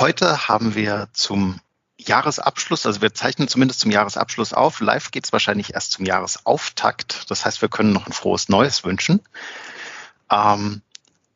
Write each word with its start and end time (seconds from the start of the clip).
Heute 0.00 0.48
haben 0.48 0.74
wir 0.74 1.08
zum 1.12 1.60
Jahresabschluss, 1.98 2.86
also 2.86 3.02
wir 3.02 3.12
zeichnen 3.12 3.48
zumindest 3.48 3.80
zum 3.80 3.90
Jahresabschluss 3.90 4.54
auf. 4.54 4.80
Live 4.80 5.10
geht 5.10 5.26
es 5.26 5.32
wahrscheinlich 5.34 5.74
erst 5.74 5.92
zum 5.92 6.06
Jahresauftakt. 6.06 7.30
Das 7.30 7.44
heißt, 7.44 7.60
wir 7.60 7.68
können 7.68 7.92
noch 7.92 8.06
ein 8.06 8.14
frohes 8.14 8.48
Neues 8.48 8.82
wünschen. 8.82 9.20
Ähm, 10.30 10.80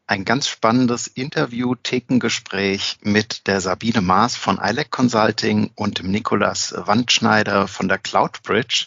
ein 0.06 0.24
ganz 0.24 0.48
spannendes 0.48 1.08
Interview, 1.08 1.74
Thekengespräch 1.74 2.96
mit 3.02 3.48
der 3.48 3.60
Sabine 3.60 4.00
Maas 4.00 4.34
von 4.34 4.58
ILEC 4.58 4.90
Consulting 4.90 5.70
und 5.74 5.98
dem 5.98 6.10
Nikolas 6.10 6.72
Wandschneider 6.74 7.68
von 7.68 7.86
der 7.86 7.98
Cloudbridge 7.98 8.86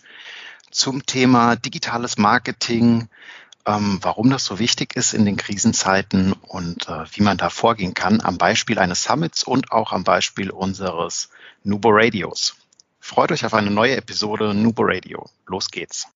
zum 0.72 1.06
Thema 1.06 1.56
digitales 1.56 2.18
Marketing, 2.18 3.10
ähm, 3.68 4.00
warum 4.02 4.30
das 4.30 4.46
so 4.46 4.60
wichtig 4.60 4.96
ist 4.96 5.14
in 5.14 5.26
den 5.26 5.38
Krisenzeiten 5.38 6.34
und 6.34 6.88
äh, 6.88 7.04
wie 7.12 7.22
man 7.22 7.38
da 7.38 7.50
vorgehen 7.50 7.94
kann, 7.94 8.22
am 8.22 8.38
Beispiel 8.38 8.80
eines 8.80 9.04
Summits 9.04 9.44
und 9.44 9.72
auch 9.72 9.92
am 9.92 10.04
Beispiel 10.04 10.50
unseres 10.50 11.30
Nubo 11.64 11.90
Radios. 11.92 12.56
Freut 13.00 13.32
euch 13.32 13.46
auf 13.46 13.54
eine 13.54 13.70
neue 13.70 13.98
Episode 13.98 14.54
Nubo 14.54 14.84
Radio. 14.86 15.30
Los 15.46 15.70
geht's. 15.70 16.08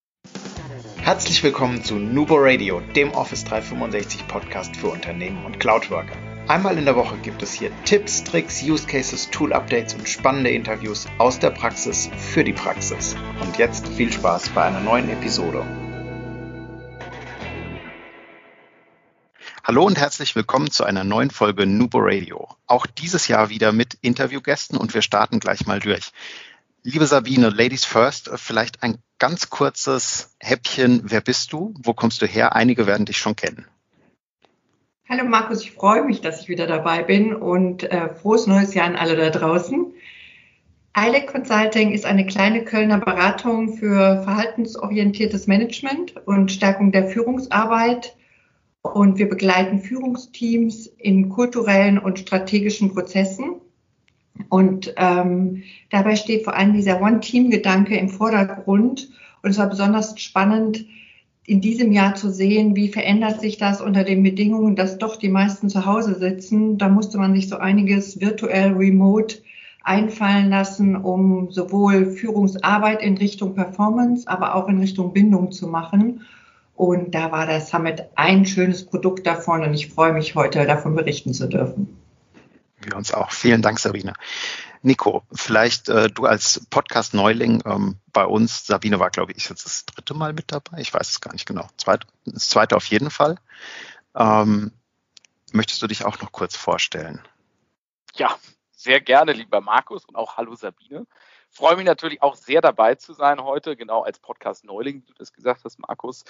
Herzlich 0.98 1.42
willkommen 1.42 1.84
zu 1.84 1.96
Nubo 1.96 2.36
Radio, 2.38 2.80
dem 2.80 3.12
Office 3.12 3.44
365 3.44 4.28
Podcast 4.28 4.76
für 4.76 4.88
Unternehmen 4.88 5.44
und 5.44 5.58
Cloudworker. 5.58 6.16
Einmal 6.48 6.78
in 6.78 6.84
der 6.84 6.96
Woche 6.96 7.16
gibt 7.18 7.42
es 7.42 7.52
hier 7.52 7.70
Tipps, 7.84 8.24
Tricks, 8.24 8.62
Use 8.62 8.86
Cases, 8.86 9.30
Tool 9.30 9.52
Updates 9.52 9.94
und 9.94 10.08
spannende 10.08 10.50
Interviews 10.50 11.06
aus 11.18 11.38
der 11.38 11.50
Praxis 11.50 12.08
für 12.16 12.44
die 12.44 12.52
Praxis. 12.52 13.16
Und 13.40 13.58
jetzt 13.58 13.88
viel 13.88 14.12
Spaß 14.12 14.50
bei 14.50 14.62
einer 14.62 14.80
neuen 14.80 15.08
Episode. 15.08 15.91
Hallo 19.64 19.84
und 19.84 19.96
herzlich 19.96 20.34
willkommen 20.34 20.72
zu 20.72 20.82
einer 20.82 21.04
neuen 21.04 21.30
Folge 21.30 21.66
Nubo 21.66 21.98
Radio. 22.00 22.48
Auch 22.66 22.84
dieses 22.84 23.28
Jahr 23.28 23.48
wieder 23.48 23.70
mit 23.70 23.94
Interviewgästen 24.00 24.76
und 24.76 24.92
wir 24.92 25.02
starten 25.02 25.38
gleich 25.38 25.68
mal 25.68 25.78
durch. 25.78 26.10
Liebe 26.82 27.06
Sabine, 27.06 27.48
Ladies 27.48 27.84
First, 27.84 28.28
vielleicht 28.34 28.82
ein 28.82 28.98
ganz 29.20 29.50
kurzes 29.50 30.34
Häppchen. 30.40 31.02
Wer 31.04 31.20
bist 31.20 31.52
du? 31.52 31.74
Wo 31.80 31.94
kommst 31.94 32.20
du 32.22 32.26
her? 32.26 32.56
Einige 32.56 32.88
werden 32.88 33.06
dich 33.06 33.18
schon 33.18 33.36
kennen. 33.36 33.64
Hallo 35.08 35.22
Markus, 35.26 35.62
ich 35.62 35.70
freue 35.70 36.02
mich, 36.02 36.20
dass 36.20 36.40
ich 36.40 36.48
wieder 36.48 36.66
dabei 36.66 37.04
bin 37.04 37.32
und 37.32 37.84
äh, 37.84 38.12
frohes 38.16 38.48
neues 38.48 38.74
Jahr 38.74 38.86
an 38.86 38.96
alle 38.96 39.14
da 39.14 39.30
draußen. 39.30 39.94
ILEC 40.96 41.30
Consulting 41.30 41.92
ist 41.92 42.04
eine 42.04 42.26
kleine 42.26 42.64
Kölner 42.64 42.98
Beratung 42.98 43.76
für 43.76 44.24
verhaltensorientiertes 44.24 45.46
Management 45.46 46.16
und 46.26 46.50
Stärkung 46.50 46.90
der 46.90 47.06
Führungsarbeit 47.06 48.16
und 48.82 49.18
wir 49.18 49.28
begleiten 49.28 49.80
Führungsteams 49.80 50.86
in 50.98 51.28
kulturellen 51.28 51.98
und 51.98 52.18
strategischen 52.18 52.92
Prozessen. 52.92 53.54
Und 54.48 54.92
ähm, 54.96 55.62
dabei 55.90 56.16
steht 56.16 56.44
vor 56.44 56.54
allem 56.54 56.74
dieser 56.74 57.00
One-Team-Gedanke 57.00 57.96
im 57.96 58.08
Vordergrund. 58.08 59.10
Und 59.42 59.50
es 59.50 59.58
war 59.58 59.68
besonders 59.68 60.18
spannend, 60.20 60.84
in 61.44 61.60
diesem 61.60 61.92
Jahr 61.92 62.14
zu 62.14 62.30
sehen, 62.30 62.76
wie 62.76 62.88
verändert 62.88 63.40
sich 63.40 63.58
das 63.58 63.80
unter 63.80 64.04
den 64.04 64.22
Bedingungen, 64.22 64.76
dass 64.76 64.98
doch 64.98 65.16
die 65.16 65.28
meisten 65.28 65.68
zu 65.68 65.86
Hause 65.86 66.18
sitzen. 66.18 66.78
Da 66.78 66.88
musste 66.88 67.18
man 67.18 67.34
sich 67.34 67.48
so 67.48 67.56
einiges 67.56 68.20
virtuell 68.20 68.72
remote 68.72 69.38
einfallen 69.84 70.50
lassen, 70.50 70.94
um 70.96 71.50
sowohl 71.50 72.06
Führungsarbeit 72.06 73.02
in 73.02 73.16
Richtung 73.16 73.54
Performance, 73.54 74.28
aber 74.28 74.54
auch 74.54 74.68
in 74.68 74.78
Richtung 74.78 75.12
Bindung 75.12 75.50
zu 75.50 75.66
machen. 75.66 76.20
Und 76.82 77.12
da 77.12 77.30
war 77.30 77.46
das 77.46 77.70
Summit 77.70 78.08
ein 78.16 78.44
schönes 78.44 78.84
Produkt 78.84 79.24
davon 79.24 79.62
und 79.62 79.72
ich 79.72 79.94
freue 79.94 80.12
mich 80.12 80.34
heute 80.34 80.66
davon 80.66 80.96
berichten 80.96 81.32
zu 81.32 81.46
dürfen. 81.46 81.96
Wir 82.80 82.96
uns 82.96 83.14
auch. 83.14 83.30
Vielen 83.30 83.62
Dank, 83.62 83.78
Sabine. 83.78 84.14
Nico, 84.82 85.22
vielleicht 85.32 85.88
äh, 85.88 86.10
du 86.10 86.26
als 86.26 86.66
Podcast-Neuling 86.70 87.62
ähm, 87.66 87.98
bei 88.12 88.24
uns, 88.24 88.66
Sabine 88.66 88.98
war, 88.98 89.10
glaube 89.10 89.30
ich, 89.30 89.48
jetzt 89.48 89.64
das 89.64 89.86
dritte 89.86 90.14
Mal 90.14 90.32
mit 90.32 90.50
dabei. 90.50 90.80
Ich 90.80 90.92
weiß 90.92 91.08
es 91.08 91.20
gar 91.20 91.32
nicht 91.32 91.46
genau. 91.46 91.68
Zweit, 91.76 92.04
das 92.24 92.48
zweite 92.48 92.74
auf 92.74 92.86
jeden 92.86 93.10
Fall. 93.10 93.36
Ähm, 94.16 94.72
möchtest 95.52 95.82
du 95.82 95.86
dich 95.86 96.04
auch 96.04 96.20
noch 96.20 96.32
kurz 96.32 96.56
vorstellen? 96.56 97.22
Ja, 98.16 98.36
sehr 98.72 99.00
gerne, 99.00 99.34
lieber 99.34 99.60
Markus 99.60 100.04
und 100.04 100.16
auch 100.16 100.36
hallo 100.36 100.56
Sabine 100.56 101.06
freue 101.52 101.76
mich 101.76 101.84
natürlich 101.84 102.22
auch 102.22 102.34
sehr 102.34 102.62
dabei 102.62 102.94
zu 102.94 103.12
sein 103.12 103.44
heute, 103.44 103.76
genau 103.76 104.02
als 104.02 104.18
Podcast-Neuling, 104.18 105.02
wie 105.02 105.06
du 105.06 105.14
das 105.18 105.34
gesagt 105.34 105.64
hast, 105.64 105.78
Markus. 105.78 106.24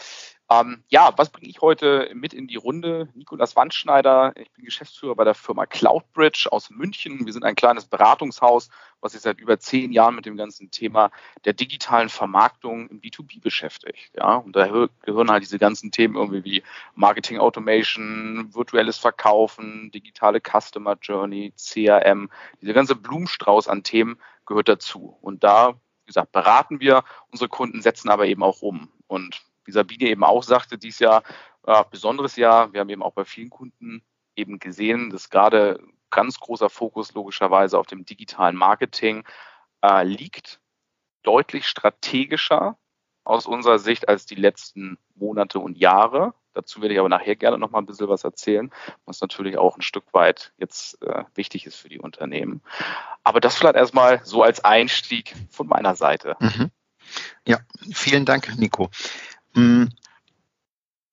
Ähm, 0.51 0.83
ja, 0.89 1.13
was 1.17 1.31
bringe 1.31 1.49
ich 1.49 1.61
heute 1.61 2.11
mit 2.13 2.35
in 2.35 2.49
die 2.49 2.57
Runde? 2.57 3.09
Nikolas 3.15 3.55
Wandschneider, 3.55 4.33
ich 4.37 4.51
bin 4.51 4.65
Geschäftsführer 4.65 5.15
bei 5.15 5.25
der 5.25 5.35
Firma 5.35 5.67
Cloudbridge 5.67 6.49
aus 6.51 6.71
München. 6.71 7.25
Wir 7.25 7.33
sind 7.33 7.45
ein 7.45 7.55
kleines 7.55 7.87
Beratungshaus, 7.87 8.69
was 9.01 9.13
sich 9.13 9.21
seit 9.21 9.39
über 9.39 9.61
zehn 9.61 9.93
Jahren 9.93 10.17
mit 10.17 10.27
dem 10.27 10.37
ganzen 10.37 10.73
Thema 10.73 11.13
der 11.45 11.53
digitalen 11.53 12.09
Vermarktung 12.09 12.89
im 12.89 13.01
B2B 13.01 13.41
beschäftigt. 13.41 14.13
Ja, 14.17 14.37
und 14.37 14.57
da 14.57 14.67
gehören 15.03 15.31
halt 15.31 15.45
diese 15.45 15.59
ganzen 15.61 15.93
Themen 15.93 16.17
irgendwie 16.17 16.45
wie 16.45 16.63
Marketing 16.97 17.39
Automation, 17.39 18.53
virtuelles 18.53 18.99
Verkaufen, 18.99 19.93
digitale 19.93 20.41
Customer 20.41 20.97
Journey, 21.01 21.53
CRM, 21.57 22.29
diese 22.61 22.75
ganze 22.75 22.97
Blumenstrauß 22.97 23.69
an 23.69 23.85
Themen, 23.85 24.19
gehört 24.47 24.69
dazu. 24.69 25.17
Und 25.21 25.45
da, 25.45 25.75
wie 26.05 26.07
gesagt, 26.07 26.33
beraten 26.33 26.81
wir 26.81 27.05
unsere 27.31 27.49
Kunden, 27.49 27.83
setzen 27.83 28.09
aber 28.09 28.27
eben 28.27 28.43
auch 28.43 28.63
um. 28.63 28.91
Und 29.07 29.43
wie 29.65 29.73
Sabine 29.73 30.09
eben 30.09 30.25
auch 30.25 30.43
sagte, 30.43 30.79
dies 30.79 30.99
Jahr 30.99 31.23
äh, 31.65 31.85
besonderes 31.91 32.37
Jahr. 32.37 32.73
Wir 32.73 32.81
haben 32.81 32.89
eben 32.89 33.03
auch 33.03 33.13
bei 33.13 33.25
vielen 33.25 33.51
Kunden 33.51 34.03
eben 34.35 34.59
gesehen, 34.59 35.11
dass 35.11 35.31
gerade 35.31 35.81
ganz 36.11 36.39
großer 36.41 36.69
Fokus 36.69 37.15
logischerweise 37.15 37.79
auf 37.79 37.87
dem 37.87 38.05
digitalen 38.05 38.57
Marketing 38.57 39.25
äh, 39.83 40.05
liegt, 40.05 40.61
deutlich 41.23 41.67
strategischer 41.67 42.79
aus 43.25 43.47
unserer 43.47 43.79
Sicht 43.79 44.09
als 44.09 44.27
die 44.27 44.35
letzten 44.35 44.99
Monate 45.15 45.59
und 45.61 45.79
Jahre. 45.79 46.35
Dazu 46.55 46.83
werde 46.83 46.95
ich 46.95 47.01
aber 47.01 47.09
nachher 47.09 47.37
gerne 47.37 47.59
noch 47.59 47.71
mal 47.71 47.79
ein 47.79 47.87
bisschen 47.87 48.09
was 48.09 48.25
erzählen, 48.25 48.71
was 49.07 49.21
natürlich 49.21 49.59
auch 49.59 49.77
ein 49.77 49.83
Stück 49.83 50.05
weit 50.13 50.53
jetzt 50.59 51.03
äh, 51.03 51.25
wichtig 51.35 51.67
ist 51.67 51.77
für 51.77 51.89
die 51.89 51.99
Unternehmen. 51.99 52.63
Aber 53.25 53.41
das 53.41 53.57
vielleicht 53.57 53.77
erstmal 53.77 54.21
so 54.25 54.43
als 54.43 54.65
Einstieg 54.65 55.35
von 55.51 55.67
meiner 55.67 55.95
Seite. 55.95 56.37
Mhm. 56.41 56.71
Ja, 57.47 57.59
vielen 57.93 58.25
Dank, 58.25 58.57
Nico. 58.59 58.91
Mm, 59.55 59.87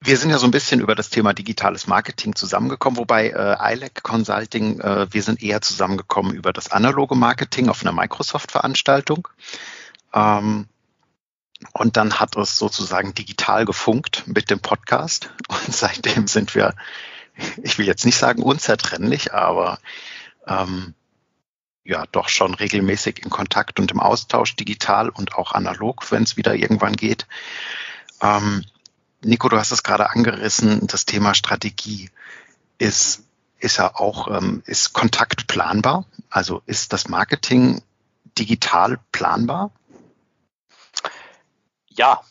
wir 0.02 0.18
sind 0.18 0.30
ja 0.30 0.38
so 0.38 0.48
ein 0.48 0.52
bisschen 0.52 0.80
über 0.80 0.96
das 0.96 1.10
Thema 1.10 1.34
digitales 1.34 1.88
Marketing 1.88 2.34
zusammengekommen, 2.36 2.98
wobei 2.98 3.30
äh, 3.30 3.74
ILEC 3.74 4.02
Consulting, 4.02 4.80
äh, 4.80 5.08
wir 5.12 5.24
sind 5.24 5.44
eher 5.44 5.62
zusammengekommen 5.62 6.34
über 6.34 6.54
das 6.54 6.72
analoge 6.72 7.16
Marketing 7.16 7.68
auf 7.68 7.82
einer 7.82 7.92
Microsoft-Veranstaltung. 7.92 9.28
Ähm, 10.14 10.68
und 11.74 11.98
dann 11.98 12.20
hat 12.20 12.36
es 12.38 12.58
sozusagen 12.58 13.14
digital 13.14 13.66
gefunkt 13.66 14.24
mit 14.28 14.50
dem 14.50 14.60
Podcast. 14.60 15.32
Und 15.48 15.74
seitdem 15.74 16.28
sind 16.28 16.56
wir, 16.56 16.74
ich 17.64 17.78
will 17.78 17.86
jetzt 17.86 18.06
nicht 18.06 18.18
sagen 18.18 18.44
unzertrennlich, 18.44 19.34
aber 19.34 19.80
ähm, 20.48 20.94
ja, 21.84 22.06
doch 22.12 22.30
schon 22.30 22.54
regelmäßig 22.54 23.24
in 23.24 23.30
Kontakt 23.30 23.80
und 23.80 23.92
im 23.92 24.00
Austausch, 24.00 24.56
digital 24.56 25.10
und 25.10 25.36
auch 25.36 25.54
analog, 25.54 26.12
wenn 26.12 26.24
es 26.24 26.38
wieder 26.38 26.56
irgendwann 26.56 26.96
geht. 26.96 27.28
Ähm, 28.22 28.64
Nico, 29.22 29.50
du 29.50 29.58
hast 29.58 29.72
es 29.72 29.84
gerade 29.84 30.12
angerissen, 30.12 30.88
das 30.88 31.06
Thema 31.06 31.34
Strategie 31.34 32.10
ist, 32.78 33.24
ist 33.60 33.78
ja 33.78 33.96
auch, 33.96 34.30
ähm, 34.30 34.64
ist 34.66 34.94
Kontakt 34.94 35.48
planbar? 35.48 36.06
Also 36.30 36.62
ist 36.66 36.94
das 36.94 37.10
Marketing 37.10 37.82
digital 38.38 39.00
planbar? 39.12 39.72
Ja, 42.00 42.22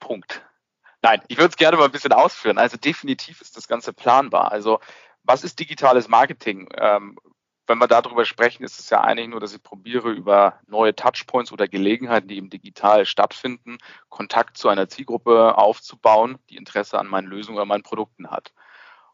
Punkt. 0.00 0.44
Nein, 1.00 1.22
ich 1.28 1.38
würde 1.38 1.50
es 1.50 1.56
gerne 1.56 1.76
mal 1.76 1.84
ein 1.84 1.92
bisschen 1.92 2.12
ausführen. 2.12 2.58
Also 2.58 2.76
definitiv 2.76 3.40
ist 3.42 3.56
das 3.56 3.68
Ganze 3.68 3.92
planbar. 3.92 4.50
Also 4.50 4.80
was 5.22 5.44
ist 5.44 5.60
digitales 5.60 6.08
Marketing? 6.08 6.68
Ähm, 6.76 7.16
wenn 7.68 7.78
wir 7.78 7.86
darüber 7.86 8.24
sprechen, 8.24 8.64
ist 8.64 8.80
es 8.80 8.90
ja 8.90 9.02
eigentlich 9.02 9.28
nur, 9.28 9.38
dass 9.38 9.54
ich 9.54 9.62
probiere, 9.62 10.10
über 10.10 10.58
neue 10.66 10.96
Touchpoints 10.96 11.52
oder 11.52 11.68
Gelegenheiten, 11.68 12.26
die 12.26 12.38
eben 12.38 12.50
digital 12.50 13.06
stattfinden, 13.06 13.78
Kontakt 14.08 14.58
zu 14.58 14.68
einer 14.68 14.88
Zielgruppe 14.88 15.56
aufzubauen, 15.56 16.40
die 16.50 16.56
Interesse 16.56 16.98
an 16.98 17.06
meinen 17.06 17.28
Lösungen 17.28 17.58
oder 17.58 17.66
meinen 17.66 17.84
Produkten 17.84 18.32
hat. 18.32 18.52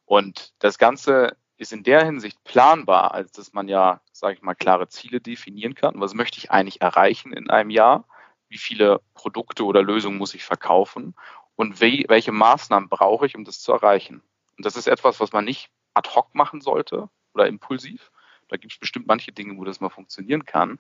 Und 0.07 0.55
das 0.61 0.79
Ganze 0.79 1.37
ist 1.59 1.75
in 1.75 1.83
der 1.83 2.07
Hinsicht 2.07 2.43
planbar, 2.45 3.13
als 3.13 3.33
dass 3.33 3.53
man 3.53 3.69
ja, 3.69 4.01
sage 4.13 4.33
ich 4.33 4.41
mal, 4.41 4.55
klare 4.55 4.89
Ziele 4.89 5.21
definieren 5.21 5.75
kann. 5.75 6.01
Was 6.01 6.15
möchte 6.15 6.39
ich 6.39 6.51
eigentlich 6.51 6.81
erreichen 6.81 7.35
in 7.35 7.51
einem 7.51 7.69
Jahr? 7.69 8.07
Wie 8.51 8.59
viele 8.59 9.01
Produkte 9.15 9.65
oder 9.65 9.83
Lösungen 9.83 10.19
muss 10.19 10.35
ich 10.35 10.45
verkaufen 10.45 11.15
und 11.57 11.81
wie, 11.81 12.05
welche 12.09 12.33
Maßnahmen 12.33 12.89
brauche 12.89 13.27
ich, 13.27 13.37
um 13.37 13.45
das 13.45 13.61
zu 13.61 13.73
erreichen. 13.73 14.23
Und 14.57 14.67
das 14.67 14.77
ist 14.77 14.89
etwas, 14.89 15.21
was 15.21 15.33
man 15.33 15.45
nicht 15.45 15.71
ad 15.95 16.11
hoc 16.15 16.35
machen 16.35 16.61
sollte 16.61 17.09
oder 17.33 17.47
impulsiv. 17.47 18.11
Da 18.49 18.57
gibt 18.57 18.73
es 18.73 18.79
bestimmt 18.79 19.07
manche 19.07 19.33
Dinge, 19.33 19.57
wo 19.57 19.65
das 19.65 19.81
mal 19.81 19.89
funktionieren 19.89 20.45
kann. 20.45 20.79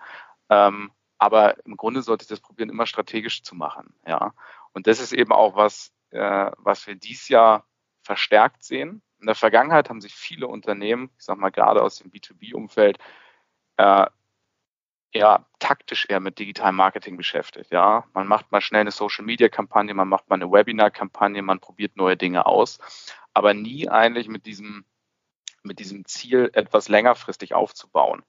Ähm, 0.48 0.90
aber 1.18 1.64
im 1.64 1.76
Grunde 1.76 2.02
sollte 2.02 2.22
ich 2.24 2.28
das 2.28 2.40
probieren, 2.40 2.70
immer 2.70 2.86
strategisch 2.86 3.42
zu 3.42 3.54
machen. 3.54 3.94
Ja. 4.06 4.32
Und 4.72 4.86
das 4.86 5.00
ist 5.00 5.12
eben 5.12 5.32
auch 5.32 5.54
was, 5.54 5.92
äh, 6.10 6.50
was 6.56 6.86
wir 6.86 6.96
dieses 6.96 7.28
Jahr 7.28 7.66
verstärkt 8.02 8.64
sehen. 8.64 9.02
In 9.20 9.26
der 9.26 9.34
Vergangenheit 9.34 9.90
haben 9.90 10.00
sich 10.00 10.14
viele 10.14 10.48
Unternehmen, 10.48 11.10
ich 11.18 11.24
sage 11.24 11.40
mal 11.40 11.50
gerade 11.50 11.82
aus 11.82 11.96
dem 11.96 12.10
B2B-Umfeld, 12.10 12.98
äh, 13.76 14.06
ja 15.12 15.44
taktisch 15.58 16.06
eher 16.08 16.20
mit 16.20 16.38
digitalem 16.38 16.76
Marketing 16.76 17.16
beschäftigt. 17.16 17.70
Ja, 17.70 18.04
man 18.14 18.26
macht 18.26 18.52
mal 18.52 18.60
schnell 18.60 18.82
eine 18.82 18.90
Social 18.90 19.24
Media 19.24 19.48
Kampagne, 19.48 19.94
man 19.94 20.08
macht 20.08 20.28
mal 20.28 20.36
eine 20.36 20.50
Webinar 20.50 20.90
Kampagne, 20.90 21.42
man 21.42 21.60
probiert 21.60 21.96
neue 21.96 22.16
Dinge 22.16 22.46
aus, 22.46 22.78
aber 23.34 23.54
nie 23.54 23.88
eigentlich 23.88 24.28
mit 24.28 24.46
diesem 24.46 24.84
mit 25.62 25.78
diesem 25.78 26.06
Ziel 26.06 26.50
etwas 26.54 26.88
längerfristig 26.88 27.54
aufzubauen. 27.54 28.22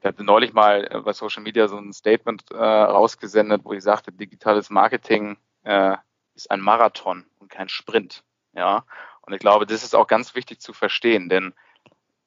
Ich 0.00 0.06
hatte 0.06 0.24
neulich 0.24 0.52
mal 0.52 0.88
äh, 0.90 1.00
bei 1.00 1.12
Social 1.12 1.42
Media 1.42 1.68
so 1.68 1.76
ein 1.76 1.92
Statement 1.92 2.50
äh, 2.50 2.56
rausgesendet, 2.56 3.64
wo 3.64 3.72
ich 3.72 3.82
sagte, 3.82 4.12
digitales 4.12 4.70
Marketing 4.70 5.36
äh, 5.64 5.96
ist 6.34 6.50
ein 6.50 6.60
Marathon 6.60 7.26
und 7.38 7.50
kein 7.50 7.68
Sprint. 7.68 8.24
Ja, 8.52 8.84
und 9.22 9.32
ich 9.32 9.40
glaube, 9.40 9.66
das 9.66 9.82
ist 9.82 9.94
auch 9.94 10.06
ganz 10.06 10.34
wichtig 10.34 10.60
zu 10.60 10.72
verstehen, 10.72 11.28
denn 11.28 11.54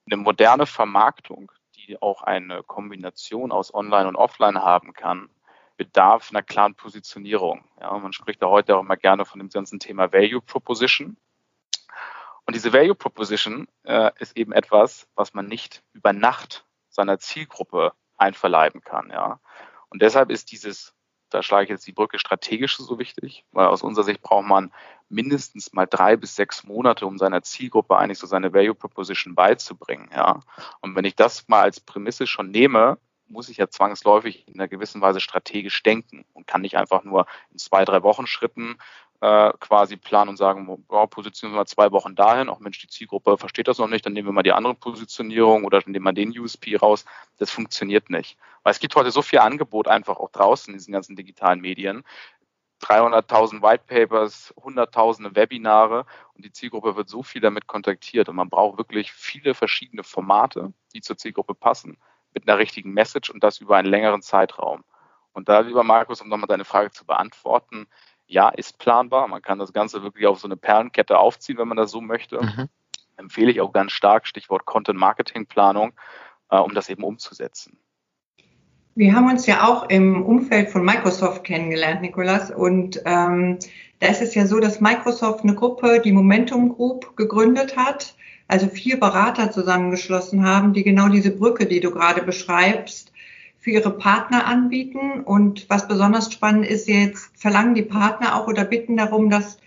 eine 0.06 0.18
moderne 0.18 0.66
Vermarktung, 0.66 1.52
die 1.88 2.02
auch 2.02 2.22
eine 2.22 2.64
Kombination 2.64 3.52
aus 3.52 3.74
Online 3.74 4.08
und 4.08 4.16
Offline 4.16 4.62
haben 4.62 4.94
kann, 4.94 5.30
bedarf 5.78 6.30
einer 6.30 6.44
klaren 6.44 6.76
Positionierung. 6.76 7.66
Ja, 7.80 7.98
man 7.98 8.14
spricht 8.14 8.42
da 8.42 8.48
heute 8.48 8.76
auch 8.76 8.82
immer 8.82 8.98
gerne 8.98 9.26
von 9.26 9.40
dem 9.40 9.50
ganzen 9.50 9.80
Thema 9.80 10.12
Value 10.12 10.42
Proposition. 10.42 11.18
Und 12.46 12.56
diese 12.56 12.74
Value 12.74 12.96
Proposition 12.96 13.68
äh, 13.84 14.12
ist 14.20 14.38
eben 14.38 14.52
etwas, 14.52 15.08
was 15.16 15.34
man 15.34 15.48
nicht 15.48 15.84
über 15.94 16.14
Nacht 16.14 16.66
seiner 16.90 17.20
Zielgruppe 17.20 17.94
einverleiben 18.18 18.82
kann. 18.82 19.10
Ja. 19.10 19.40
Und 19.90 20.02
deshalb 20.02 20.30
ist 20.30 20.52
dieses, 20.52 20.94
da 21.36 21.44
schlage 21.44 21.66
ich 21.66 21.70
jetzt 21.70 21.86
die 21.86 21.92
Brücke 21.92 22.18
strategisch 22.18 22.78
so 22.78 22.98
wichtig, 22.98 23.44
weil 23.52 23.68
aus 23.68 23.84
unserer 23.84 24.06
Sicht 24.06 24.22
braucht 24.22 24.48
man 24.48 24.72
mindestens 25.10 25.74
mal 25.74 25.86
drei 25.86 26.16
bis 26.16 26.36
sechs 26.36 26.64
Monate, 26.64 27.06
um 27.06 27.18
seiner 27.18 27.42
Zielgruppe 27.42 27.98
eigentlich 27.98 28.20
so 28.20 28.28
seine 28.28 28.54
Value 28.54 28.74
Proposition 28.74 29.36
beizubringen. 29.36 30.10
Ja. 30.16 30.40
Und 30.82 30.96
wenn 30.96 31.06
ich 31.06 31.16
das 31.16 31.48
mal 31.48 31.62
als 31.62 31.80
Prämisse 31.80 32.26
schon 32.26 32.52
nehme, 32.52 32.98
muss 33.28 33.50
ich 33.50 33.58
ja 33.58 33.68
zwangsläufig 33.68 34.48
in 34.48 34.56
einer 34.56 34.68
gewissen 34.68 35.02
Weise 35.02 35.20
strategisch 35.20 35.84
denken 35.84 36.26
und 36.34 36.48
kann 36.48 36.62
nicht 36.62 36.78
einfach 36.78 37.04
nur 37.04 37.26
in 37.52 37.58
zwei, 37.58 37.84
drei 37.84 38.04
Wochen 38.04 38.28
Schritten 38.28 38.78
äh, 39.22 39.52
quasi 39.60 39.98
planen 39.98 40.30
und 40.30 40.38
sagen, 40.38 40.84
oh, 40.88 41.08
positionieren 41.08 41.56
wir 41.56 41.62
mal 41.62 41.66
zwei 41.66 41.92
Wochen 41.92 42.16
dahin, 42.16 42.50
auch 42.50 42.60
Mensch, 42.60 42.80
die 42.80 42.88
Zielgruppe 42.88 43.38
versteht 43.38 43.68
das 43.68 43.78
noch 43.78 43.88
nicht, 43.88 44.06
dann 44.06 44.14
nehmen 44.14 44.28
wir 44.28 44.34
mal 44.34 44.44
die 44.44 44.54
andere 44.54 44.76
Positionierung 44.76 45.64
oder 45.64 45.82
dann 45.82 45.92
nehmen 45.92 46.06
wir 46.06 46.14
den 46.14 46.38
USP 46.38 46.76
raus. 46.76 47.06
Das 47.38 47.52
funktioniert 47.52 48.10
nicht. 48.10 48.38
Weil 48.64 48.72
es 48.72 48.80
gibt 48.80 48.96
heute 48.96 49.12
so 49.12 49.22
viel 49.22 49.40
Angebot 49.40 49.88
einfach 49.88 50.18
auch 50.18 50.32
draußen 50.32 50.74
in 50.74 50.78
diesen 50.78 50.92
ganzen 50.92 51.16
digitalen 51.16 51.62
Medien. 51.62 52.04
300.000 52.82 53.62
White 53.62 53.86
Papers, 53.88 54.54
hunderttausende 54.62 55.36
Webinare 55.36 56.06
und 56.34 56.44
die 56.44 56.52
Zielgruppe 56.52 56.96
wird 56.96 57.10
so 57.10 57.24
viel 57.24 57.42
damit 57.42 57.68
kontaktiert 57.68 58.28
und 58.30 58.36
man 58.36 58.50
braucht 58.50 58.78
wirklich 58.78 59.14
viele 59.14 59.54
verschiedene 59.54 60.04
Formate, 60.04 60.74
die 60.94 61.02
zur 61.02 61.18
Zielgruppe 61.18 61.56
passen, 61.56 61.98
mit 62.34 62.48
einer 62.48 62.58
richtigen 62.58 62.92
Message 62.92 63.30
und 63.30 63.44
das 63.44 63.60
über 63.60 63.78
einen 63.78 63.88
längeren 63.88 64.22
Zeitraum. 64.22 64.84
Und 65.32 65.50
da, 65.50 65.62
lieber 65.62 65.84
Markus, 65.84 66.22
um 66.22 66.30
nochmal 66.30 66.48
deine 66.48 66.66
Frage 66.66 66.92
zu 66.92 67.06
beantworten, 67.06 67.88
ja, 68.28 68.50
ist 68.50 68.78
planbar. 68.80 69.28
Man 69.28 69.42
kann 69.42 69.60
das 69.60 69.74
Ganze 69.74 70.04
wirklich 70.04 70.28
auf 70.28 70.40
so 70.40 70.48
eine 70.48 70.58
Perlenkette 70.58 71.18
aufziehen, 71.18 71.58
wenn 71.58 71.68
man 71.68 71.78
das 71.78 71.92
so 71.92 72.02
möchte. 72.02 72.42
Mhm. 72.42 72.70
Empfehle 73.18 73.52
ich 73.52 73.62
auch 73.62 73.72
ganz 73.72 73.92
stark, 73.92 74.28
Stichwort 74.28 74.66
Content-Marketing-Planung, 74.66 75.94
äh, 76.50 76.58
um 76.58 76.74
das 76.74 76.90
eben 76.90 77.04
umzusetzen. 77.04 77.80
Wir 78.98 79.14
haben 79.14 79.30
uns 79.30 79.46
ja 79.46 79.68
auch 79.68 79.90
im 79.90 80.24
Umfeld 80.24 80.70
von 80.70 80.84
Microsoft 80.84 81.44
kennengelernt, 81.44 82.02
Nikolas. 82.02 82.50
Und 82.50 83.02
ähm, 83.06 83.60
da 84.00 84.08
ist 84.08 84.22
es 84.22 84.36
ja 84.36 84.46
so, 84.48 84.60
dass 84.60 84.80
Microsoft 84.80 85.44
eine 85.44 85.54
Gruppe, 85.54 86.00
die 86.00 86.14
Momentum 86.14 86.70
Group, 86.70 87.18
gegründet 87.18 87.76
hat. 87.76 88.16
Also 88.48 88.68
vier 88.68 89.00
Berater 89.00 89.52
zusammengeschlossen 89.52 90.46
haben, 90.46 90.74
die 90.74 90.84
genau 90.84 91.10
diese 91.10 91.32
Brücke, 91.32 91.66
die 91.66 91.80
du 91.80 91.92
gerade 91.92 92.22
beschreibst, 92.22 93.12
für 93.66 93.72
ihre 93.72 93.98
Partner 93.98 94.46
anbieten. 94.46 95.22
Und 95.22 95.68
was 95.72 95.88
besonders 95.88 96.32
spannend 96.32 96.68
ist, 96.68 96.88
jetzt 96.88 97.32
verlangen 97.36 97.74
die 97.74 97.82
Partner 97.82 98.36
auch 98.36 98.48
oder 98.48 98.64
bitten 98.64 98.96
darum, 98.96 99.32
dass 99.32 99.58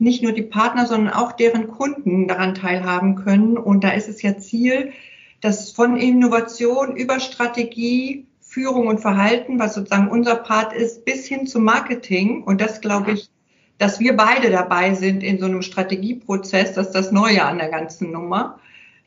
nicht 0.00 0.24
nur 0.24 0.32
die 0.32 0.42
Partner, 0.42 0.86
sondern 0.86 1.14
auch 1.14 1.30
deren 1.30 1.68
Kunden 1.68 2.26
daran 2.26 2.56
teilhaben 2.56 3.14
können. 3.14 3.56
Und 3.56 3.84
da 3.84 3.90
ist 3.90 4.08
es 4.08 4.22
ja 4.22 4.36
Ziel, 4.38 4.92
dass 5.40 5.70
von 5.70 5.96
Innovation 5.96 6.96
über 6.96 7.20
Strategie, 7.20 8.26
Führung 8.40 8.88
und 8.88 8.98
Verhalten, 8.98 9.60
was 9.60 9.74
sozusagen 9.74 10.08
unser 10.08 10.34
Part 10.34 10.72
ist, 10.72 11.04
bis 11.04 11.24
hin 11.28 11.46
zum 11.46 11.62
Marketing. 11.62 12.42
Und 12.42 12.60
das 12.60 12.80
glaube 12.80 13.12
ich, 13.12 13.30
dass 13.78 14.00
wir 14.00 14.16
beide 14.16 14.50
dabei 14.50 14.94
sind 14.94 15.22
in 15.22 15.38
so 15.38 15.46
einem 15.46 15.62
Strategieprozess, 15.62 16.72
das 16.72 16.88
ist 16.88 16.94
das 16.96 17.12
Neue 17.12 17.44
an 17.44 17.58
der 17.58 17.68
ganzen 17.68 18.10
Nummer 18.10 18.58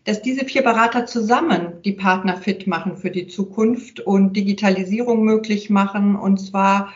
dass 0.07 0.21
diese 0.21 0.45
vier 0.45 0.61
Berater 0.61 1.05
zusammen 1.05 1.81
die 1.83 1.91
Partner 1.91 2.37
fit 2.37 2.65
machen 2.65 2.95
für 2.95 3.11
die 3.11 3.27
Zukunft 3.27 3.99
und 3.99 4.37
Digitalisierung 4.37 5.25
möglich 5.25 5.69
machen 5.69 6.15
und 6.15 6.37
zwar 6.37 6.93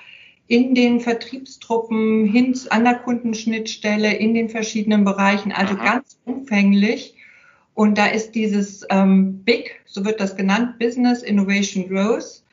in 0.48 0.74
den 0.76 1.02
Vertriebstruppen 1.02 2.26
hin 2.26 2.58
an 2.70 2.86
der 2.86 2.96
Kundenschnittstelle 2.96 4.16
in 4.16 4.34
den 4.34 4.48
verschiedenen 4.48 5.04
Bereichen, 5.04 5.52
also 5.52 5.74
Aha. 5.74 5.84
ganz 5.84 6.20
umfänglich. 6.24 7.16
Und 7.74 7.98
da 7.98 8.06
ist 8.06 8.32
dieses 8.32 8.86
ähm, 8.90 9.44
BIG, 9.44 9.82
so 9.86 10.06
wird 10.06 10.22
das 10.22 10.38
genannt, 10.38 10.80
Business 10.80 11.22
Innovation 11.22 11.90
Growth, 11.90 12.44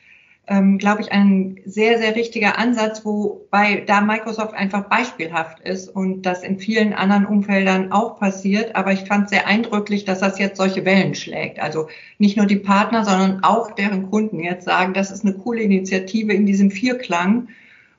ähm, 0.49 0.79
glaube 0.79 1.01
ich, 1.01 1.11
ein 1.11 1.61
sehr, 1.65 1.99
sehr 1.99 2.15
richtiger 2.15 2.57
Ansatz, 2.57 3.05
wobei 3.05 3.83
da 3.85 4.01
Microsoft 4.01 4.55
einfach 4.55 4.89
beispielhaft 4.89 5.59
ist 5.59 5.89
und 5.89 6.23
das 6.23 6.41
in 6.41 6.57
vielen 6.57 6.93
anderen 6.93 7.27
Umfeldern 7.27 7.91
auch 7.91 8.19
passiert. 8.19 8.75
Aber 8.75 8.91
ich 8.91 9.01
fand 9.01 9.29
sehr 9.29 9.45
eindrücklich, 9.45 10.05
dass 10.05 10.19
das 10.19 10.39
jetzt 10.39 10.57
solche 10.57 10.85
Wellen 10.85 11.13
schlägt. 11.13 11.59
Also 11.59 11.87
nicht 12.17 12.35
nur 12.35 12.47
die 12.47 12.55
Partner, 12.55 13.05
sondern 13.05 13.43
auch 13.43 13.71
deren 13.71 14.09
Kunden 14.09 14.39
jetzt 14.39 14.65
sagen, 14.65 14.95
das 14.95 15.11
ist 15.11 15.23
eine 15.23 15.35
coole 15.35 15.61
Initiative 15.61 16.33
in 16.33 16.47
diesem 16.47 16.71
Vierklang. 16.71 17.49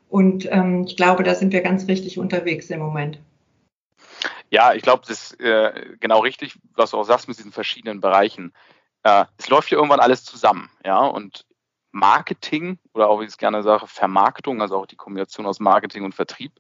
Und 0.09 0.51
ähm, 0.51 0.85
ich 0.89 0.97
glaube, 0.97 1.23
da 1.23 1.37
sind 1.37 1.53
wir 1.53 1.61
ganz 1.61 1.87
richtig 1.87 2.19
unterwegs 2.19 2.69
im 2.71 2.81
Moment. 2.81 3.21
Ja, 4.51 4.75
ich 4.75 4.83
glaube, 4.83 5.05
das 5.07 5.21
ist 5.21 5.41
äh, 5.41 5.73
genau 6.01 6.19
richtig, 6.19 6.59
was 6.75 6.91
du 6.91 6.97
auch 6.97 7.05
sagst 7.05 7.29
mit 7.29 7.39
diesen 7.39 7.53
verschiedenen 7.53 8.01
Bereichen. 8.01 8.53
Äh, 9.05 9.27
es 9.39 9.49
läuft 9.49 9.71
ja 9.71 9.77
irgendwann 9.77 10.01
alles 10.01 10.25
zusammen, 10.25 10.69
ja, 10.85 10.99
und 10.99 11.47
Marketing 11.93 12.79
oder 12.93 13.09
auch, 13.09 13.21
wie 13.21 13.25
ich 13.25 13.31
es 13.31 13.39
gerne 13.39 13.63
sage, 13.63 13.87
Vermarktung, 13.87 14.61
also 14.63 14.77
auch 14.77 14.87
die 14.87 14.97
Kombination 14.97 15.47
aus 15.47 15.61
Marketing 15.61 16.05
und 16.05 16.15
Vertrieb, 16.15 16.53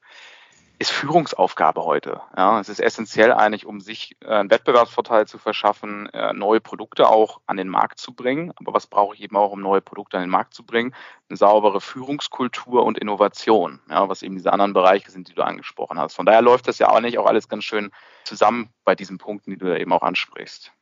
ist 0.81 0.93
Führungsaufgabe 0.93 1.85
heute. 1.85 2.23
Ja, 2.35 2.59
es 2.59 2.71
ist 2.71 2.81
essentiell 2.81 3.35
eigentlich, 3.35 3.67
um 3.67 3.82
sich 3.82 4.17
äh, 4.23 4.29
einen 4.29 4.50
Wettbewerbsvorteil 4.50 5.27
zu 5.27 5.37
verschaffen, 5.37 6.09
äh, 6.15 6.32
neue 6.32 6.62
Produkte 6.62 7.06
auch 7.06 7.43
an 7.47 7.59
den 7.59 7.69
Markt 7.69 7.99
zu 7.99 8.15
bringen. 8.15 8.50
Aber 8.56 8.73
was 8.73 8.87
brauche 8.87 9.15
ich 9.15 9.21
eben 9.21 9.37
auch, 9.37 9.53
um 9.53 9.61
neue 9.61 9.82
Produkte 9.82 10.16
an 10.16 10.23
den 10.23 10.31
Markt 10.31 10.55
zu 10.55 10.64
bringen? 10.64 10.95
Eine 11.28 11.37
saubere 11.37 11.83
Führungskultur 11.83 12.83
und 12.83 12.97
Innovation, 12.97 13.81
ja, 13.90 14.09
was 14.09 14.23
eben 14.23 14.37
diese 14.37 14.55
anderen 14.55 14.73
Bereiche 14.73 15.11
sind, 15.11 15.28
die 15.28 15.35
du 15.35 15.45
angesprochen 15.45 15.99
hast. 15.99 16.14
Von 16.14 16.25
daher 16.25 16.40
läuft 16.40 16.66
das 16.66 16.78
ja 16.78 16.88
auch 16.88 17.00
nicht 17.00 17.19
auch 17.19 17.26
alles 17.26 17.50
ganz 17.50 17.64
schön 17.64 17.90
zusammen 18.25 18.71
bei 18.85 18.95
diesen 18.95 19.19
Punkten, 19.19 19.50
die 19.50 19.59
du 19.59 19.69
ja 19.69 19.76
eben 19.76 19.93
auch 19.93 20.02
ansprichst. 20.02 20.73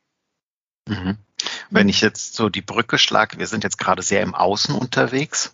Mhm. 0.87 1.17
Wenn 1.69 1.89
ich 1.89 2.01
jetzt 2.01 2.35
so 2.35 2.49
die 2.49 2.61
Brücke 2.61 2.97
schlage, 2.97 3.37
wir 3.37 3.47
sind 3.47 3.63
jetzt 3.63 3.77
gerade 3.77 4.01
sehr 4.01 4.21
im 4.21 4.33
Außen 4.33 4.73
unterwegs. 4.73 5.53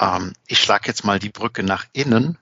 Ähm, 0.00 0.32
ich 0.46 0.60
schlage 0.60 0.86
jetzt 0.86 1.04
mal 1.04 1.18
die 1.18 1.28
Brücke 1.28 1.62
nach 1.62 1.86
innen. 1.92 2.38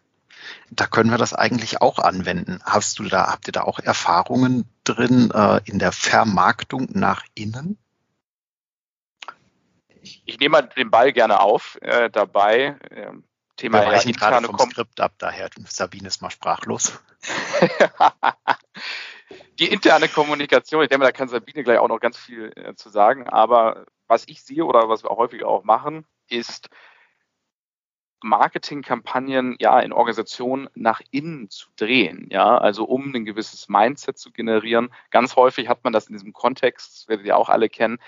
Da 0.70 0.86
können 0.86 1.10
wir 1.10 1.18
das 1.18 1.34
eigentlich 1.34 1.80
auch 1.80 1.98
anwenden. 1.98 2.60
Hast 2.64 2.98
du 2.98 3.04
da, 3.04 3.28
habt 3.28 3.48
ihr 3.48 3.52
da 3.52 3.62
auch 3.62 3.78
Erfahrungen 3.78 4.68
drin 4.84 5.30
äh, 5.32 5.60
in 5.64 5.78
der 5.78 5.92
Vermarktung 5.92 6.88
nach 6.92 7.24
innen? 7.34 7.78
Ich, 10.00 10.22
ich 10.26 10.38
nehme 10.38 10.52
mal 10.52 10.62
den 10.62 10.90
Ball 10.90 11.12
gerne 11.12 11.40
auf 11.40 11.78
äh, 11.80 12.10
dabei. 12.10 12.76
Äh, 12.90 13.12
Thema 13.56 13.82
wir 13.82 13.88
weichen 13.88 14.12
gerade 14.12 14.46
vom 14.46 14.70
Skript 14.70 15.00
ab, 15.00 15.14
daher 15.18 15.50
Sabine 15.66 16.06
ist 16.06 16.22
mal 16.22 16.30
sprachlos. 16.30 17.00
die 19.58 19.68
interne 19.68 20.08
Kommunikation, 20.08 20.82
ich 20.82 20.88
denke, 20.88 21.04
da 21.04 21.12
kann 21.12 21.28
Sabine 21.28 21.64
gleich 21.64 21.78
auch 21.78 21.88
noch 21.88 22.00
ganz 22.00 22.16
viel 22.16 22.52
äh, 22.56 22.74
zu 22.74 22.88
sagen, 22.90 23.28
aber 23.28 23.86
was 24.06 24.24
ich 24.28 24.42
sehe 24.42 24.64
oder 24.64 24.88
was 24.88 25.02
wir 25.02 25.10
auch 25.10 25.18
häufig 25.18 25.44
auch 25.44 25.64
machen, 25.64 26.06
ist 26.28 26.68
Marketingkampagnen 28.22 29.56
ja 29.60 29.78
in 29.80 29.92
Organisationen 29.92 30.68
nach 30.74 31.00
innen 31.10 31.50
zu 31.50 31.68
drehen, 31.76 32.28
ja, 32.30 32.58
also 32.58 32.84
um 32.84 33.14
ein 33.14 33.24
gewisses 33.24 33.68
Mindset 33.68 34.18
zu 34.18 34.32
generieren. 34.32 34.90
Ganz 35.10 35.36
häufig 35.36 35.68
hat 35.68 35.84
man 35.84 35.92
das 35.92 36.08
in 36.08 36.14
diesem 36.14 36.32
Kontext, 36.32 36.94
das 36.94 37.08
werdet 37.08 37.26
ihr 37.26 37.36
auch 37.36 37.48
alle 37.48 37.68
kennen, 37.68 37.98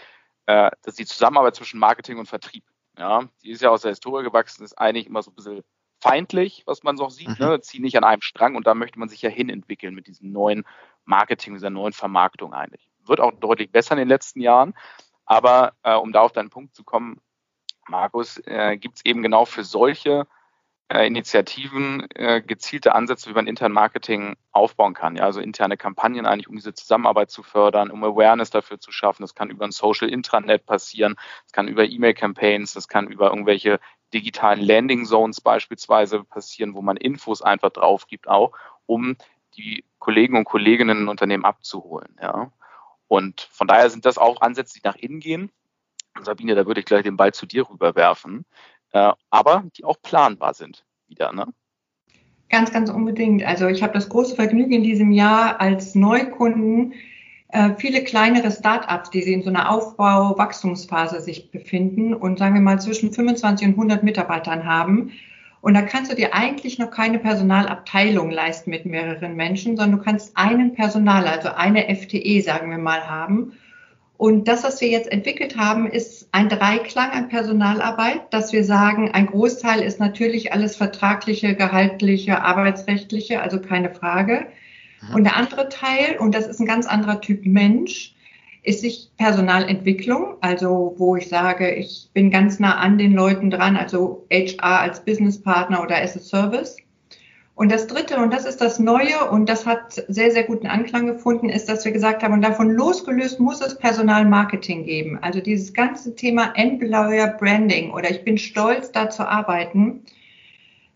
äh, 0.46 0.70
dass 0.82 0.96
die 0.96 1.06
Zusammenarbeit 1.06 1.54
zwischen 1.54 1.78
Marketing 1.78 2.18
und 2.18 2.26
Vertrieb, 2.26 2.64
ja, 2.98 3.24
die 3.42 3.50
ist 3.50 3.62
ja 3.62 3.70
aus 3.70 3.82
der 3.82 3.90
Historie 3.90 4.24
gewachsen, 4.24 4.64
ist 4.64 4.78
eigentlich 4.78 5.06
immer 5.06 5.22
so 5.22 5.30
ein 5.30 5.34
bisschen 5.34 5.62
feindlich, 6.00 6.62
was 6.66 6.82
man 6.82 6.96
so 6.96 7.08
sieht, 7.08 7.38
mhm. 7.38 7.46
ne, 7.46 7.60
ziehen 7.60 7.82
nicht 7.82 7.96
an 7.96 8.04
einem 8.04 8.22
Strang 8.22 8.56
und 8.56 8.66
da 8.66 8.74
möchte 8.74 8.98
man 8.98 9.08
sich 9.08 9.22
ja 9.22 9.30
hinentwickeln 9.30 9.94
mit 9.94 10.06
diesem 10.06 10.32
neuen 10.32 10.64
Marketing, 11.04 11.54
dieser 11.54 11.70
neuen 11.70 11.92
Vermarktung 11.92 12.54
eigentlich. 12.54 12.88
Wird 13.04 13.20
auch 13.20 13.32
deutlich 13.32 13.70
besser 13.70 13.92
in 13.92 13.98
den 13.98 14.08
letzten 14.08 14.40
Jahren. 14.40 14.74
Aber 15.24 15.74
äh, 15.82 15.94
um 15.94 16.12
da 16.12 16.20
auf 16.20 16.32
deinen 16.32 16.50
Punkt 16.50 16.74
zu 16.74 16.84
kommen, 16.84 17.20
Markus, 17.88 18.38
äh, 18.46 18.76
gibt 18.76 18.96
es 18.96 19.04
eben 19.04 19.22
genau 19.22 19.44
für 19.44 19.64
solche 19.64 20.26
äh, 20.90 21.06
Initiativen, 21.06 22.08
äh, 22.16 22.42
gezielte 22.42 22.94
Ansätze, 22.94 23.30
wie 23.30 23.34
man 23.34 23.46
intern 23.46 23.70
Marketing 23.70 24.36
aufbauen 24.50 24.92
kann. 24.92 25.14
Ja, 25.14 25.24
also 25.24 25.40
interne 25.40 25.76
Kampagnen 25.76 26.26
eigentlich, 26.26 26.48
um 26.48 26.56
diese 26.56 26.74
Zusammenarbeit 26.74 27.30
zu 27.30 27.44
fördern, 27.44 27.92
um 27.92 28.02
Awareness 28.02 28.50
dafür 28.50 28.80
zu 28.80 28.90
schaffen. 28.90 29.22
Das 29.22 29.36
kann 29.36 29.50
über 29.50 29.64
ein 29.64 29.70
Social 29.70 30.08
Intranet 30.08 30.66
passieren, 30.66 31.14
das 31.44 31.52
kann 31.52 31.68
über 31.68 31.84
E-Mail-Campaigns, 31.84 32.72
das 32.72 32.88
kann 32.88 33.06
über 33.06 33.28
irgendwelche 33.28 33.78
digitalen 34.12 34.60
Landing 34.60 35.04
Zones 35.04 35.40
beispielsweise 35.40 36.24
passieren, 36.24 36.74
wo 36.74 36.82
man 36.82 36.96
Infos 36.96 37.40
einfach 37.40 37.70
drauf 37.70 38.08
gibt, 38.08 38.26
auch 38.26 38.52
um 38.86 39.16
die 39.56 39.84
Kollegen 39.98 40.36
und 40.36 40.44
Kolleginnen 40.44 41.02
in 41.02 41.08
Unternehmen 41.08 41.44
abzuholen. 41.44 42.16
Ja. 42.20 42.52
Und 43.08 43.48
von 43.52 43.66
daher 43.66 43.90
sind 43.90 44.06
das 44.06 44.18
auch 44.18 44.40
Ansätze, 44.40 44.74
die 44.74 44.86
nach 44.86 44.96
innen 44.96 45.20
gehen. 45.20 45.50
Sabine, 46.22 46.54
da 46.54 46.66
würde 46.66 46.80
ich 46.80 46.86
gleich 46.86 47.02
den 47.02 47.16
Ball 47.16 47.32
zu 47.32 47.46
dir 47.46 47.68
rüberwerfen 47.68 48.44
äh, 48.92 49.12
aber 49.30 49.64
die 49.76 49.84
auch 49.84 50.00
planbar 50.02 50.54
sind 50.54 50.84
wieder. 51.08 51.32
Ne? 51.32 51.46
Ganz, 52.48 52.72
ganz 52.72 52.90
unbedingt. 52.90 53.44
Also 53.44 53.68
ich 53.68 53.82
habe 53.82 53.92
das 53.92 54.08
große 54.08 54.34
Vergnügen 54.34 54.72
in 54.72 54.82
diesem 54.82 55.12
Jahr 55.12 55.60
als 55.60 55.94
Neukunden 55.94 56.94
äh, 57.48 57.74
viele 57.78 58.04
kleinere 58.04 58.50
Start-ups, 58.50 59.10
die 59.10 59.22
sie 59.22 59.32
in 59.32 59.42
so 59.42 59.50
einer 59.50 59.70
Aufbau-Wachstumsphase 59.70 61.20
sich 61.20 61.50
befinden 61.50 62.14
und 62.14 62.38
sagen 62.38 62.54
wir 62.54 62.60
mal 62.60 62.80
zwischen 62.80 63.12
25 63.12 63.68
und 63.68 63.74
100 63.74 64.02
Mitarbeitern 64.02 64.64
haben. 64.64 65.12
Und 65.62 65.74
da 65.74 65.82
kannst 65.82 66.10
du 66.10 66.16
dir 66.16 66.34
eigentlich 66.34 66.78
noch 66.78 66.90
keine 66.90 67.18
Personalabteilung 67.18 68.30
leisten 68.30 68.70
mit 68.70 68.86
mehreren 68.86 69.36
Menschen, 69.36 69.76
sondern 69.76 69.98
du 69.98 70.04
kannst 70.04 70.36
einen 70.36 70.74
Personal, 70.74 71.26
also 71.26 71.50
eine 71.50 71.94
FTE, 71.94 72.40
sagen 72.40 72.70
wir 72.70 72.78
mal, 72.78 73.08
haben. 73.08 73.52
Und 74.16 74.48
das, 74.48 74.64
was 74.64 74.80
wir 74.80 74.88
jetzt 74.88 75.10
entwickelt 75.10 75.56
haben, 75.56 75.86
ist 75.86 76.28
ein 76.32 76.48
Dreiklang 76.48 77.10
an 77.10 77.28
Personalarbeit, 77.28 78.32
dass 78.32 78.52
wir 78.52 78.64
sagen, 78.64 79.10
ein 79.12 79.26
Großteil 79.26 79.82
ist 79.82 79.98
natürlich 79.98 80.52
alles 80.52 80.76
vertragliche, 80.76 81.54
gehaltliche, 81.54 82.42
arbeitsrechtliche, 82.42 83.40
also 83.40 83.60
keine 83.60 83.90
Frage. 83.90 84.46
Mhm. 85.00 85.14
Und 85.14 85.24
der 85.24 85.36
andere 85.36 85.68
Teil, 85.68 86.16
und 86.18 86.34
das 86.34 86.46
ist 86.46 86.60
ein 86.60 86.66
ganz 86.66 86.86
anderer 86.86 87.20
Typ 87.20 87.46
Mensch, 87.46 88.14
ist 88.62 88.80
sich 88.80 89.10
Personalentwicklung, 89.16 90.36
also 90.40 90.94
wo 90.98 91.16
ich 91.16 91.28
sage, 91.28 91.74
ich 91.74 92.10
bin 92.12 92.30
ganz 92.30 92.60
nah 92.60 92.76
an 92.76 92.98
den 92.98 93.12
Leuten 93.12 93.50
dran, 93.50 93.76
also 93.76 94.26
HR 94.30 94.80
als 94.80 95.04
Businesspartner 95.04 95.82
oder 95.82 96.00
as 96.00 96.16
a 96.16 96.20
Service. 96.20 96.76
Und 97.54 97.70
das 97.70 97.86
Dritte, 97.86 98.16
und 98.16 98.32
das 98.32 98.46
ist 98.46 98.62
das 98.62 98.78
Neue, 98.78 99.30
und 99.30 99.46
das 99.46 99.66
hat 99.66 100.02
sehr, 100.08 100.30
sehr 100.30 100.44
guten 100.44 100.66
Anklang 100.66 101.06
gefunden, 101.06 101.50
ist, 101.50 101.68
dass 101.68 101.84
wir 101.84 101.92
gesagt 101.92 102.22
haben, 102.22 102.32
und 102.32 102.42
davon 102.42 102.70
losgelöst 102.70 103.38
muss 103.38 103.60
es 103.60 103.76
Personalmarketing 103.76 104.84
geben. 104.84 105.18
Also 105.20 105.40
dieses 105.40 105.74
ganze 105.74 106.14
Thema 106.14 106.52
Employer 106.54 107.28
Branding 107.38 107.90
oder 107.90 108.10
ich 108.10 108.24
bin 108.24 108.38
stolz, 108.38 108.92
da 108.92 109.10
zu 109.10 109.28
arbeiten, 109.28 110.04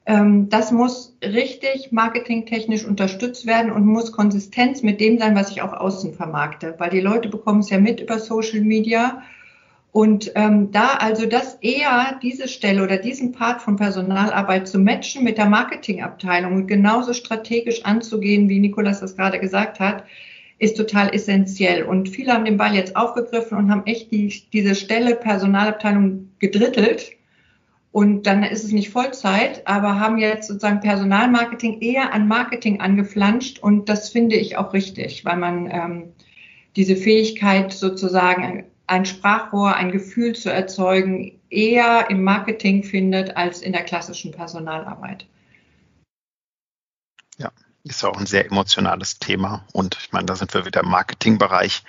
das 0.06 0.70
muss 0.70 1.16
richtig 1.22 1.90
marketingtechnisch 1.90 2.84
unterstützt 2.84 3.46
werden 3.46 3.72
und 3.72 3.86
muss 3.86 4.12
Konsistenz 4.12 4.82
mit 4.82 5.00
dem 5.00 5.18
sein, 5.18 5.34
was 5.34 5.50
ich 5.50 5.62
auch 5.62 5.72
außen 5.72 6.12
vermarkte. 6.12 6.74
Weil 6.78 6.90
die 6.90 7.00
Leute 7.00 7.28
bekommen 7.28 7.60
es 7.60 7.70
ja 7.70 7.78
mit 7.78 8.00
über 8.00 8.18
Social 8.18 8.60
Media 8.60 9.22
und 9.94 10.32
ähm, 10.34 10.72
da 10.72 10.96
also 10.98 11.24
das 11.24 11.54
eher 11.60 12.18
diese 12.20 12.48
Stelle 12.48 12.82
oder 12.82 12.98
diesen 12.98 13.30
Part 13.30 13.62
von 13.62 13.76
Personalarbeit 13.76 14.66
zu 14.66 14.80
matchen 14.80 15.22
mit 15.22 15.38
der 15.38 15.46
Marketingabteilung 15.46 16.54
und 16.54 16.66
genauso 16.66 17.12
strategisch 17.12 17.84
anzugehen, 17.84 18.48
wie 18.48 18.58
Nikolas 18.58 18.98
das 18.98 19.16
gerade 19.16 19.38
gesagt 19.38 19.78
hat, 19.78 20.02
ist 20.58 20.76
total 20.76 21.14
essentiell. 21.14 21.84
Und 21.84 22.08
viele 22.08 22.32
haben 22.32 22.44
den 22.44 22.56
Ball 22.56 22.74
jetzt 22.74 22.96
aufgegriffen 22.96 23.56
und 23.56 23.70
haben 23.70 23.86
echt 23.86 24.10
die, 24.10 24.42
diese 24.52 24.74
Stelle 24.74 25.14
Personalabteilung 25.14 26.30
gedrittelt. 26.40 27.12
Und 27.94 28.24
dann 28.24 28.42
ist 28.42 28.64
es 28.64 28.72
nicht 28.72 28.90
Vollzeit, 28.90 29.68
aber 29.68 30.00
haben 30.00 30.18
jetzt 30.18 30.48
sozusagen 30.48 30.80
Personalmarketing 30.80 31.80
eher 31.80 32.12
an 32.12 32.26
Marketing 32.26 32.80
angeflanscht. 32.80 33.60
Und 33.60 33.88
das 33.88 34.08
finde 34.08 34.34
ich 34.34 34.56
auch 34.56 34.72
richtig, 34.72 35.24
weil 35.24 35.36
man 35.36 35.70
ähm, 35.70 36.12
diese 36.74 36.96
Fähigkeit 36.96 37.72
sozusagen 37.72 38.64
ein 38.88 39.06
Sprachrohr, 39.06 39.76
ein 39.76 39.92
Gefühl 39.92 40.34
zu 40.34 40.50
erzeugen, 40.50 41.40
eher 41.50 42.10
im 42.10 42.24
Marketing 42.24 42.82
findet 42.82 43.36
als 43.36 43.62
in 43.62 43.72
der 43.72 43.84
klassischen 43.84 44.32
Personalarbeit. 44.32 45.28
Ja, 47.38 47.52
ist 47.84 48.04
auch 48.04 48.18
ein 48.18 48.26
sehr 48.26 48.44
emotionales 48.44 49.20
Thema. 49.20 49.68
Und 49.72 49.96
ich 50.00 50.10
meine, 50.10 50.26
da 50.26 50.34
sind 50.34 50.52
wir 50.52 50.66
wieder 50.66 50.82
im 50.82 50.90
Marketingbereich. 50.90 51.84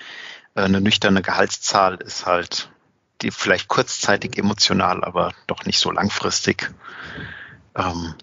Äh, 0.53 0.61
eine 0.61 0.81
nüchterne 0.81 1.23
Gehaltszahl 1.23 1.95
ist 1.95 2.27
halt 2.27 2.69
die 3.21 3.31
vielleicht 3.31 3.67
kurzzeitig 3.67 4.37
emotional, 4.37 5.03
aber 5.03 5.33
doch 5.47 5.65
nicht 5.65 5.79
so 5.79 5.91
langfristig. 5.91 6.71
Ähm, 7.75 8.15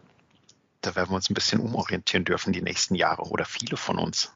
da 0.81 0.95
werden 0.95 1.11
wir 1.11 1.17
uns 1.17 1.31
ein 1.31 1.35
bisschen 1.35 1.61
umorientieren 1.61 2.25
dürfen 2.25 2.53
die 2.53 2.63
nächsten 2.63 2.95
Jahre 2.95 3.23
oder 3.23 3.45
viele 3.45 3.77
von 3.77 3.99
uns. 3.99 4.33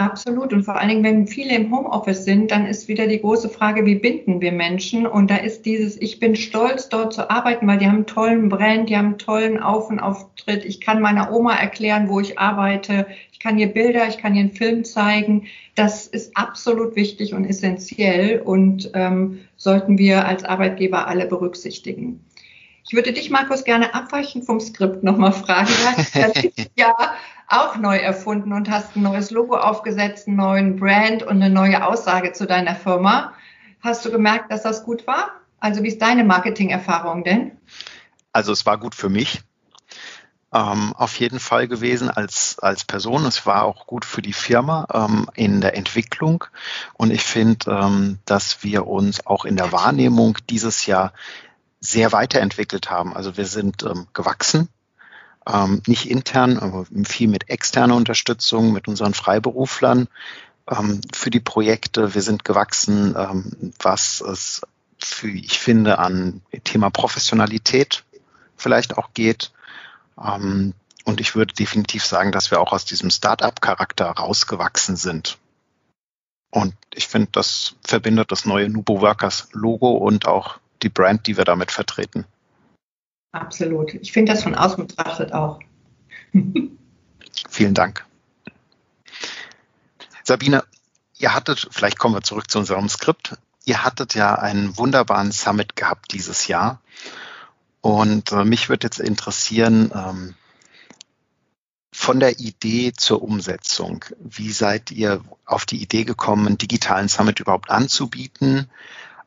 Absolut. 0.00 0.54
Und 0.54 0.62
vor 0.62 0.76
allen 0.76 0.88
Dingen, 0.88 1.04
wenn 1.04 1.26
viele 1.26 1.54
im 1.54 1.70
Homeoffice 1.70 2.24
sind, 2.24 2.50
dann 2.50 2.64
ist 2.64 2.88
wieder 2.88 3.06
die 3.06 3.20
große 3.20 3.50
Frage, 3.50 3.84
wie 3.84 3.96
binden 3.96 4.40
wir 4.40 4.50
Menschen? 4.50 5.06
Und 5.06 5.30
da 5.30 5.36
ist 5.36 5.66
dieses, 5.66 6.00
ich 6.00 6.18
bin 6.18 6.36
stolz, 6.36 6.88
dort 6.88 7.12
zu 7.12 7.28
arbeiten, 7.28 7.66
weil 7.66 7.76
die 7.76 7.86
haben 7.86 7.96
einen 7.96 8.06
tollen 8.06 8.48
Brand, 8.48 8.88
die 8.88 8.96
haben 8.96 9.06
einen 9.06 9.18
tollen 9.18 9.62
Auf- 9.62 9.90
und 9.90 10.00
Auftritt. 10.00 10.64
Ich 10.64 10.80
kann 10.80 11.02
meiner 11.02 11.32
Oma 11.32 11.54
erklären, 11.54 12.08
wo 12.08 12.18
ich 12.18 12.38
arbeite. 12.38 13.08
Ich 13.30 13.40
kann 13.40 13.58
ihr 13.58 13.68
Bilder, 13.68 14.08
ich 14.08 14.16
kann 14.16 14.34
ihr 14.34 14.40
einen 14.40 14.52
Film 14.52 14.84
zeigen. 14.84 15.48
Das 15.74 16.06
ist 16.06 16.34
absolut 16.34 16.96
wichtig 16.96 17.34
und 17.34 17.44
essentiell 17.44 18.40
und 18.40 18.90
ähm, 18.94 19.40
sollten 19.56 19.98
wir 19.98 20.26
als 20.26 20.44
Arbeitgeber 20.44 21.08
alle 21.08 21.26
berücksichtigen. 21.26 22.24
Ich 22.90 22.96
würde 22.96 23.12
dich, 23.12 23.30
Markus, 23.30 23.62
gerne 23.62 23.94
abweichend 23.94 24.46
vom 24.46 24.58
Skript 24.58 25.04
nochmal 25.04 25.30
fragen. 25.30 25.70
ja 26.74 26.92
auch 27.46 27.76
neu 27.76 27.96
erfunden 27.96 28.52
und 28.52 28.68
hast 28.68 28.96
ein 28.96 29.04
neues 29.04 29.30
Logo 29.30 29.56
aufgesetzt, 29.56 30.26
einen 30.26 30.38
neuen 30.38 30.74
Brand 30.74 31.22
und 31.22 31.40
eine 31.40 31.50
neue 31.50 31.86
Aussage 31.86 32.32
zu 32.32 32.48
deiner 32.48 32.74
Firma. 32.74 33.32
Hast 33.80 34.04
du 34.04 34.10
gemerkt, 34.10 34.50
dass 34.50 34.64
das 34.64 34.82
gut 34.82 35.06
war? 35.06 35.30
Also 35.60 35.84
wie 35.84 35.86
ist 35.86 36.02
deine 36.02 36.24
Marketing-Erfahrung 36.24 37.22
denn? 37.22 37.52
Also 38.32 38.50
es 38.50 38.66
war 38.66 38.76
gut 38.76 38.96
für 38.96 39.08
mich. 39.08 39.40
Ähm, 40.52 40.92
auf 40.96 41.14
jeden 41.20 41.38
Fall 41.38 41.68
gewesen 41.68 42.10
als, 42.10 42.58
als 42.58 42.82
Person. 42.84 43.24
Es 43.24 43.46
war 43.46 43.62
auch 43.62 43.86
gut 43.86 44.04
für 44.04 44.20
die 44.20 44.32
Firma 44.32 44.88
ähm, 44.92 45.28
in 45.36 45.60
der 45.60 45.76
Entwicklung. 45.76 46.44
Und 46.94 47.12
ich 47.12 47.22
finde, 47.22 47.70
ähm, 47.70 48.18
dass 48.24 48.64
wir 48.64 48.88
uns 48.88 49.24
auch 49.26 49.44
in 49.44 49.54
der 49.54 49.70
Wahrnehmung 49.70 50.38
dieses 50.48 50.86
Jahr 50.86 51.12
sehr 51.80 52.12
weiterentwickelt 52.12 52.90
haben. 52.90 53.14
Also 53.16 53.36
wir 53.36 53.46
sind 53.46 53.82
ähm, 53.82 54.06
gewachsen 54.12 54.68
ähm, 55.46 55.82
nicht 55.86 56.08
intern, 56.10 56.58
aber 56.58 56.86
viel 57.04 57.28
mit 57.28 57.48
externer 57.48 57.96
Unterstützung, 57.96 58.72
mit 58.72 58.88
unseren 58.88 59.14
Freiberuflern 59.14 60.08
ähm, 60.68 61.00
für 61.12 61.30
die 61.30 61.40
Projekte. 61.40 62.14
Wir 62.14 62.22
sind 62.22 62.44
gewachsen, 62.44 63.14
ähm, 63.16 63.72
was 63.80 64.20
es 64.20 64.62
für, 64.98 65.30
ich 65.30 65.58
finde, 65.58 65.98
an 65.98 66.42
Thema 66.64 66.90
Professionalität 66.90 68.04
vielleicht 68.56 68.98
auch 68.98 69.14
geht. 69.14 69.52
Ähm, 70.22 70.74
und 71.04 71.20
ich 71.20 71.34
würde 71.34 71.54
definitiv 71.54 72.04
sagen, 72.04 72.30
dass 72.32 72.50
wir 72.50 72.60
auch 72.60 72.72
aus 72.72 72.84
diesem 72.84 73.10
Start-up-Charakter 73.10 74.06
rausgewachsen 74.10 74.96
sind. 74.96 75.38
Und 76.50 76.74
ich 76.94 77.08
finde, 77.08 77.30
das 77.32 77.76
verbindet 77.82 78.30
das 78.30 78.44
neue 78.44 78.68
Nubo 78.68 79.00
Workers 79.00 79.48
Logo 79.52 79.92
und 79.92 80.26
auch 80.26 80.58
die 80.82 80.88
Brand, 80.88 81.26
die 81.26 81.36
wir 81.36 81.44
damit 81.44 81.70
vertreten. 81.70 82.24
Absolut. 83.32 83.94
Ich 83.94 84.12
finde 84.12 84.32
das 84.32 84.42
von 84.42 84.54
außen 84.54 84.86
betrachtet 84.86 85.32
auch. 85.32 85.60
Vielen 87.48 87.74
Dank. 87.74 88.04
Sabine, 90.24 90.64
ihr 91.18 91.34
hattet, 91.34 91.68
vielleicht 91.70 91.98
kommen 91.98 92.14
wir 92.14 92.22
zurück 92.22 92.50
zu 92.50 92.58
unserem 92.58 92.88
Skript, 92.88 93.36
ihr 93.64 93.84
hattet 93.84 94.14
ja 94.14 94.34
einen 94.34 94.76
wunderbaren 94.76 95.32
Summit 95.32 95.76
gehabt 95.76 96.12
dieses 96.12 96.46
Jahr. 96.46 96.80
Und 97.80 98.32
äh, 98.32 98.44
mich 98.44 98.68
würde 98.68 98.86
jetzt 98.86 99.00
interessieren, 99.00 99.90
ähm, 99.94 100.34
von 101.92 102.20
der 102.20 102.38
Idee 102.38 102.92
zur 102.96 103.22
Umsetzung. 103.22 104.04
Wie 104.18 104.52
seid 104.52 104.90
ihr 104.90 105.22
auf 105.44 105.66
die 105.66 105.82
Idee 105.82 106.04
gekommen, 106.04 106.46
einen 106.46 106.58
digitalen 106.58 107.08
Summit 107.08 107.40
überhaupt 107.40 107.70
anzubieten? 107.70 108.70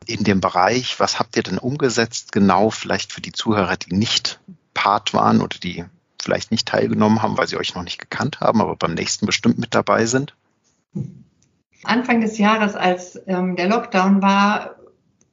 In 0.06 0.24
dem 0.24 0.40
Bereich. 0.40 0.98
Was 1.00 1.18
habt 1.18 1.36
ihr 1.36 1.42
denn 1.42 1.58
umgesetzt 1.58 2.32
genau 2.32 2.70
vielleicht 2.70 3.12
für 3.12 3.20
die 3.20 3.32
Zuhörer, 3.32 3.76
die 3.76 3.94
nicht 3.94 4.40
Part 4.74 5.14
waren 5.14 5.40
oder 5.40 5.58
die 5.58 5.84
vielleicht 6.20 6.50
nicht 6.50 6.66
teilgenommen 6.66 7.22
haben, 7.22 7.36
weil 7.36 7.46
sie 7.46 7.56
euch 7.56 7.74
noch 7.74 7.82
nicht 7.82 7.98
gekannt 7.98 8.40
haben, 8.40 8.60
aber 8.60 8.76
beim 8.76 8.94
nächsten 8.94 9.26
bestimmt 9.26 9.58
mit 9.58 9.74
dabei 9.74 10.06
sind? 10.06 10.34
Anfang 11.84 12.20
des 12.20 12.38
Jahres, 12.38 12.74
als 12.74 13.20
ähm, 13.26 13.56
der 13.56 13.68
Lockdown 13.68 14.22
war, 14.22 14.76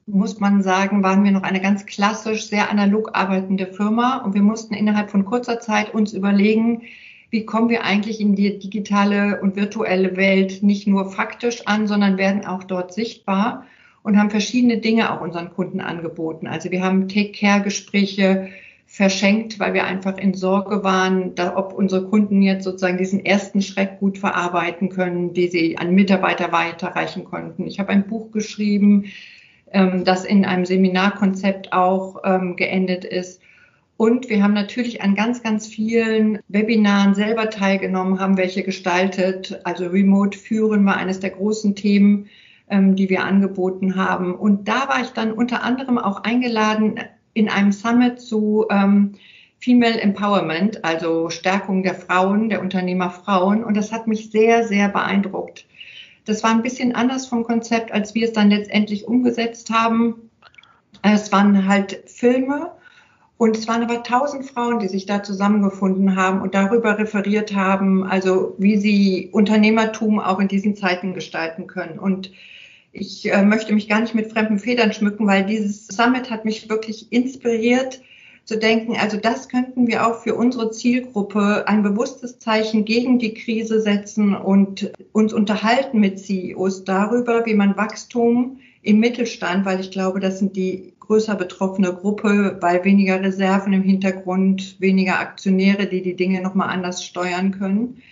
muss 0.06 0.40
man 0.40 0.62
sagen, 0.62 1.02
waren 1.02 1.24
wir 1.24 1.30
noch 1.30 1.42
eine 1.42 1.60
ganz 1.60 1.86
klassisch, 1.86 2.46
sehr 2.46 2.70
analog 2.70 3.10
arbeitende 3.14 3.66
Firma 3.66 4.18
und 4.18 4.34
wir 4.34 4.42
mussten 4.42 4.74
innerhalb 4.74 5.10
von 5.10 5.24
kurzer 5.24 5.60
Zeit 5.60 5.94
uns 5.94 6.12
überlegen, 6.12 6.82
wie 7.30 7.46
kommen 7.46 7.70
wir 7.70 7.84
eigentlich 7.84 8.20
in 8.20 8.34
die 8.34 8.58
digitale 8.58 9.40
und 9.40 9.56
virtuelle 9.56 10.16
Welt 10.16 10.62
nicht 10.62 10.86
nur 10.86 11.10
faktisch 11.10 11.66
an, 11.66 11.86
sondern 11.86 12.18
werden 12.18 12.44
auch 12.44 12.64
dort 12.64 12.92
sichtbar 12.92 13.64
und 14.02 14.18
haben 14.18 14.30
verschiedene 14.30 14.78
Dinge 14.78 15.12
auch 15.12 15.20
unseren 15.20 15.50
Kunden 15.50 15.80
angeboten. 15.80 16.46
Also 16.46 16.70
wir 16.70 16.82
haben 16.82 17.08
Take-Care-Gespräche 17.08 18.48
verschenkt, 18.86 19.58
weil 19.58 19.72
wir 19.72 19.84
einfach 19.84 20.18
in 20.18 20.34
Sorge 20.34 20.84
waren, 20.84 21.34
da, 21.34 21.56
ob 21.56 21.72
unsere 21.72 22.04
Kunden 22.04 22.42
jetzt 22.42 22.64
sozusagen 22.64 22.98
diesen 22.98 23.24
ersten 23.24 23.62
Schreck 23.62 24.00
gut 24.00 24.18
verarbeiten 24.18 24.90
können, 24.90 25.32
die 25.32 25.48
sie 25.48 25.78
an 25.78 25.94
Mitarbeiter 25.94 26.52
weiterreichen 26.52 27.24
konnten. 27.24 27.66
Ich 27.66 27.78
habe 27.78 27.90
ein 27.90 28.06
Buch 28.06 28.32
geschrieben, 28.32 29.06
ähm, 29.70 30.04
das 30.04 30.26
in 30.26 30.44
einem 30.44 30.66
Seminarkonzept 30.66 31.72
auch 31.72 32.20
ähm, 32.24 32.56
geendet 32.56 33.06
ist. 33.06 33.40
Und 33.96 34.28
wir 34.28 34.42
haben 34.42 34.52
natürlich 34.52 35.00
an 35.00 35.14
ganz, 35.14 35.42
ganz 35.42 35.66
vielen 35.66 36.40
Webinaren 36.48 37.14
selber 37.14 37.50
teilgenommen, 37.50 38.20
haben 38.20 38.36
welche 38.36 38.62
gestaltet. 38.62 39.60
Also 39.64 39.86
Remote 39.86 40.36
führen 40.36 40.84
war 40.84 40.96
eines 40.96 41.20
der 41.20 41.30
großen 41.30 41.76
Themen, 41.76 42.28
ähm, 42.72 42.96
die 42.96 43.08
wir 43.10 43.22
angeboten 43.22 43.94
haben. 43.94 44.34
Und 44.34 44.66
da 44.66 44.88
war 44.88 45.00
ich 45.02 45.10
dann 45.10 45.32
unter 45.32 45.62
anderem 45.62 45.98
auch 45.98 46.24
eingeladen 46.24 46.98
in 47.34 47.48
einem 47.48 47.70
Summit 47.70 48.20
zu 48.20 48.66
ähm, 48.70 49.12
Female 49.58 50.00
Empowerment, 50.00 50.84
also 50.84 51.30
Stärkung 51.30 51.82
der 51.82 51.94
Frauen, 51.94 52.48
der 52.48 52.62
Unternehmer 52.62 53.10
Frauen. 53.10 53.62
Und 53.62 53.76
das 53.76 53.92
hat 53.92 54.08
mich 54.08 54.30
sehr, 54.30 54.66
sehr 54.66 54.88
beeindruckt. 54.88 55.66
Das 56.24 56.42
war 56.42 56.50
ein 56.50 56.62
bisschen 56.62 56.94
anders 56.94 57.26
vom 57.26 57.44
Konzept, 57.44 57.92
als 57.92 58.14
wir 58.14 58.26
es 58.26 58.32
dann 58.32 58.50
letztendlich 58.50 59.06
umgesetzt 59.06 59.70
haben. 59.70 60.30
Es 61.02 61.30
waren 61.30 61.68
halt 61.68 62.02
Filme 62.06 62.72
und 63.36 63.56
es 63.56 63.68
waren 63.68 63.82
aber 63.82 64.02
tausend 64.02 64.46
Frauen, 64.46 64.78
die 64.78 64.88
sich 64.88 65.04
da 65.04 65.22
zusammengefunden 65.22 66.16
haben 66.16 66.40
und 66.40 66.54
darüber 66.54 66.98
referiert 66.98 67.54
haben, 67.54 68.04
also 68.04 68.54
wie 68.56 68.76
sie 68.76 69.30
Unternehmertum 69.32 70.20
auch 70.20 70.38
in 70.38 70.48
diesen 70.48 70.74
Zeiten 70.74 71.12
gestalten 71.12 71.66
können. 71.66 71.98
Und 71.98 72.30
ich 72.92 73.32
äh, 73.32 73.42
möchte 73.42 73.72
mich 73.72 73.88
gar 73.88 74.00
nicht 74.00 74.14
mit 74.14 74.30
fremden 74.30 74.58
Federn 74.58 74.92
schmücken, 74.92 75.26
weil 75.26 75.44
dieses 75.44 75.86
Summit 75.88 76.30
hat 76.30 76.44
mich 76.44 76.68
wirklich 76.68 77.10
inspiriert 77.10 78.02
zu 78.44 78.58
denken, 78.58 78.96
also 78.96 79.16
das 79.16 79.48
könnten 79.48 79.86
wir 79.86 80.06
auch 80.06 80.22
für 80.22 80.34
unsere 80.34 80.70
Zielgruppe 80.72 81.64
ein 81.68 81.82
bewusstes 81.82 82.38
Zeichen 82.38 82.84
gegen 82.84 83.18
die 83.18 83.34
Krise 83.34 83.80
setzen 83.80 84.34
und 84.34 84.92
uns 85.12 85.32
unterhalten 85.32 86.00
mit 86.00 86.18
CEOs 86.18 86.84
darüber, 86.84 87.46
wie 87.46 87.54
man 87.54 87.76
Wachstum 87.76 88.58
im 88.82 88.98
Mittelstand, 88.98 89.64
weil 89.64 89.78
ich 89.78 89.92
glaube, 89.92 90.18
das 90.18 90.40
sind 90.40 90.56
die 90.56 90.92
größer 90.98 91.36
betroffene 91.36 91.92
Gruppe, 91.92 92.58
weil 92.60 92.84
weniger 92.84 93.22
Reserven 93.22 93.72
im 93.72 93.82
Hintergrund, 93.82 94.76
weniger 94.80 95.20
Aktionäre, 95.20 95.86
die 95.86 96.02
die 96.02 96.16
Dinge 96.16 96.42
nochmal 96.42 96.70
anders 96.70 97.04
steuern 97.04 97.52
können 97.52 98.02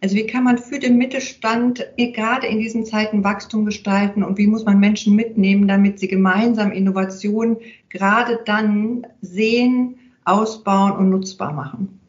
also 0.00 0.14
wie 0.14 0.26
kann 0.26 0.44
man 0.44 0.58
für 0.58 0.78
den 0.78 0.96
Mittelstand 0.96 1.84
gerade 1.96 2.46
in 2.46 2.58
diesen 2.58 2.86
Zeiten 2.86 3.24
Wachstum 3.24 3.64
gestalten 3.64 4.22
und 4.22 4.38
wie 4.38 4.46
muss 4.46 4.64
man 4.64 4.78
Menschen 4.78 5.16
mitnehmen, 5.16 5.66
damit 5.66 5.98
sie 5.98 6.08
gemeinsam 6.08 6.70
Innovation 6.70 7.58
gerade 7.88 8.40
dann 8.44 9.06
sehen, 9.20 9.98
ausbauen 10.24 10.92
und 10.92 11.10
nutzbar 11.10 11.52
machen? 11.52 12.00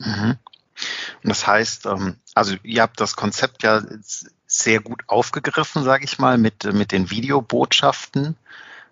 Mhm. 0.00 0.36
Und 1.22 1.28
das 1.28 1.46
heißt, 1.46 1.86
ähm, 1.86 2.16
also 2.34 2.56
ihr 2.64 2.82
habt 2.82 3.00
das 3.00 3.14
Konzept 3.14 3.62
ja 3.62 3.82
sehr 4.46 4.80
gut 4.80 5.02
aufgegriffen, 5.06 5.84
sage 5.84 6.04
ich 6.04 6.18
mal, 6.18 6.38
mit, 6.38 6.64
mit 6.72 6.92
den 6.92 7.10
Videobotschaften. 7.10 8.36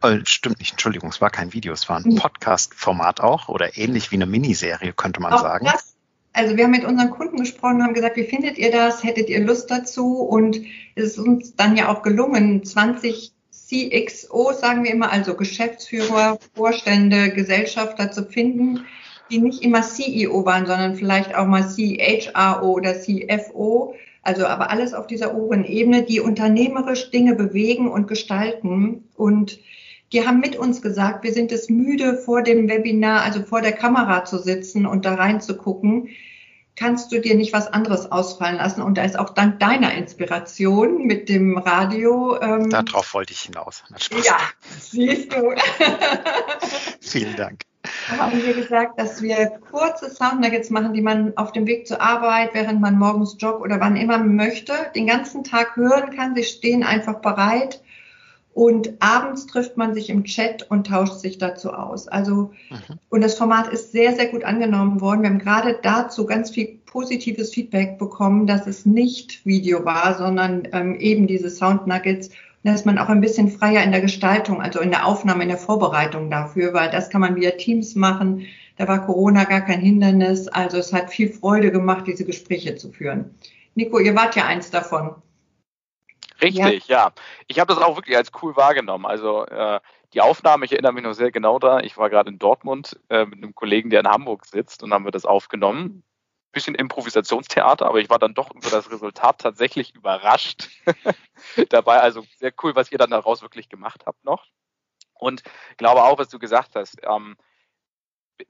Äh, 0.03 0.21
stimmt 0.25 0.61
nicht, 0.61 0.73
Entschuldigung, 0.73 1.11
es 1.11 1.21
war 1.21 1.31
kein 1.31 1.53
Video, 1.53 1.73
es 1.73 1.89
war 1.89 1.97
ein 1.97 2.05
mhm. 2.05 2.17
Podcast-Format 2.17 3.21
auch 3.21 3.49
oder 3.49 3.77
ähnlich 3.77 4.11
wie 4.13 4.17
eine 4.17 4.27
Miniserie, 4.27 4.93
könnte 4.93 5.21
man 5.21 5.33
auch 5.33 5.43
sagen. 5.43 5.67
Das 5.67 5.89
also 6.33 6.57
wir 6.57 6.65
haben 6.65 6.71
mit 6.71 6.85
unseren 6.85 7.11
Kunden 7.11 7.39
gesprochen, 7.39 7.83
haben 7.83 7.95
gesagt, 7.95 8.17
wie 8.17 8.25
findet 8.25 8.59
ihr 8.59 8.71
das? 8.71 9.03
Hättet 9.03 9.29
ihr 9.29 9.41
Lust 9.41 9.71
dazu? 9.71 10.19
Und 10.21 10.61
es 10.95 11.05
ist 11.05 11.19
uns 11.19 11.57
dann 11.57 11.77
ja 11.77 11.89
auch 11.89 12.03
gelungen, 12.03 12.65
20 12.65 13.33
CXO, 13.51 14.53
sagen 14.53 14.85
wir 14.85 14.93
immer, 14.93 15.13
also 15.13 15.35
Geschäftsführer, 15.35 16.39
Vorstände, 16.55 17.31
Gesellschafter 17.31 18.11
zu 18.11 18.25
finden, 18.25 18.85
die 19.31 19.39
nicht 19.39 19.63
immer 19.63 19.83
CEO 19.83 20.45
waren, 20.45 20.67
sondern 20.67 20.97
vielleicht 20.97 21.35
auch 21.35 21.47
mal 21.47 21.69
CHRO 21.69 22.73
oder 22.73 22.95
CFO, 22.95 23.95
also 24.23 24.47
aber 24.47 24.71
alles 24.71 24.93
auf 24.93 25.07
dieser 25.07 25.35
oberen 25.37 25.65
Ebene, 25.65 26.03
die 26.03 26.21
unternehmerisch 26.21 27.11
Dinge 27.11 27.35
bewegen 27.35 27.89
und 27.89 28.09
gestalten. 28.09 29.09
Und 29.17 29.61
die 30.12 30.26
haben 30.26 30.40
mit 30.40 30.57
uns 30.57 30.83
gesagt, 30.83 31.23
wir 31.23 31.33
sind 31.33 31.52
es 31.52 31.69
müde, 31.69 32.17
vor 32.17 32.43
dem 32.43 32.69
Webinar, 32.69 33.23
also 33.23 33.43
vor 33.43 33.62
der 33.62 33.73
Kamera 33.73 34.25
zu 34.25 34.38
sitzen 34.38 34.87
und 34.87 35.05
da 35.05 35.14
reinzugucken. 35.14 36.09
Kannst 36.77 37.12
du 37.12 37.20
dir 37.20 37.35
nicht 37.35 37.53
was 37.53 37.68
anderes 37.68 38.11
ausfallen 38.11 38.57
lassen? 38.57 38.81
Und 38.81 38.96
da 38.96 39.05
ist 39.05 39.18
auch 39.18 39.31
dank 39.31 39.61
deiner 39.61 39.94
Inspiration 39.94 41.07
mit 41.07 41.29
dem 41.29 41.59
Radio. 41.59 42.40
Ähm, 42.40 42.70
Darauf 42.70 43.12
wollte 43.14 43.35
ich 43.35 43.40
hinaus. 43.40 43.85
Ja, 44.25 44.38
siehst 44.79 45.33
du. 45.33 45.55
Vielen 47.01 47.37
Dank. 47.37 47.61
Da 48.09 48.16
haben 48.18 48.42
wir 48.42 48.55
gesagt, 48.55 48.99
dass 48.99 49.23
wir 49.23 49.59
kurze 49.70 50.11
Soundnuggets 50.11 50.70
machen, 50.70 50.94
die 50.94 51.03
man 51.03 51.37
auf 51.37 51.53
dem 51.53 51.66
Weg 51.66 51.87
zur 51.87 52.01
Arbeit, 52.01 52.55
während 52.55 52.81
man 52.81 52.99
morgens 52.99 53.37
joggt 53.38 53.61
oder 53.61 53.81
wann 53.81 53.96
immer 53.96 54.18
möchte, 54.18 54.73
den 54.94 55.07
ganzen 55.07 55.44
Tag 55.44 55.77
hören 55.77 56.16
kann. 56.16 56.35
Sie 56.35 56.44
stehen 56.44 56.83
einfach 56.83 57.20
bereit 57.20 57.83
und 58.53 58.95
abends 59.01 59.47
trifft 59.47 59.77
man 59.77 59.95
sich 59.95 60.11
im 60.11 60.25
Chat 60.25 60.69
und 60.71 60.89
tauscht 60.89 61.21
sich 61.21 61.39
dazu 61.39 61.73
aus. 61.73 62.09
Also, 62.09 62.53
mhm. 62.71 62.99
und 63.09 63.21
das 63.23 63.37
Format 63.37 63.73
ist 63.73 63.93
sehr, 63.93 64.15
sehr 64.15 64.27
gut 64.27 64.45
angenommen 64.45 65.01
worden. 65.01 65.23
Wir 65.23 65.31
haben 65.31 65.39
gerade 65.39 65.79
dazu 65.83 66.27
ganz 66.27 66.51
viel 66.51 66.81
positives 66.85 67.55
Feedback 67.55 67.99
bekommen, 67.99 68.47
dass 68.47 68.67
es 68.67 68.85
nicht 68.85 69.47
Video 69.47 69.85
war, 69.85 70.19
sondern 70.19 70.67
ähm, 70.73 70.97
eben 70.97 71.29
diese 71.29 71.49
Sound 71.49 71.87
Nuggets. 71.87 72.29
Und 72.29 72.73
dass 72.73 72.85
man 72.85 72.99
auch 72.99 73.09
ein 73.09 73.21
bisschen 73.21 73.49
freier 73.49 73.85
in 73.85 73.93
der 73.93 74.01
Gestaltung, 74.01 74.61
also 74.61 74.81
in 74.81 74.91
der 74.91 75.07
Aufnahme, 75.07 75.45
in 75.45 75.49
der 75.49 75.57
Vorbereitung 75.57 76.29
dafür, 76.29 76.75
weil 76.75 76.91
das 76.91 77.09
kann 77.09 77.21
man 77.21 77.37
via 77.37 77.53
Teams 77.53 77.95
machen. 77.95 78.47
Da 78.77 78.89
war 78.89 79.07
Corona 79.07 79.45
gar 79.45 79.61
kein 79.61 79.81
Hindernis. 79.81 80.49
Also 80.49 80.79
es 80.79 80.93
hat 80.93 81.11
viel 81.11 81.31
Freude 81.31 81.71
gemacht, 81.71 82.07
diese 82.09 82.25
Gespräche 82.25 82.75
zu 82.75 82.91
führen. 82.91 83.31
Nico, 83.77 83.99
ihr 84.01 84.17
wart 84.17 84.35
ja 84.37 84.47
eins 84.47 84.71
davon. 84.71 85.15
Richtig, 86.40 86.88
ja. 86.88 87.07
ja. 87.07 87.12
Ich 87.46 87.59
habe 87.59 87.72
das 87.72 87.83
auch 87.83 87.96
wirklich 87.96 88.16
als 88.16 88.31
cool 88.42 88.57
wahrgenommen. 88.57 89.07
Also 89.07 89.46
äh, 89.46 89.81
die 90.12 90.20
Aufnahme, 90.20 90.64
ich 90.64 90.72
erinnere 90.72 90.92
mich 90.92 91.05
noch 91.05 91.12
sehr 91.12 91.31
genau 91.31 91.59
da. 91.59 91.81
Ich 91.81 91.96
war 91.96 92.11
gerade 92.11 92.31
in 92.31 92.38
Dortmund 92.38 92.98
äh, 93.09 93.24
mit 93.24 93.38
einem 93.38 93.55
Kollegen, 93.55 93.90
der 93.90 94.00
in 94.00 94.09
Hamburg 94.09 94.46
sitzt 94.46 94.83
und 94.83 94.92
haben 94.92 95.05
wir 95.05 95.12
das 95.12 95.24
aufgenommen. 95.24 96.03
Bisschen 96.53 96.74
Improvisationstheater, 96.74 97.87
aber 97.87 98.00
ich 98.00 98.11
war 98.11 98.18
dann 98.18 98.35
doch 98.35 98.50
über 98.50 98.70
das 98.70 98.90
Resultat 98.90 99.38
tatsächlich 99.38 99.94
überrascht. 99.94 100.68
Dabei 101.68 102.00
also 102.00 102.24
sehr 102.38 102.53
cool, 102.62 102.74
was 102.74 102.90
ihr 102.90 102.98
dann 102.98 103.11
daraus 103.11 103.40
wirklich 103.42 103.68
gemacht 103.68 104.03
habt 104.07 104.24
noch. 104.24 104.46
Und 105.14 105.42
glaube 105.76 106.03
auch, 106.03 106.18
was 106.18 106.29
du 106.29 106.38
gesagt 106.40 106.74
hast. 106.74 106.96
Ähm, 107.03 107.37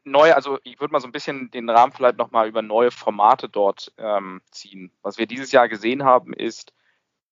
neu, 0.05 0.33
also 0.33 0.59
ich 0.63 0.81
würde 0.81 0.93
mal 0.93 1.01
so 1.01 1.09
ein 1.09 1.13
bisschen 1.13 1.51
den 1.51 1.69
Rahmen 1.69 1.93
vielleicht 1.93 2.17
nochmal 2.17 2.49
über 2.49 2.63
neue 2.63 2.91
Formate 2.91 3.49
dort 3.49 3.93
ähm, 3.99 4.41
ziehen. 4.51 4.93
Was 5.03 5.19
wir 5.19 5.27
dieses 5.27 5.53
Jahr 5.53 5.69
gesehen 5.69 6.05
haben, 6.05 6.33
ist, 6.33 6.73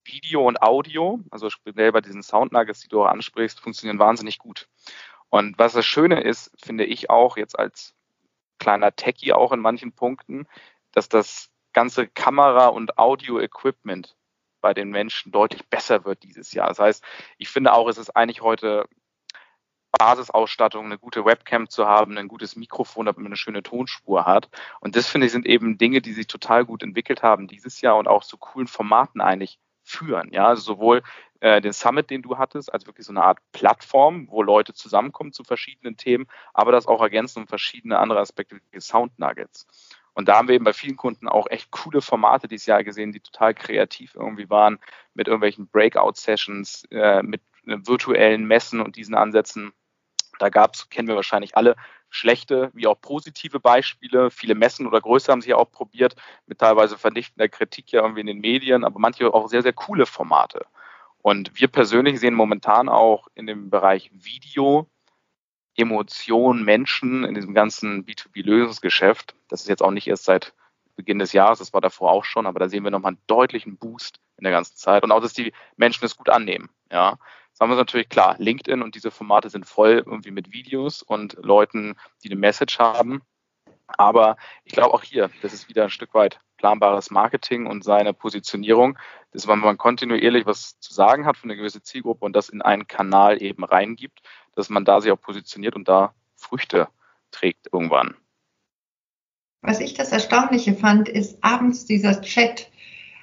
Video 0.09 0.47
und 0.47 0.63
Audio, 0.63 1.21
also 1.31 1.51
speziell 1.51 1.93
bei 1.93 2.01
diesen 2.01 2.23
Soundnuggets, 2.23 2.81
die 2.81 2.89
du 2.89 3.03
auch 3.03 3.09
ansprichst, 3.09 3.61
funktionieren 3.61 3.99
wahnsinnig 3.99 4.39
gut. 4.39 4.69
Und 5.31 5.59
was 5.59 5.75
das 5.75 5.87
Schöne 5.87 6.21
ist, 6.21 6.51
finde 6.63 6.85
ich 6.85 7.11
auch 7.11 7.37
jetzt 7.37 7.59
als 7.59 7.95
kleiner 8.59 8.95
Techie 8.95 9.33
auch 9.33 9.53
in 9.53 9.61
manchen 9.61 9.93
Punkten, 9.93 10.47
dass 10.93 11.09
das 11.09 11.51
ganze 11.73 12.09
Kamera- 12.09 12.69
und 12.69 12.99
Audio-Equipment 12.99 14.17
bei 14.61 14.75
den 14.75 14.91
Menschen 14.91 15.31
deutlich 15.31 15.67
besser 15.69 16.05
wird 16.05 16.23
dieses 16.23 16.53
Jahr. 16.53 16.69
Das 16.69 16.79
heißt, 16.79 17.05
ich 17.37 17.49
finde 17.49 17.73
auch, 17.73 17.89
es 17.89 17.99
ist 17.99 18.11
eigentlich 18.17 18.41
heute 18.41 18.89
Basisausstattung, 19.93 20.87
eine 20.87 20.99
gute 20.99 21.25
Webcam 21.25 21.69
zu 21.69 21.87
haben, 21.87 22.19
ein 22.19 22.29
gutes 22.29 22.57
Mikrofon, 22.57 23.07
damit 23.07 23.19
man 23.19 23.27
eine 23.27 23.37
schöne 23.37 23.63
Tonspur 23.63 24.27
hat. 24.27 24.49
Und 24.81 24.97
das 24.97 25.07
finde 25.07 25.27
ich 25.27 25.33
sind 25.33 25.47
eben 25.47 25.79
Dinge, 25.79 26.03
die 26.03 26.13
sich 26.13 26.27
total 26.27 26.65
gut 26.65 26.83
entwickelt 26.83 27.23
haben 27.23 27.49
dieses 27.49 27.81
Jahr 27.81 27.97
und 27.97 28.09
auch 28.09 28.25
zu 28.25 28.37
coolen 28.37 28.67
Formaten 28.67 29.21
eigentlich 29.21 29.59
führen. 29.89 30.31
Ja, 30.33 30.49
also 30.49 30.63
sowohl 30.63 31.03
äh, 31.41 31.61
den 31.61 31.73
Summit, 31.73 32.11
den 32.11 32.23
du 32.23 32.39
hattest, 32.39 32.73
als 32.73 32.87
wirklich 32.87 33.07
so 33.07 33.13
eine 33.13 33.23
Art 33.23 33.39
Plattform, 33.53 34.29
wo 34.31 34.43
Leute 34.43 34.75
zusammenkommen 34.75 35.33
zu 35.33 35.45
verschiedenen 35.45 35.97
Themen, 35.97 36.27
aber 36.53 36.73
das 36.73 36.87
auch 36.87 37.01
ergänzen 37.01 37.41
um 37.41 37.49
verschiedene 37.49 37.99
andere 37.99 38.21
Aspekte 38.21 38.61
wie 38.71 38.81
Sound 38.81 39.19
Nuggets. 39.19 39.67
Und 40.15 40.29
da 40.29 40.37
haben 40.37 40.49
wir 40.49 40.57
eben 40.57 40.65
bei 40.65 40.73
vielen 40.73 40.97
Kunden 40.97 41.29
auch 41.29 41.47
echt 41.49 41.71
coole 41.71 42.03
Formate 42.03 42.49
dieses 42.49 42.67
Jahr 42.67 42.83
gesehen, 42.83 43.13
die 43.13 43.21
total 43.21 43.55
kreativ 43.55 44.17
irgendwie 44.17 44.51
waren, 44.51 44.79
mit 45.15 45.29
irgendwelchen 45.29 45.69
Breakout-Sessions, 45.69 46.85
äh, 46.91 47.23
mit 47.23 47.41
äh, 47.67 47.77
virtuellen 47.85 48.45
Messen 48.45 48.81
und 48.81 48.97
diesen 48.97 49.15
Ansätzen. 49.15 49.73
Da 50.41 50.49
gab 50.49 50.75
es, 50.75 50.89
kennen 50.91 51.07
wir 51.07 51.15
wahrscheinlich 51.15 51.57
alle, 51.57 51.77
schlechte 52.11 52.71
wie 52.75 52.87
auch 52.87 53.01
positive 53.01 53.61
Beispiele. 53.61 54.31
Viele 54.31 54.55
Messen 54.55 54.87
oder 54.87 55.01
Größe 55.01 55.31
haben 55.31 55.41
sich 55.41 55.55
auch 55.55 55.71
probiert, 55.71 56.15
mit 56.47 56.59
teilweise 56.59 56.99
vernichtender 56.99 57.49
Kritik 57.49 57.93
ja 57.93 58.03
irgendwie 58.03 58.21
in 58.21 58.27
den 58.27 58.41
Medien, 58.41 58.85
aber 58.85 58.99
manche 58.99 59.33
auch 59.33 59.49
sehr, 59.49 59.63
sehr 59.63 59.73
coole 59.73 60.07
Formate. 60.07 60.67
Und 61.21 61.59
wir 61.61 61.69
persönlich 61.69 62.21
sehen 62.21 62.35
momentan 62.35 62.89
auch 62.89 63.29
in 63.35 63.47
dem 63.47 63.71
Bereich 63.71 64.11
Video, 64.13 64.89
Emotionen, 65.77 66.65
Menschen 66.65 67.25
in 67.25 67.35
diesem 67.35 67.55
ganzen 67.55 68.05
B2B-Lösungsgeschäft. 68.05 69.35
Das 69.49 69.63
ist 69.63 69.69
jetzt 69.69 69.83
auch 69.83 69.91
nicht 69.91 70.09
erst 70.09 70.25
seit 70.25 70.55
Beginn 70.97 71.21
des 71.21 71.33
Jahres, 71.33 71.61
das 71.61 71.73
war 71.73 71.81
davor 71.81 72.11
auch 72.11 72.25
schon, 72.25 72.47
aber 72.47 72.59
da 72.59 72.69
sehen 72.69 72.83
wir 72.83 72.91
nochmal 72.91 73.11
einen 73.11 73.23
deutlichen 73.29 73.77
Boost 73.77 74.21
in 74.37 74.43
der 74.43 74.53
ganzen 74.53 74.77
Zeit 74.77 75.05
und 75.05 75.13
auch, 75.13 75.21
dass 75.21 75.33
die 75.33 75.53
Menschen 75.77 76.05
es 76.05 76.17
gut 76.17 76.29
annehmen. 76.29 76.71
Ja, 76.91 77.19
Sagen 77.59 77.73
wir 77.73 77.75
es 77.75 77.81
natürlich 77.81 78.09
klar, 78.09 78.37
LinkedIn 78.39 78.83
und 78.83 78.95
diese 78.95 79.11
Formate 79.11 79.51
sind 79.51 79.67
voll 79.67 80.05
irgendwie 80.07 80.31
mit 80.31 80.53
Videos 80.53 81.03
und 81.03 81.37
Leuten, 81.43 81.97
die 82.23 82.31
eine 82.31 82.39
Message 82.39 82.79
haben. 82.79 83.21
Aber 83.89 84.37
ich 84.63 84.75
glaube 84.75 84.95
auch 84.95 85.03
hier, 85.03 85.29
das 85.43 85.53
ist 85.53 85.69
wieder 85.69 85.83
ein 85.83 85.91
Stück 85.91 86.15
weit 86.15 86.39
planbares 86.57 87.11
Marketing 87.11 87.67
und 87.67 87.83
seine 87.83 88.15
Positionierung, 88.15 88.97
dass 89.33 89.49
man, 89.49 89.59
man 89.59 89.77
kontinuierlich 89.77 90.47
was 90.47 90.79
zu 90.79 90.95
sagen 90.95 91.27
hat 91.27 91.37
für 91.37 91.45
eine 91.45 91.57
gewisse 91.57 91.83
Zielgruppe 91.83 92.25
und 92.25 92.37
das 92.37 92.49
in 92.49 92.63
einen 92.63 92.87
Kanal 92.87 93.43
eben 93.43 93.65
reingibt, 93.65 94.21
dass 94.55 94.69
man 94.69 94.85
da 94.85 95.01
sich 95.01 95.11
auch 95.11 95.21
positioniert 95.21 95.75
und 95.75 95.89
da 95.89 96.15
Früchte 96.37 96.87
trägt 97.33 97.71
irgendwann. 97.73 98.15
Was 99.63 99.81
ich 99.81 99.95
das 99.95 100.13
Erstaunliche 100.13 100.75
fand, 100.75 101.09
ist 101.09 101.43
abends 101.43 101.87
dieser 101.87 102.23
Chat. 102.23 102.71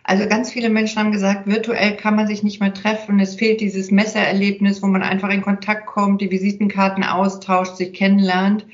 Also 0.08 0.28
ganz 0.28 0.52
viele 0.52 0.70
Menschen 0.70 1.00
haben 1.00 1.12
gesagt, 1.12 1.48
virtuell 1.48 1.98
kann 1.98 2.16
man 2.16 2.28
sich 2.28 2.44
nicht 2.44 2.60
mehr 2.60 2.76
treffen. 2.76 3.20
Es 3.20 3.34
fehlt 3.34 3.60
dieses 3.60 3.90
Messererlebnis, 3.90 4.84
wo 4.84 4.88
man 4.88 5.02
einfach 5.02 5.30
in 5.30 5.42
Kontakt 5.42 5.88
kommt, 5.88 6.22
die 6.22 6.30
Visitenkarten 6.30 7.04
austauscht, 7.04 7.78
sich 7.78 7.92
kennenlernt. 7.92 8.68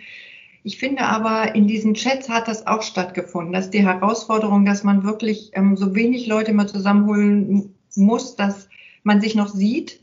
Ich 0.63 0.78
finde 0.78 1.04
aber, 1.04 1.56
in 1.56 1.67
diesen 1.67 1.94
Chats 1.94 2.28
hat 2.28 2.50
das 2.50 2.67
auch 2.67 2.82
stattgefunden. 2.82 3.54
Das 3.54 3.65
ist 3.65 3.74
die 3.74 3.86
Herausforderung, 3.86 4.65
dass 4.65 4.84
man 4.84 5.06
wirklich 5.06 5.52
ähm, 5.54 5.78
so 5.78 5.96
wenig 5.96 6.28
Leute 6.28 6.52
mal 6.52 6.67
zusammenholen 6.67 7.76
muss, 7.96 8.36
dass 8.36 8.67
man 9.04 9.22
sich 9.22 9.34
noch 9.34 9.48
sieht 9.48 10.01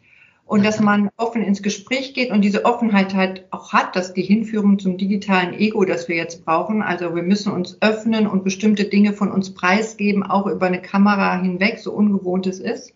und 0.48 0.64
dass 0.64 0.80
man 0.80 1.10
offen 1.18 1.42
ins 1.42 1.62
Gespräch 1.62 2.14
geht 2.14 2.30
und 2.30 2.40
diese 2.40 2.64
Offenheit 2.64 3.12
halt 3.12 3.44
auch 3.50 3.74
hat, 3.74 3.94
dass 3.94 4.14
die 4.14 4.22
Hinführung 4.22 4.78
zum 4.78 4.96
digitalen 4.96 5.52
Ego, 5.52 5.84
das 5.84 6.08
wir 6.08 6.16
jetzt 6.16 6.46
brauchen. 6.46 6.80
Also 6.80 7.14
wir 7.14 7.22
müssen 7.22 7.52
uns 7.52 7.76
öffnen 7.82 8.26
und 8.26 8.44
bestimmte 8.44 8.84
Dinge 8.84 9.12
von 9.12 9.30
uns 9.30 9.52
preisgeben, 9.52 10.22
auch 10.22 10.46
über 10.46 10.66
eine 10.66 10.80
Kamera 10.80 11.38
hinweg, 11.38 11.78
so 11.78 11.92
ungewohnt 11.92 12.46
es 12.46 12.60
ist. 12.60 12.94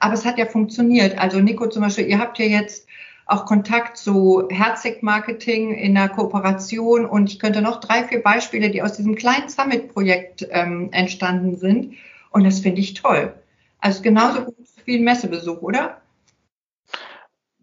Aber 0.00 0.12
es 0.12 0.26
hat 0.26 0.36
ja 0.36 0.44
funktioniert. 0.44 1.18
Also 1.18 1.40
Nico 1.40 1.66
zum 1.66 1.80
Beispiel, 1.80 2.08
ihr 2.08 2.18
habt 2.18 2.38
ja 2.38 2.44
jetzt 2.44 2.86
auch 3.24 3.46
Kontakt 3.46 3.96
zu 3.96 4.46
Herzig-Marketing 4.50 5.72
in 5.72 5.94
der 5.94 6.10
Kooperation. 6.10 7.06
Und 7.06 7.30
ich 7.30 7.38
könnte 7.38 7.62
noch 7.62 7.80
drei, 7.80 8.04
vier 8.04 8.22
Beispiele, 8.22 8.68
die 8.68 8.82
aus 8.82 8.92
diesem 8.92 9.14
kleinen 9.14 9.48
Summit-Projekt 9.48 10.46
ähm, 10.50 10.90
entstanden 10.92 11.56
sind. 11.56 11.94
Und 12.32 12.44
das 12.44 12.60
finde 12.60 12.82
ich 12.82 12.92
toll. 12.92 13.32
Also 13.80 14.02
genauso 14.02 14.44
gut 14.44 14.56
wie 14.84 14.98
ein 14.98 15.04
Messebesuch, 15.04 15.62
oder? 15.62 16.01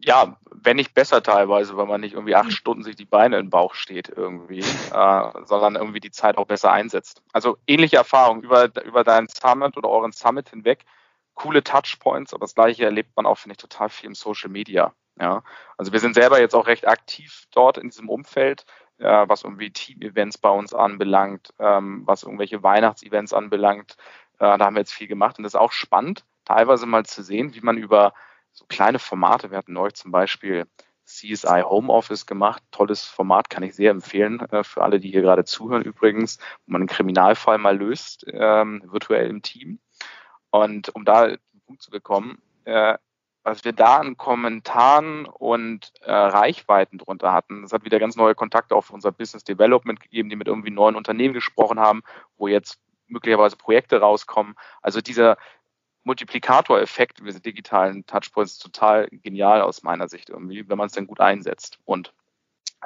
Ja, 0.10 0.38
wenn 0.52 0.78
nicht 0.78 0.96
besser 0.96 1.22
teilweise, 1.22 1.78
weil 1.78 1.86
man 1.86 2.02
nicht 2.02 2.16
irgendwie 2.16 2.34
acht 2.34 2.52
Stunden 2.52 2.82
sich 2.82 2.96
die 2.96 3.06
Beine 3.06 3.38
im 3.38 3.52
Bauch 3.52 3.76
steht 3.76 4.10
irgendwie, 4.10 4.62
äh, 4.92 5.32
sondern 5.46 5.76
irgendwie 5.76 6.00
die 6.00 6.10
Zeit 6.10 6.40
auch 6.40 6.48
besser 6.48 6.72
einsetzt. 6.72 7.22
Also 7.32 7.60
ähnliche 7.68 7.98
Erfahrungen 7.98 8.42
über, 8.42 8.72
über 8.84 9.04
deinen 9.04 9.28
Summit 9.28 9.78
oder 9.78 9.88
euren 9.88 10.12
Summit 10.12 10.50
hinweg. 10.50 10.84
Coole 11.36 11.64
Touchpoints, 11.64 12.34
aber 12.34 12.46
das 12.46 12.56
gleiche 12.56 12.86
erlebt 12.86 13.16
man 13.16 13.28
auch, 13.28 13.38
finde 13.38 13.54
ich, 13.54 13.60
total 13.60 13.90
viel 13.90 14.08
im 14.08 14.16
Social 14.16 14.50
Media. 14.50 14.96
Ja, 15.20 15.44
also 15.78 15.92
wir 15.94 16.00
sind 16.00 16.16
selber 16.16 16.40
jetzt 16.40 16.56
auch 16.56 16.66
recht 16.66 16.88
aktiv 16.88 17.44
dort 17.52 17.78
in 17.78 17.90
diesem 17.90 18.10
Umfeld, 18.10 18.66
äh, 18.98 19.26
was 19.28 19.44
irgendwie 19.44 19.70
Team-Events 19.70 20.40
bei 20.40 20.50
uns 20.50 20.74
anbelangt, 20.74 21.54
ähm, 21.60 22.02
was 22.08 22.24
irgendwelche 22.24 22.64
Weihnachtsevents 22.64 23.32
anbelangt. 23.32 23.96
Äh, 24.40 24.58
da 24.58 24.66
haben 24.66 24.74
wir 24.74 24.82
jetzt 24.82 24.94
viel 24.94 25.08
gemacht 25.08 25.38
und 25.38 25.44
das 25.44 25.54
ist 25.54 25.60
auch 25.60 25.72
spannend, 25.72 26.26
teilweise 26.46 26.88
mal 26.88 27.06
zu 27.06 27.22
sehen, 27.22 27.54
wie 27.54 27.62
man 27.62 27.78
über 27.78 28.14
so 28.52 28.66
kleine 28.68 29.00
Formate, 29.00 29.52
wir 29.52 29.58
hatten 29.58 29.74
neulich 29.74 29.96
zum 29.96 30.12
Beispiel 30.12 30.66
CSI 31.06 31.64
Homeoffice 31.66 32.26
gemacht. 32.26 32.62
Tolles 32.72 33.04
Format, 33.04 33.50
kann 33.50 33.64
ich 33.64 33.76
sehr 33.76 33.92
empfehlen 33.92 34.40
äh, 34.52 34.64
für 34.64 34.84
alle, 34.84 35.00
die 35.00 35.10
hier 35.10 35.22
gerade 35.22 35.44
zuhören 35.44 35.82
übrigens, 35.82 36.38
wo 36.66 36.74
man 36.74 36.82
einen 36.82 36.88
Kriminalfall 36.88 37.58
mal 37.58 37.78
löst, 37.78 38.26
ähm, 38.32 38.84
virtuell 38.86 39.30
im 39.30 39.42
Team. 39.42 39.80
Und 40.52 40.90
um 40.96 41.06
da 41.06 41.28
den 41.28 41.62
Punkt 41.66 41.82
zu 41.82 41.90
bekommen, 41.90 42.42
äh, 42.66 42.98
was 43.44 43.66
wir 43.66 43.74
da 43.74 43.98
an 43.98 44.18
Kommentaren 44.18 45.26
und 45.26 45.94
äh, 46.02 46.12
Reichweiten 46.12 46.98
drunter 47.00 47.34
hatten. 47.34 47.64
Es 47.64 47.74
hat 47.74 47.86
wieder 47.86 47.98
ganz 47.98 48.16
neue 48.16 48.36
Kontakte 48.36 48.76
auf 48.76 48.92
unser 48.92 49.12
Business 49.12 49.44
Development 49.44 50.00
gegeben, 50.00 50.30
die 50.30 50.36
mit 50.36 50.48
irgendwie 50.48 50.72
neuen 50.72 50.96
Unternehmen 50.96 51.34
gesprochen 51.34 51.80
haben, 51.80 52.04
wo 52.38 52.48
jetzt 52.48 52.80
möglicherweise 53.08 53.56
Projekte 53.56 54.00
rauskommen. 54.00 54.56
Also 54.82 55.02
dieser 55.02 55.38
Multiplikatoreffekt 56.10 57.22
mit 57.22 57.46
digitalen 57.46 58.04
Touchpoints 58.08 58.58
total 58.58 59.08
genial 59.12 59.62
aus 59.62 59.84
meiner 59.84 60.08
Sicht 60.08 60.30
irgendwie, 60.30 60.68
wenn 60.68 60.78
man 60.78 60.88
es 60.88 60.94
denn 60.94 61.06
gut 61.06 61.20
einsetzt. 61.20 61.78
Und 61.86 62.14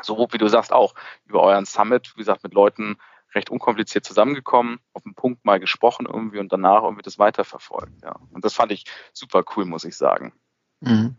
so 0.01 0.27
wie 0.31 0.38
du 0.38 0.49
sagst 0.49 0.73
auch 0.73 0.93
über 1.25 1.41
euren 1.41 1.63
Summit, 1.63 2.12
wie 2.15 2.19
gesagt, 2.19 2.43
mit 2.43 2.53
Leuten 2.53 2.97
recht 3.33 3.49
unkompliziert 3.49 4.03
zusammengekommen, 4.03 4.79
auf 4.91 5.03
den 5.03 5.15
Punkt 5.15 5.45
mal 5.45 5.62
gesprochen 5.62 6.05
irgendwie 6.05 6.39
und 6.39 6.51
danach 6.51 6.83
irgendwie 6.83 7.01
das 7.01 7.17
weiterverfolgt. 7.17 8.03
Ja. 8.03 8.17
Und 8.33 8.43
das 8.43 8.55
fand 8.55 8.73
ich 8.73 8.83
super 9.13 9.45
cool, 9.55 9.63
muss 9.63 9.86
ich 9.86 9.95
sagen. 9.95 10.33
Mhm. 10.81 11.15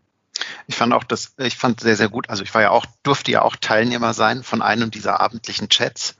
Ich 0.67 0.75
fand 0.75 0.93
auch 0.93 1.03
das, 1.03 1.33
ich 1.39 1.57
fand 1.57 1.79
sehr, 1.79 1.95
sehr 1.95 2.09
gut. 2.09 2.29
Also 2.29 2.43
ich 2.43 2.53
war 2.53 2.61
ja 2.61 2.69
auch, 2.69 2.85
durfte 3.01 3.31
ja 3.31 3.41
auch 3.41 3.55
Teilnehmer 3.55 4.13
sein 4.13 4.43
von 4.43 4.61
einem 4.61 4.91
dieser 4.91 5.21
abendlichen 5.21 5.69
Chats. 5.69 6.17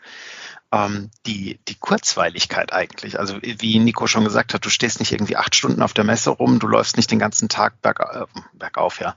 Ähm, 0.75 1.09
die, 1.25 1.57
die 1.69 1.75
Kurzweiligkeit 1.75 2.73
eigentlich. 2.73 3.17
Also 3.17 3.39
wie 3.41 3.79
Nico 3.79 4.07
schon 4.07 4.25
gesagt 4.25 4.53
hat, 4.53 4.65
du 4.65 4.69
stehst 4.69 4.99
nicht 4.99 5.13
irgendwie 5.13 5.37
acht 5.37 5.55
Stunden 5.55 5.81
auf 5.81 5.93
der 5.93 6.03
Messe 6.03 6.31
rum, 6.31 6.59
du 6.59 6.67
läufst 6.67 6.97
nicht 6.97 7.09
den 7.11 7.19
ganzen 7.19 7.47
Tag 7.47 7.81
berg, 7.81 8.01
äh, 8.01 8.25
bergauf, 8.51 8.99
ja, 8.99 9.15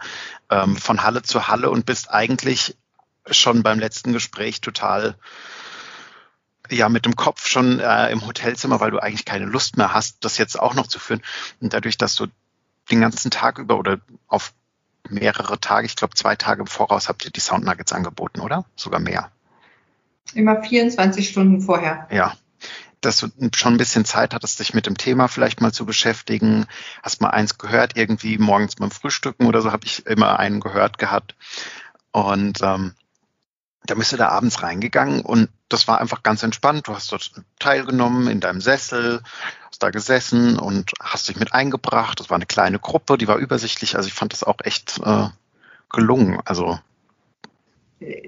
ähm, 0.51 0.77
von 0.77 1.03
Halle 1.03 1.23
zu 1.23 1.49
Halle 1.49 1.71
und 1.71 1.85
bist 1.85 2.13
eigentlich 2.13 2.77
schon 3.29 3.65
beim 3.65 3.81
letzten 3.81 4.13
Gespräch 4.13 4.61
total 4.61 5.17
ja 6.71 6.89
mit 6.89 7.07
dem 7.07 7.17
Kopf 7.17 7.49
schon 7.49 7.81
äh, 7.81 8.11
im 8.11 8.25
Hotelzimmer, 8.25 8.79
weil 8.79 8.93
du 8.93 9.01
eigentlich 9.01 9.25
keine 9.25 9.47
Lust 9.47 9.77
mehr 9.77 9.93
hast, 9.93 10.25
das 10.25 10.39
jetzt 10.39 10.61
auch 10.61 10.75
noch 10.75 10.87
zu 10.87 11.01
führen. 11.01 11.23
Und 11.61 11.73
dadurch, 11.73 11.99
dass 11.99 12.15
du 12.15 12.29
den 12.91 13.01
ganzen 13.01 13.33
Tag 13.33 13.59
über 13.59 13.79
oder 13.79 13.99
auf 14.29 14.53
mehrere 15.09 15.59
Tage, 15.59 15.87
ich 15.87 15.97
glaube 15.97 16.15
zwei 16.15 16.37
Tage 16.37 16.61
im 16.61 16.67
Voraus 16.69 17.09
habt 17.09 17.25
ihr 17.25 17.33
die 17.33 17.41
Sound 17.41 17.65
Nuggets 17.65 17.93
angeboten, 17.93 18.41
oder? 18.41 18.65
Sogar 18.77 19.01
mehr. 19.01 19.33
Immer 20.35 20.63
24 20.63 21.29
Stunden 21.29 21.61
vorher. 21.61 22.07
Ja. 22.11 22.35
Dass 23.01 23.19
du 23.19 23.29
schon 23.55 23.75
ein 23.75 23.79
bisschen 23.79 24.05
Zeit 24.05 24.35
hattest, 24.35 24.59
dich 24.59 24.75
mit 24.75 24.87
dem 24.87 24.97
Thema 24.97 25.29
vielleicht 25.29 25.61
mal 25.61 25.73
zu 25.73 25.87
beschäftigen. 25.87 26.67
Hast 27.03 27.21
mal 27.21 27.31
eins 27.31 27.59
gehört, 27.59 27.97
irgendwie 27.97 28.39
morgens 28.39 28.77
beim 28.77 28.91
Frühstücken 28.91 29.47
oder 29.47 29.63
so 29.63 29.73
habe 29.73 29.87
ich 29.87 30.05
immer 30.07 30.39
einen 30.39 30.61
gehört 30.61 30.99
gehabt. 30.99 31.37
Und 32.11 32.61
ähm, 32.63 32.95
da 33.89 33.95
bist 33.95 34.13
du 34.13 34.17
da 34.17 34.29
abends 34.29 34.63
reingegangen 34.63 35.23
und 35.23 35.49
das 35.69 35.89
war 35.89 36.01
einfach 36.01 36.23
ganz 36.23 36.43
entspannt. 36.43 36.89
Du 36.89 36.95
hast 36.95 37.11
dort 37.13 37.31
teilgenommen 37.59 38.29
in 38.29 38.41
deinem 38.41 38.61
Sessel, 38.61 39.23
hast 39.67 39.83
da 39.83 39.91
gesessen 39.91 40.59
und 40.59 40.93
hast 41.01 41.29
dich 41.29 41.37
mit 41.37 41.55
eingebracht. 41.55 42.21
Das 42.21 42.31
war 42.31 42.37
eine 42.37 42.47
kleine 42.47 42.79
Gruppe, 42.79 43.17
die 43.17 43.29
war 43.29 43.37
übersichtlich. 43.37 43.97
Also 43.97 44.09
ich 44.09 44.15
fand 44.15 44.33
das 44.33 44.45
auch 44.45 44.59
echt 44.63 45.01
äh, 45.05 45.29
gelungen. 45.91 46.41
Also 46.45 46.79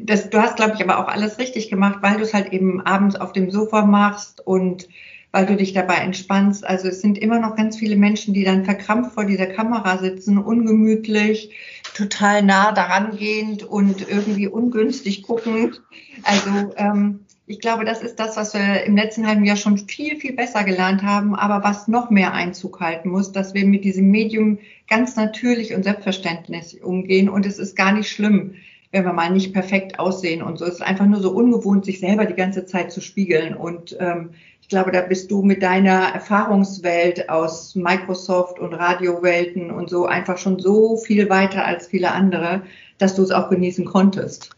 das, 0.00 0.30
du 0.30 0.40
hast, 0.40 0.56
glaube 0.56 0.74
ich, 0.74 0.83
aber 0.83 0.98
auch 0.98 1.09
alles 1.09 1.38
richtig 1.38 1.70
gemacht, 1.70 1.98
weil 2.00 2.16
du 2.16 2.22
es 2.22 2.35
halt 2.35 2.52
eben 2.52 2.80
abends 2.80 3.16
auf 3.16 3.33
dem 3.33 3.50
Sofa 3.50 3.85
machst 3.85 4.44
und 4.46 4.88
weil 5.33 5.46
du 5.46 5.54
dich 5.54 5.72
dabei 5.72 5.96
entspannst. 5.96 6.66
Also 6.66 6.88
es 6.88 7.00
sind 7.00 7.16
immer 7.16 7.38
noch 7.38 7.54
ganz 7.54 7.76
viele 7.76 7.96
Menschen, 7.96 8.35
die 8.35 8.42
dann 8.42 8.64
verkrampft 8.64 9.12
vor 9.12 9.24
dieser 9.24 9.46
Kamera 9.46 9.98
sitzen, 9.98 10.38
ungemütlich, 10.38 11.52
total 11.94 12.42
nah 12.42 12.72
daran 12.72 13.16
gehend 13.16 13.62
und 13.62 14.09
irgendwie 14.09 14.48
ungünstig 14.48 15.22
guckend. 15.22 15.83
Also 16.24 16.74
ähm, 16.76 17.20
ich 17.46 17.61
glaube, 17.61 17.85
das 17.85 18.02
ist 18.02 18.16
das, 18.18 18.37
was 18.37 18.54
wir 18.54 18.85
im 18.85 18.96
letzten 18.96 19.26
halben 19.26 19.44
Jahr 19.44 19.56
schon 19.56 19.78
viel, 19.78 20.16
viel 20.16 20.33
besser 20.33 20.64
gelernt 20.64 21.02
haben, 21.02 21.37
aber 21.37 21.62
was 21.62 21.87
noch 21.87 22.11
mehr 22.11 22.33
Einzug 22.33 22.80
halten 22.80 23.11
muss, 23.11 23.30
dass 23.30 23.54
wir 23.54 23.64
mit 23.66 23.85
diesem 23.85 24.11
Medium 24.11 24.59
ganz 24.88 25.14
natürlich 25.14 25.74
und 25.74 25.85
selbstverständlich 25.85 26.83
umgehen 26.83 27.28
und 27.28 27.46
es 27.46 27.59
ist 27.61 27.76
gar 27.76 27.92
nicht 27.92 28.09
schlimm 28.09 28.54
wenn 28.92 29.05
wir 29.05 29.12
mal 29.12 29.31
nicht 29.31 29.53
perfekt 29.53 29.98
aussehen 29.98 30.42
und 30.42 30.59
so. 30.59 30.64
Es 30.64 30.74
ist 30.74 30.83
einfach 30.83 31.07
nur 31.07 31.20
so 31.20 31.31
ungewohnt, 31.31 31.85
sich 31.85 32.00
selber 32.00 32.24
die 32.24 32.35
ganze 32.35 32.66
Zeit 32.66 32.90
zu 32.90 33.00
spiegeln. 33.00 33.55
Und 33.55 33.96
ähm, 34.00 34.31
ich 34.61 34.68
glaube, 34.68 34.90
da 34.90 35.00
bist 35.00 35.31
du 35.31 35.42
mit 35.42 35.62
deiner 35.62 36.12
Erfahrungswelt 36.12 37.29
aus 37.29 37.76
Microsoft 37.76 38.59
und 38.59 38.74
Radiowelten 38.74 39.70
und 39.70 39.90
so 39.90 40.07
einfach 40.07 40.38
schon 40.38 40.59
so 40.59 40.96
viel 40.96 41.31
weiter 41.31 41.64
als 41.64 41.87
viele 41.87 42.11
andere, 42.12 42.62
dass 42.98 43.14
du 43.14 43.22
es 43.22 43.31
auch 43.31 43.48
genießen 43.48 43.85
konntest. 43.85 44.50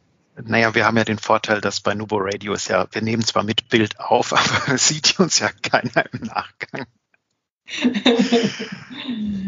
Naja, 0.42 0.74
wir 0.74 0.86
haben 0.86 0.96
ja 0.96 1.04
den 1.04 1.18
Vorteil, 1.18 1.60
dass 1.60 1.80
bei 1.80 1.94
Nubo 1.94 2.16
Radio 2.18 2.54
ist 2.54 2.68
ja, 2.68 2.86
wir 2.90 3.02
nehmen 3.02 3.22
zwar 3.22 3.44
mit 3.44 3.68
Bild 3.68 4.00
auf, 4.00 4.32
aber 4.66 4.78
sieht 4.78 5.18
uns 5.20 5.38
ja 5.40 5.50
keiner 5.62 6.06
im 6.12 6.20
Nachgang. 6.20 6.86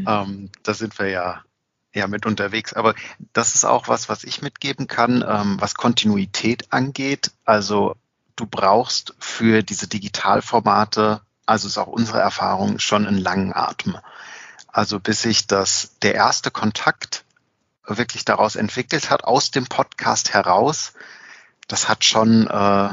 ähm, 0.06 0.50
da 0.62 0.74
sind 0.74 0.98
wir 0.98 1.08
ja 1.08 1.42
ja 1.94 2.06
mit 2.06 2.26
unterwegs. 2.26 2.72
Aber 2.74 2.94
das 3.32 3.54
ist 3.54 3.64
auch 3.64 3.88
was, 3.88 4.08
was 4.08 4.24
ich 4.24 4.42
mitgeben 4.42 4.86
kann, 4.86 5.24
ähm, 5.26 5.56
was 5.60 5.74
Kontinuität 5.74 6.72
angeht. 6.72 7.30
Also 7.44 7.96
du 8.36 8.46
brauchst 8.46 9.14
für 9.18 9.62
diese 9.62 9.86
Digitalformate, 9.86 11.20
also 11.46 11.68
ist 11.68 11.78
auch 11.78 11.86
unsere 11.86 12.20
Erfahrung, 12.20 12.78
schon 12.78 13.06
einen 13.06 13.18
langen 13.18 13.54
Atem. 13.54 13.96
Also 14.68 14.98
bis 14.98 15.22
sich 15.22 15.46
das, 15.46 15.92
der 16.02 16.14
erste 16.14 16.50
Kontakt 16.50 17.24
wirklich 17.86 18.24
daraus 18.24 18.56
entwickelt 18.56 19.10
hat, 19.10 19.24
aus 19.24 19.50
dem 19.50 19.66
Podcast 19.66 20.32
heraus, 20.32 20.94
das 21.68 21.88
hat 21.88 22.04
schon 22.04 22.46
äh, 22.46 22.90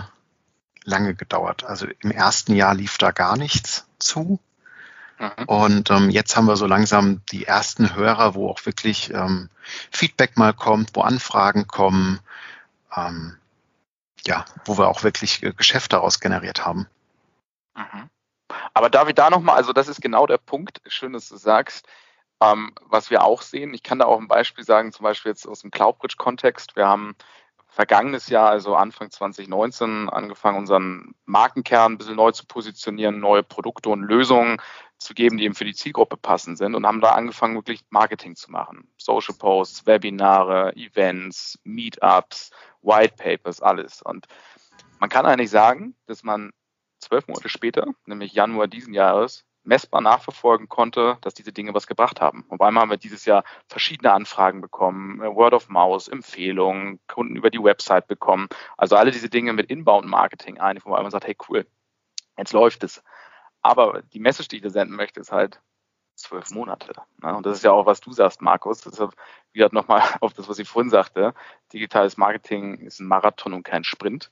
lange 0.83 1.15
gedauert. 1.15 1.63
Also 1.63 1.87
im 2.01 2.11
ersten 2.11 2.53
Jahr 2.53 2.75
lief 2.75 2.97
da 2.97 3.11
gar 3.11 3.37
nichts 3.37 3.85
zu. 3.99 4.39
Mhm. 5.21 5.45
Und 5.45 5.91
ähm, 5.91 6.10
jetzt 6.10 6.36
haben 6.36 6.47
wir 6.47 6.55
so 6.55 6.65
langsam 6.65 7.23
die 7.31 7.45
ersten 7.45 7.95
Hörer, 7.95 8.34
wo 8.34 8.49
auch 8.49 8.65
wirklich 8.65 9.13
ähm, 9.13 9.49
Feedback 9.91 10.36
mal 10.36 10.51
kommt, 10.51 10.95
wo 10.95 11.01
Anfragen 11.01 11.67
kommen, 11.67 12.19
ähm, 12.95 13.38
ja, 14.25 14.45
wo 14.65 14.79
wir 14.79 14.88
auch 14.89 15.03
wirklich 15.03 15.43
äh, 15.43 15.53
Geschäft 15.53 15.93
daraus 15.93 16.19
generiert 16.19 16.65
haben. 16.65 16.88
Mhm. 17.75 18.10
Aber 18.73 19.07
ich 19.07 19.15
da 19.15 19.29
nochmal, 19.29 19.57
also 19.57 19.73
das 19.73 19.88
ist 19.88 20.01
genau 20.01 20.25
der 20.25 20.39
Punkt, 20.39 20.81
schön, 20.88 21.13
dass 21.13 21.29
du 21.29 21.38
sagst, 21.38 21.88
ähm, 22.41 22.73
was 22.81 23.12
wir 23.12 23.23
auch 23.23 23.43
sehen. 23.43 23.75
Ich 23.75 23.84
kann 23.84 23.99
da 23.99 24.05
auch 24.05 24.19
ein 24.19 24.27
Beispiel 24.27 24.63
sagen, 24.63 24.91
zum 24.91 25.03
Beispiel 25.03 25.31
jetzt 25.31 25.47
aus 25.47 25.62
dem 25.62 25.69
Cloudbridge-Kontext. 25.69 26.75
Wir 26.75 26.88
haben 26.88 27.15
vergangenes 27.67 28.27
Jahr, 28.27 28.49
also 28.49 28.75
Anfang 28.75 29.12
2019, 29.12 30.10
angefangen, 30.10 30.57
unseren 30.57 31.13
Markenkern 31.25 31.93
ein 31.93 31.97
bisschen 31.99 32.15
neu 32.15 32.31
zu 32.31 32.47
positionieren, 32.47 33.19
neue 33.19 33.43
Produkte 33.43 33.89
und 33.89 34.01
Lösungen 34.01 34.57
zu 35.01 35.13
geben, 35.13 35.37
die 35.37 35.45
eben 35.45 35.55
für 35.55 35.65
die 35.65 35.73
Zielgruppe 35.73 36.15
passend 36.15 36.57
sind 36.57 36.75
und 36.75 36.85
haben 36.85 37.01
da 37.01 37.11
angefangen, 37.11 37.55
wirklich 37.55 37.81
Marketing 37.89 38.35
zu 38.35 38.51
machen. 38.51 38.87
Social 38.97 39.35
Posts, 39.35 39.85
Webinare, 39.87 40.75
Events, 40.75 41.59
Meetups, 41.63 42.51
White 42.81 43.15
Papers, 43.17 43.61
alles. 43.61 44.01
Und 44.01 44.27
man 44.99 45.09
kann 45.09 45.25
eigentlich 45.25 45.49
sagen, 45.49 45.95
dass 46.05 46.23
man 46.23 46.51
zwölf 46.99 47.27
Monate 47.27 47.49
später, 47.49 47.87
nämlich 48.05 48.33
Januar 48.33 48.67
diesen 48.67 48.93
Jahres, 48.93 49.43
messbar 49.63 50.01
nachverfolgen 50.01 50.69
konnte, 50.69 51.17
dass 51.21 51.33
diese 51.33 51.51
Dinge 51.51 51.73
was 51.73 51.87
gebracht 51.87 52.21
haben. 52.21 52.45
Und 52.47 52.61
einmal 52.61 52.81
haben 52.81 52.89
wir 52.89 52.97
dieses 52.97 53.25
Jahr 53.25 53.43
verschiedene 53.67 54.11
Anfragen 54.11 54.61
bekommen, 54.61 55.19
Word 55.19 55.53
of 55.53 55.69
Mouse, 55.69 56.07
Empfehlungen, 56.07 56.99
Kunden 57.07 57.35
über 57.35 57.49
die 57.49 57.63
Website 57.63 58.07
bekommen. 58.07 58.47
Also 58.77 58.95
alle 58.95 59.11
diese 59.11 59.29
Dinge 59.29 59.53
mit 59.53 59.69
Inbound-Marketing 59.69 60.59
ein, 60.59 60.79
wo 60.83 60.89
man 60.89 61.11
sagt, 61.11 61.27
hey 61.27 61.37
cool, 61.49 61.67
jetzt 62.37 62.53
läuft 62.53 62.83
es. 62.83 63.03
Aber 63.62 64.02
die 64.13 64.19
Message, 64.19 64.47
die 64.50 64.58
ich 64.58 64.62
dir 64.62 64.71
senden 64.71 64.95
möchte, 64.95 65.19
ist 65.19 65.32
halt 65.32 65.62
zwölf 66.15 66.50
Monate. 66.52 66.93
Ne? 67.21 67.36
Und 67.36 67.45
das 67.45 67.58
ist 67.58 67.63
ja 67.63 67.71
auch, 67.71 67.86
was 67.86 68.00
du 68.02 68.12
sagst, 68.12 68.41
Markus. 68.41 68.82
Deshalb 68.82 69.13
wieder 69.54 69.69
nochmal 69.71 70.02
auf 70.21 70.34
das, 70.34 70.47
was 70.50 70.60
ich 70.60 70.67
vorhin 70.67 70.89
sagte. 70.89 71.34
Digitales 71.74 72.17
Marketing 72.17 72.80
ist 72.80 73.00
ein 73.00 73.08
Marathon 73.08 73.54
und 73.54 73.63
kein 73.63 73.84
Sprint. 73.84 74.32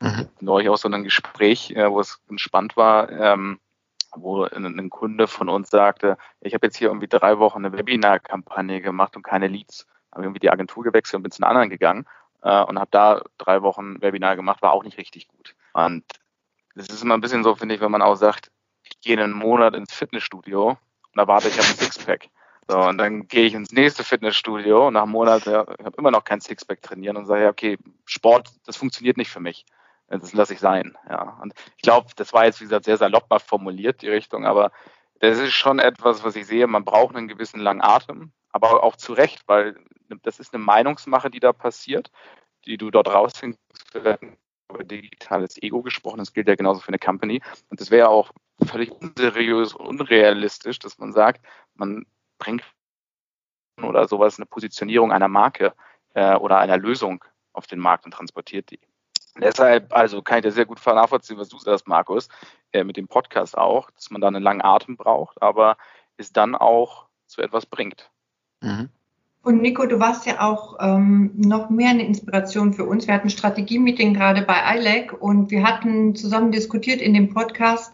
Mhm. 0.00 0.28
Neulich 0.40 0.68
auch 0.68 0.76
so 0.76 0.88
ein 0.88 1.04
Gespräch, 1.04 1.72
äh, 1.72 1.90
wo 1.90 2.00
es 2.00 2.20
spannend 2.36 2.76
war, 2.76 3.10
ähm, 3.10 3.58
wo 4.14 4.44
ein 4.44 4.90
Kunde 4.90 5.26
von 5.26 5.48
uns 5.48 5.70
sagte, 5.70 6.16
ich 6.40 6.54
habe 6.54 6.66
jetzt 6.66 6.76
hier 6.76 6.88
irgendwie 6.88 7.08
drei 7.08 7.38
Wochen 7.38 7.64
eine 7.64 7.76
Webinar-Kampagne 7.76 8.80
gemacht 8.80 9.16
und 9.16 9.22
keine 9.22 9.48
Leads. 9.48 9.86
Habe 10.12 10.24
irgendwie 10.24 10.40
die 10.40 10.50
Agentur 10.50 10.84
gewechselt 10.84 11.16
und 11.16 11.22
bin 11.24 11.32
zu 11.32 11.42
einer 11.42 11.50
anderen 11.50 11.68
gegangen 11.68 12.06
äh, 12.42 12.62
und 12.62 12.78
habe 12.78 12.88
da 12.90 13.22
drei 13.36 13.62
Wochen 13.62 14.00
Webinar 14.00 14.36
gemacht, 14.36 14.62
war 14.62 14.72
auch 14.72 14.84
nicht 14.84 14.98
richtig 14.98 15.28
gut. 15.28 15.54
Und 15.74 16.04
das 16.74 16.88
ist 16.88 17.02
immer 17.02 17.14
ein 17.14 17.20
bisschen 17.20 17.44
so, 17.44 17.54
finde 17.54 17.74
ich, 17.74 17.80
wenn 17.80 17.90
man 17.90 18.02
auch 18.02 18.14
sagt, 18.14 18.50
gehe 19.02 19.22
einen 19.22 19.32
Monat 19.32 19.74
ins 19.74 19.92
Fitnessstudio 19.92 20.70
und 20.70 21.18
erwarte, 21.18 21.48
ich 21.48 21.58
habe 21.58 21.68
ein 21.68 21.76
Sixpack. 21.76 22.28
So, 22.70 22.78
und 22.78 22.98
dann 22.98 23.28
gehe 23.28 23.46
ich 23.46 23.54
ins 23.54 23.72
nächste 23.72 24.04
Fitnessstudio 24.04 24.88
und 24.88 24.94
nach 24.94 25.04
einem 25.04 25.12
Monat, 25.12 25.46
ja, 25.46 25.62
ich 25.78 25.86
habe 25.86 25.96
immer 25.96 26.10
noch 26.10 26.24
kein 26.24 26.40
Sixpack 26.40 26.82
trainieren 26.82 27.16
und 27.16 27.24
sage, 27.24 27.48
okay, 27.48 27.78
Sport, 28.04 28.50
das 28.66 28.76
funktioniert 28.76 29.16
nicht 29.16 29.30
für 29.30 29.40
mich. 29.40 29.64
Das 30.08 30.32
lasse 30.32 30.54
ich 30.54 30.60
sein. 30.60 30.96
Ja. 31.08 31.38
Und 31.42 31.54
ich 31.76 31.82
glaube, 31.82 32.08
das 32.16 32.32
war 32.32 32.44
jetzt, 32.44 32.60
wie 32.60 32.64
gesagt, 32.64 32.84
sehr 32.84 32.96
salopp 32.96 33.28
mal 33.30 33.38
formuliert, 33.38 34.02
die 34.02 34.08
Richtung, 34.08 34.46
aber 34.46 34.70
das 35.20 35.38
ist 35.38 35.52
schon 35.52 35.78
etwas, 35.78 36.24
was 36.24 36.36
ich 36.36 36.46
sehe. 36.46 36.66
Man 36.66 36.84
braucht 36.84 37.16
einen 37.16 37.28
gewissen 37.28 37.60
langen 37.60 37.82
Atem, 37.82 38.32
aber 38.50 38.82
auch 38.82 38.96
zu 38.96 39.12
Recht, 39.12 39.42
weil 39.46 39.76
das 40.22 40.38
ist 40.38 40.54
eine 40.54 40.62
Meinungsmache, 40.62 41.30
die 41.30 41.40
da 41.40 41.52
passiert, 41.52 42.10
die 42.64 42.78
du 42.78 42.90
dort 42.90 43.08
raushängst, 43.08 43.58
über 44.70 44.84
digitales 44.84 45.60
Ego 45.62 45.82
gesprochen. 45.82 46.18
Das 46.18 46.32
gilt 46.32 46.48
ja 46.48 46.54
genauso 46.54 46.80
für 46.80 46.88
eine 46.88 46.98
Company. 46.98 47.40
Und 47.70 47.80
das 47.80 47.90
wäre 47.90 48.08
auch 48.08 48.32
völlig 48.64 48.90
unseriös 48.92 49.74
unrealistisch, 49.74 50.78
dass 50.78 50.98
man 50.98 51.12
sagt, 51.12 51.44
man 51.74 52.06
bringt 52.38 52.64
oder 53.82 54.08
sowas 54.08 54.38
eine 54.38 54.46
Positionierung 54.46 55.12
einer 55.12 55.28
Marke 55.28 55.72
äh, 56.14 56.34
oder 56.34 56.58
einer 56.58 56.76
Lösung 56.76 57.24
auf 57.52 57.66
den 57.66 57.78
Markt 57.78 58.04
und 58.04 58.12
transportiert 58.12 58.70
die. 58.70 58.80
Deshalb, 59.40 59.92
also 59.94 60.20
kann 60.20 60.38
ich 60.38 60.44
das 60.44 60.54
sehr 60.54 60.66
gut 60.66 60.84
nachvollziehen, 60.84 61.38
was 61.38 61.48
du 61.48 61.58
sagst, 61.58 61.86
Markus, 61.86 62.28
äh, 62.72 62.82
mit 62.82 62.96
dem 62.96 63.06
Podcast 63.06 63.56
auch, 63.56 63.90
dass 63.92 64.10
man 64.10 64.20
da 64.20 64.26
einen 64.26 64.42
langen 64.42 64.62
Atem 64.62 64.96
braucht, 64.96 65.40
aber 65.40 65.76
es 66.16 66.32
dann 66.32 66.56
auch 66.56 67.06
zu 67.26 67.42
etwas 67.42 67.66
bringt. 67.66 68.10
Mhm. 68.60 68.90
Und 69.42 69.62
Nico, 69.62 69.86
du 69.86 70.00
warst 70.00 70.26
ja 70.26 70.40
auch 70.40 70.76
ähm, 70.80 71.30
noch 71.36 71.70
mehr 71.70 71.90
eine 71.90 72.06
Inspiration 72.06 72.72
für 72.72 72.84
uns. 72.84 73.06
Wir 73.06 73.14
hatten 73.14 73.30
Strategie-Meeting 73.30 74.14
gerade 74.14 74.42
bei 74.42 74.56
ILEC 74.76 75.12
und 75.20 75.50
wir 75.50 75.62
hatten 75.62 76.14
zusammen 76.14 76.52
diskutiert 76.52 77.00
in 77.00 77.14
dem 77.14 77.32
Podcast, 77.32 77.92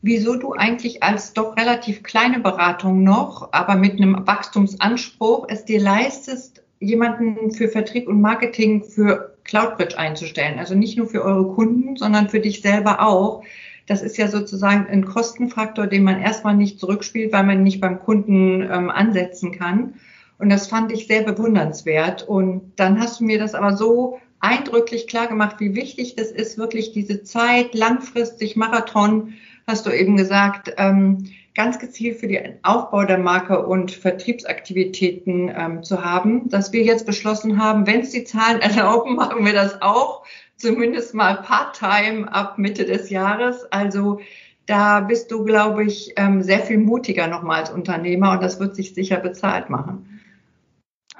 wieso 0.00 0.36
du 0.36 0.52
eigentlich 0.52 1.02
als 1.02 1.34
doch 1.34 1.56
relativ 1.56 2.02
kleine 2.02 2.40
Beratung 2.40 3.02
noch, 3.02 3.52
aber 3.52 3.74
mit 3.74 3.94
einem 3.94 4.26
Wachstumsanspruch 4.26 5.46
es 5.48 5.64
dir 5.64 5.80
leistest, 5.80 6.62
jemanden 6.78 7.50
für 7.50 7.68
Vertrieb 7.68 8.08
und 8.08 8.20
Marketing 8.20 8.82
für 8.82 9.36
CloudBridge 9.44 9.98
einzustellen. 9.98 10.58
Also 10.58 10.74
nicht 10.74 10.96
nur 10.96 11.08
für 11.08 11.22
eure 11.22 11.52
Kunden, 11.52 11.96
sondern 11.96 12.30
für 12.30 12.40
dich 12.40 12.62
selber 12.62 13.02
auch. 13.02 13.42
Das 13.86 14.02
ist 14.02 14.16
ja 14.16 14.28
sozusagen 14.28 14.86
ein 14.86 15.04
Kostenfaktor, 15.04 15.88
den 15.88 16.04
man 16.04 16.20
erstmal 16.20 16.56
nicht 16.56 16.78
zurückspielt, 16.78 17.32
weil 17.32 17.44
man 17.44 17.62
nicht 17.62 17.80
beim 17.80 17.98
Kunden 17.98 18.62
ähm, 18.62 18.88
ansetzen 18.88 19.52
kann. 19.52 19.94
Und 20.40 20.48
das 20.48 20.68
fand 20.68 20.90
ich 20.90 21.06
sehr 21.06 21.22
bewundernswert. 21.22 22.26
Und 22.26 22.72
dann 22.76 22.98
hast 22.98 23.20
du 23.20 23.24
mir 23.24 23.38
das 23.38 23.54
aber 23.54 23.76
so 23.76 24.18
eindrücklich 24.40 25.06
klar 25.06 25.26
gemacht, 25.26 25.56
wie 25.58 25.74
wichtig 25.74 26.16
das 26.16 26.30
ist, 26.30 26.56
wirklich 26.56 26.92
diese 26.92 27.22
Zeit, 27.22 27.74
langfristig 27.74 28.56
Marathon, 28.56 29.34
hast 29.66 29.86
du 29.86 29.90
eben 29.90 30.16
gesagt, 30.16 30.72
ähm, 30.78 31.30
ganz 31.54 31.78
gezielt 31.78 32.18
für 32.18 32.28
den 32.28 32.58
Aufbau 32.62 33.04
der 33.04 33.18
Marke 33.18 33.66
und 33.66 33.90
Vertriebsaktivitäten 33.90 35.52
ähm, 35.54 35.82
zu 35.82 36.02
haben, 36.02 36.48
dass 36.48 36.72
wir 36.72 36.82
jetzt 36.82 37.04
beschlossen 37.04 37.62
haben, 37.62 37.86
wenn 37.86 38.00
es 38.00 38.10
die 38.10 38.24
Zahlen 38.24 38.60
erlauben, 38.62 39.16
machen 39.16 39.44
wir 39.44 39.52
das 39.52 39.82
auch, 39.82 40.24
zumindest 40.56 41.14
mal 41.14 41.42
part-time 41.42 42.32
ab 42.32 42.56
Mitte 42.56 42.86
des 42.86 43.10
Jahres. 43.10 43.70
Also 43.70 44.20
da 44.64 45.00
bist 45.00 45.30
du, 45.30 45.44
glaube 45.44 45.84
ich, 45.84 46.14
ähm, 46.16 46.42
sehr 46.42 46.60
viel 46.60 46.78
mutiger 46.78 47.26
nochmal 47.26 47.60
als 47.60 47.70
Unternehmer 47.70 48.32
und 48.32 48.42
das 48.42 48.58
wird 48.58 48.74
sich 48.74 48.94
sicher 48.94 49.18
bezahlt 49.18 49.68
machen. 49.68 50.19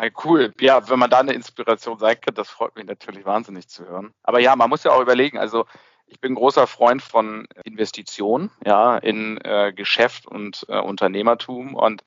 Hey, 0.01 0.11
cool. 0.25 0.55
Ja, 0.59 0.89
wenn 0.89 0.99
man 0.99 1.11
da 1.11 1.19
eine 1.19 1.35
Inspiration 1.35 1.99
sein 1.99 2.19
kann, 2.19 2.35
das 2.35 2.49
freut 2.49 2.75
mich 2.75 2.87
natürlich 2.87 3.27
wahnsinnig 3.27 3.69
zu 3.69 3.87
hören. 3.87 4.15
Aber 4.23 4.41
ja, 4.41 4.57
man 4.57 4.71
muss 4.71 4.83
ja 4.83 4.93
auch 4.93 5.03
überlegen, 5.03 5.37
also 5.37 5.67
ich 6.07 6.19
bin 6.23 6.37
großer 6.37 6.67
Freund 6.67 7.03
von 7.03 7.47
Investitionen, 7.65 8.51
ja, 8.65 8.97
in 8.97 9.37
äh, 9.45 9.75
Geschäft 9.75 10.25
und 10.27 10.65
äh, 10.71 10.79
Unternehmertum. 10.79 11.75
Und 11.75 12.03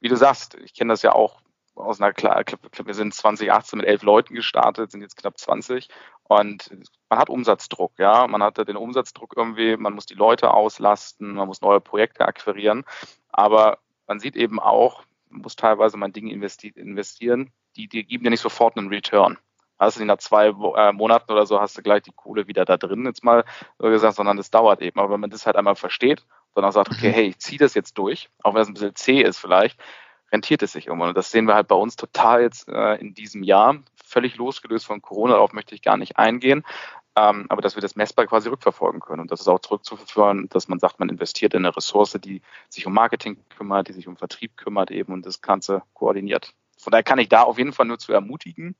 wie 0.00 0.08
du 0.08 0.16
sagst, 0.16 0.54
ich 0.54 0.72
kenne 0.72 0.94
das 0.94 1.02
ja 1.02 1.12
auch 1.12 1.42
aus 1.74 2.00
einer 2.00 2.14
klar, 2.14 2.42
wir 2.82 2.94
sind 2.94 3.12
2018 3.12 3.80
mit 3.80 3.86
elf 3.86 4.02
Leuten 4.02 4.34
gestartet, 4.34 4.90
sind 4.90 5.02
jetzt 5.02 5.18
knapp 5.18 5.36
20 5.38 5.90
und 6.22 6.70
man 7.10 7.18
hat 7.18 7.28
Umsatzdruck, 7.28 7.98
ja, 7.98 8.26
man 8.26 8.42
hat 8.42 8.56
den 8.66 8.76
Umsatzdruck 8.76 9.34
irgendwie, 9.36 9.76
man 9.76 9.92
muss 9.92 10.06
die 10.06 10.14
Leute 10.14 10.54
auslasten, 10.54 11.34
man 11.34 11.48
muss 11.48 11.60
neue 11.60 11.82
Projekte 11.82 12.24
akquirieren, 12.24 12.86
aber 13.28 13.76
man 14.06 14.20
sieht 14.20 14.36
eben 14.36 14.58
auch, 14.58 15.04
muss 15.42 15.56
teilweise 15.56 15.96
mal 15.96 16.10
Dinge 16.10 16.32
investieren, 16.32 17.50
die, 17.76 17.88
die 17.88 18.04
geben 18.04 18.24
ja 18.24 18.30
nicht 18.30 18.40
sofort 18.40 18.76
einen 18.76 18.88
Return 18.88 19.38
hast 19.78 20.00
du 20.00 20.04
nach 20.06 20.16
zwei 20.16 20.46
äh, 20.46 20.92
Monaten 20.92 21.30
oder 21.30 21.44
so 21.44 21.60
hast 21.60 21.76
du 21.76 21.82
gleich 21.82 22.02
die 22.02 22.12
Kohle 22.12 22.48
wieder 22.48 22.64
da 22.64 22.78
drin, 22.78 23.04
jetzt 23.04 23.22
mal 23.22 23.44
so 23.78 23.88
gesagt, 23.88 24.16
sondern 24.16 24.38
das 24.38 24.50
dauert 24.50 24.80
eben. 24.80 24.98
Aber 24.98 25.12
wenn 25.12 25.20
man 25.20 25.28
das 25.28 25.44
halt 25.44 25.56
einmal 25.56 25.76
versteht 25.76 26.24
auch 26.64 26.72
sagt, 26.72 26.90
okay, 26.90 27.08
mhm. 27.08 27.12
hey, 27.12 27.26
ich 27.28 27.38
ziehe 27.38 27.58
das 27.58 27.74
jetzt 27.74 27.98
durch, 27.98 28.30
auch 28.42 28.54
wenn 28.54 28.62
es 28.62 28.68
ein 28.68 28.74
bisschen 28.74 28.94
zäh 28.94 29.20
ist 29.20 29.38
vielleicht, 29.38 29.78
rentiert 30.32 30.62
es 30.62 30.72
sich 30.72 30.86
irgendwann. 30.86 31.10
Und 31.10 31.16
das 31.16 31.30
sehen 31.30 31.46
wir 31.46 31.54
halt 31.54 31.68
bei 31.68 31.76
uns 31.76 31.96
total 31.96 32.42
jetzt 32.42 32.68
äh, 32.68 32.94
in 32.94 33.14
diesem 33.14 33.42
Jahr, 33.42 33.76
völlig 34.04 34.36
losgelöst 34.36 34.86
von 34.86 35.02
Corona, 35.02 35.34
darauf 35.34 35.52
möchte 35.52 35.74
ich 35.74 35.82
gar 35.82 35.96
nicht 35.96 36.18
eingehen. 36.18 36.64
Ähm, 37.16 37.46
aber 37.48 37.62
dass 37.62 37.76
wir 37.76 37.80
das 37.80 37.96
messbar 37.96 38.26
quasi 38.26 38.48
rückverfolgen 38.48 39.00
können. 39.00 39.22
Und 39.22 39.30
das 39.30 39.40
ist 39.40 39.48
auch 39.48 39.60
zurückzuführen, 39.60 40.48
dass 40.50 40.68
man 40.68 40.78
sagt, 40.78 41.00
man 41.00 41.08
investiert 41.08 41.54
in 41.54 41.64
eine 41.64 41.74
Ressource, 41.74 42.18
die 42.22 42.42
sich 42.68 42.86
um 42.86 42.92
Marketing 42.92 43.38
kümmert, 43.56 43.88
die 43.88 43.94
sich 43.94 44.06
um 44.06 44.16
Vertrieb 44.16 44.56
kümmert 44.56 44.90
eben 44.90 45.12
und 45.12 45.24
das 45.24 45.40
Ganze 45.40 45.82
koordiniert. 45.94 46.52
Von 46.78 46.90
daher 46.90 47.02
kann 47.02 47.18
ich 47.18 47.30
da 47.30 47.42
auf 47.42 47.56
jeden 47.56 47.72
Fall 47.72 47.86
nur 47.86 47.98
zu 47.98 48.12
ermutigen, 48.12 48.76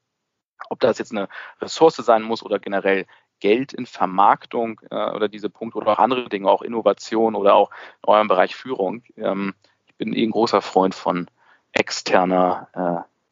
ob 0.68 0.80
das 0.80 0.98
jetzt 0.98 1.12
eine 1.12 1.28
Ressource 1.60 1.96
sein 1.96 2.22
muss 2.22 2.42
oder 2.42 2.58
generell 2.58 3.06
Geld 3.40 3.72
in 3.72 3.86
Vermarktung 3.86 4.80
äh, 4.90 5.10
oder 5.10 5.28
diese 5.28 5.50
Punkte 5.50 5.78
oder 5.78 5.92
auch 5.92 5.98
andere 5.98 6.28
Dinge, 6.28 6.48
auch 6.48 6.62
Innovation 6.62 7.34
oder 7.34 7.54
auch 7.54 7.70
in 8.02 8.08
eurem 8.08 8.28
Bereich 8.28 8.54
Führung. 8.54 9.02
Ähm, 9.16 9.54
ich 9.86 9.94
bin 9.96 10.12
eh 10.12 10.24
ein 10.24 10.30
großer 10.30 10.62
Freund 10.62 10.94
von 10.94 11.28
externer 11.72 12.68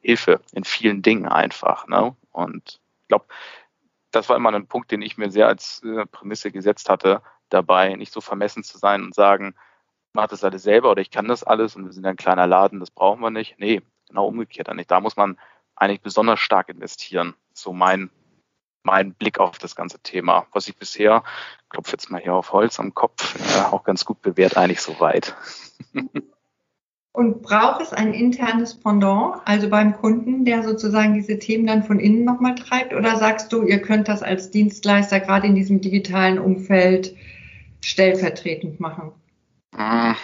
äh, 0.02 0.06
Hilfe 0.06 0.40
in 0.52 0.64
vielen 0.64 1.02
Dingen 1.02 1.26
einfach. 1.26 1.86
Ne? 1.88 2.14
Und 2.32 2.80
ich 3.02 3.08
glaube, 3.08 3.26
das 4.14 4.28
war 4.28 4.36
immer 4.36 4.52
ein 4.52 4.66
Punkt, 4.66 4.90
den 4.90 5.02
ich 5.02 5.18
mir 5.18 5.30
sehr 5.30 5.48
als 5.48 5.82
äh, 5.82 6.06
Prämisse 6.06 6.50
gesetzt 6.50 6.88
hatte, 6.88 7.22
dabei 7.48 7.94
nicht 7.94 8.12
so 8.12 8.20
vermessen 8.20 8.62
zu 8.62 8.78
sein 8.78 9.02
und 9.02 9.14
sagen, 9.14 9.54
ich 10.08 10.14
mache 10.14 10.28
das 10.28 10.44
alles 10.44 10.62
selber 10.62 10.90
oder 10.90 11.02
ich 11.02 11.10
kann 11.10 11.28
das 11.28 11.44
alles 11.44 11.76
und 11.76 11.84
wir 11.84 11.92
sind 11.92 12.06
ein 12.06 12.16
kleiner 12.16 12.46
Laden, 12.46 12.80
das 12.80 12.90
brauchen 12.90 13.20
wir 13.20 13.30
nicht. 13.30 13.56
Nee, 13.58 13.82
genau 14.08 14.26
umgekehrt 14.26 14.68
eigentlich. 14.68 14.86
Da 14.86 15.00
muss 15.00 15.16
man 15.16 15.38
eigentlich 15.76 16.00
besonders 16.00 16.40
stark 16.40 16.68
investieren. 16.68 17.34
So 17.52 17.72
mein, 17.72 18.10
mein 18.82 19.14
Blick 19.14 19.40
auf 19.40 19.58
das 19.58 19.74
ganze 19.74 19.98
Thema, 20.00 20.46
was 20.52 20.68
ich 20.68 20.76
bisher, 20.76 21.24
klopfe 21.68 21.92
jetzt 21.92 22.10
mal 22.10 22.20
hier 22.20 22.34
auf 22.34 22.52
Holz 22.52 22.78
am 22.78 22.94
Kopf, 22.94 23.34
äh, 23.56 23.62
auch 23.64 23.84
ganz 23.84 24.04
gut 24.04 24.22
bewährt 24.22 24.56
eigentlich 24.56 24.80
soweit. 24.80 25.34
Und 27.16 27.42
braucht 27.42 27.80
es 27.80 27.92
ein 27.92 28.12
internes 28.12 28.74
Pendant, 28.74 29.36
also 29.44 29.70
beim 29.70 29.96
Kunden, 29.96 30.44
der 30.44 30.64
sozusagen 30.64 31.14
diese 31.14 31.38
Themen 31.38 31.64
dann 31.64 31.84
von 31.84 32.00
innen 32.00 32.24
nochmal 32.24 32.56
treibt? 32.56 32.92
Oder 32.92 33.16
sagst 33.18 33.52
du, 33.52 33.62
ihr 33.62 33.80
könnt 33.80 34.08
das 34.08 34.24
als 34.24 34.50
Dienstleister 34.50 35.20
gerade 35.20 35.46
in 35.46 35.54
diesem 35.54 35.80
digitalen 35.80 36.40
Umfeld 36.40 37.14
stellvertretend 37.82 38.80
machen? 38.80 39.12
Hm, 39.76 40.16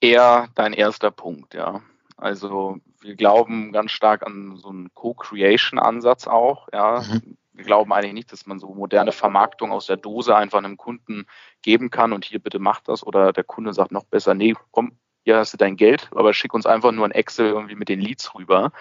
eher 0.00 0.48
dein 0.54 0.72
erster 0.72 1.10
Punkt, 1.10 1.52
ja. 1.52 1.82
Also 2.16 2.78
wir 3.02 3.14
glauben 3.14 3.70
ganz 3.70 3.90
stark 3.90 4.24
an 4.24 4.56
so 4.56 4.70
einen 4.70 4.88
Co-Creation-Ansatz 4.94 6.28
auch, 6.28 6.66
ja. 6.72 7.02
Mhm. 7.02 7.36
Wir 7.52 7.64
glauben 7.64 7.92
eigentlich 7.92 8.14
nicht, 8.14 8.32
dass 8.32 8.46
man 8.46 8.58
so 8.58 8.72
moderne 8.72 9.12
Vermarktung 9.12 9.70
aus 9.70 9.84
der 9.84 9.98
Dose 9.98 10.34
einfach 10.34 10.56
einem 10.56 10.78
Kunden 10.78 11.26
geben 11.60 11.90
kann 11.90 12.14
und 12.14 12.24
hier 12.24 12.38
bitte 12.38 12.58
macht 12.58 12.88
das 12.88 13.06
oder 13.06 13.34
der 13.34 13.44
Kunde 13.44 13.74
sagt 13.74 13.92
noch 13.92 14.04
besser, 14.04 14.32
nee, 14.32 14.54
komm, 14.70 14.92
hier 15.24 15.36
hast 15.36 15.52
du 15.52 15.56
dein 15.56 15.76
Geld, 15.76 16.08
aber 16.14 16.34
schick 16.34 16.54
uns 16.54 16.66
einfach 16.66 16.92
nur 16.92 17.04
ein 17.04 17.12
Excel 17.12 17.46
irgendwie 17.46 17.74
mit 17.74 17.88
den 17.88 18.00
Leads 18.00 18.34
rüber. 18.34 18.72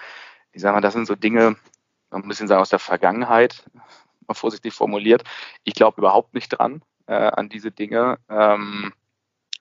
Ich 0.51 0.61
sage 0.61 0.75
mal, 0.75 0.81
das 0.81 0.93
sind 0.93 1.05
so 1.05 1.15
Dinge, 1.15 1.55
ein 2.09 2.27
bisschen 2.27 2.47
sagen 2.47 2.61
aus 2.61 2.69
der 2.69 2.79
Vergangenheit, 2.79 3.63
mal 4.27 4.33
vorsichtig 4.33 4.73
formuliert. 4.73 5.23
Ich 5.63 5.73
glaube 5.73 6.01
überhaupt 6.01 6.33
nicht 6.33 6.49
dran 6.49 6.81
äh, 7.07 7.13
an 7.13 7.49
diese 7.49 7.71
Dinge, 7.71 8.17
ähm, 8.29 8.93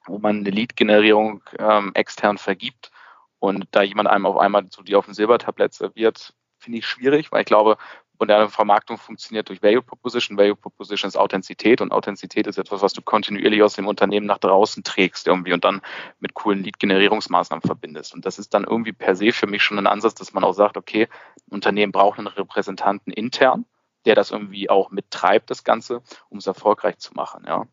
wo 0.06 0.18
man 0.18 0.38
eine 0.38 0.50
Lead-Generierung 0.50 1.42
ähm, 1.58 1.92
extern 1.94 2.38
vergibt 2.38 2.90
und 3.38 3.66
da 3.70 3.82
jemand 3.82 4.08
einem 4.08 4.26
auf 4.26 4.36
einmal 4.36 4.66
so 4.70 4.82
die 4.82 4.96
auf 4.96 5.04
dem 5.04 5.14
Silbertablett 5.14 5.74
serviert, 5.74 6.34
finde 6.58 6.78
ich 6.78 6.86
schwierig, 6.86 7.32
weil 7.32 7.40
ich 7.40 7.46
glaube, 7.46 7.76
moderne 8.20 8.50
Vermarktung 8.50 8.98
funktioniert 8.98 9.48
durch 9.48 9.62
Value 9.62 9.82
Proposition. 9.82 10.36
Value 10.36 10.54
Proposition 10.54 11.08
ist 11.08 11.16
Authentizität 11.16 11.80
und 11.80 11.90
Authentizität 11.90 12.46
ist 12.46 12.58
etwas, 12.58 12.82
was 12.82 12.92
du 12.92 13.02
kontinuierlich 13.02 13.62
aus 13.62 13.74
dem 13.74 13.88
Unternehmen 13.88 14.26
nach 14.26 14.38
draußen 14.38 14.84
trägst 14.84 15.26
irgendwie 15.26 15.52
und 15.52 15.64
dann 15.64 15.80
mit 16.20 16.34
coolen 16.34 16.62
Lead-Generierungsmaßnahmen 16.62 17.62
verbindest. 17.62 18.14
Und 18.14 18.26
das 18.26 18.38
ist 18.38 18.54
dann 18.54 18.64
irgendwie 18.64 18.92
per 18.92 19.16
se 19.16 19.32
für 19.32 19.46
mich 19.46 19.62
schon 19.62 19.78
ein 19.78 19.86
Ansatz, 19.86 20.14
dass 20.14 20.34
man 20.34 20.44
auch 20.44 20.52
sagt, 20.52 20.76
okay, 20.76 21.08
ein 21.48 21.54
Unternehmen 21.54 21.92
braucht 21.92 22.18
einen 22.18 22.28
Repräsentanten 22.28 23.12
intern, 23.12 23.64
der 24.04 24.14
das 24.14 24.30
irgendwie 24.30 24.70
auch 24.70 24.90
mittreibt, 24.90 25.50
das 25.50 25.64
Ganze, 25.64 26.02
um 26.28 26.38
es 26.38 26.46
erfolgreich 26.46 26.98
zu 26.98 27.14
machen, 27.14 27.44
ja. 27.46 27.66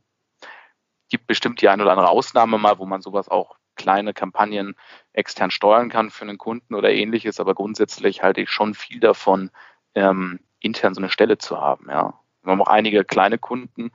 Gibt 1.09 1.27
bestimmt 1.27 1.61
die 1.61 1.69
eine 1.69 1.83
oder 1.83 1.93
andere 1.93 2.09
Ausnahme 2.09 2.57
mal, 2.57 2.79
wo 2.79 2.85
man 2.85 3.01
sowas 3.01 3.29
auch 3.29 3.55
kleine 3.75 4.13
Kampagnen 4.13 4.75
extern 5.13 5.51
steuern 5.51 5.89
kann 5.89 6.09
für 6.09 6.23
einen 6.23 6.37
Kunden 6.37 6.75
oder 6.75 6.91
ähnliches, 6.91 7.39
aber 7.39 7.53
grundsätzlich 7.53 8.23
halte 8.23 8.41
ich 8.41 8.49
schon 8.49 8.73
viel 8.73 8.99
davon, 8.99 9.51
ähm, 9.97 10.39
intern 10.59 10.93
so 10.93 11.01
eine 11.01 11.09
Stelle 11.09 11.37
zu 11.37 11.59
haben. 11.59 11.87
Ja. 11.89 12.13
Wir 12.43 12.51
haben 12.51 12.61
auch 12.61 12.67
einige 12.67 13.03
kleine 13.03 13.37
Kunden, 13.37 13.91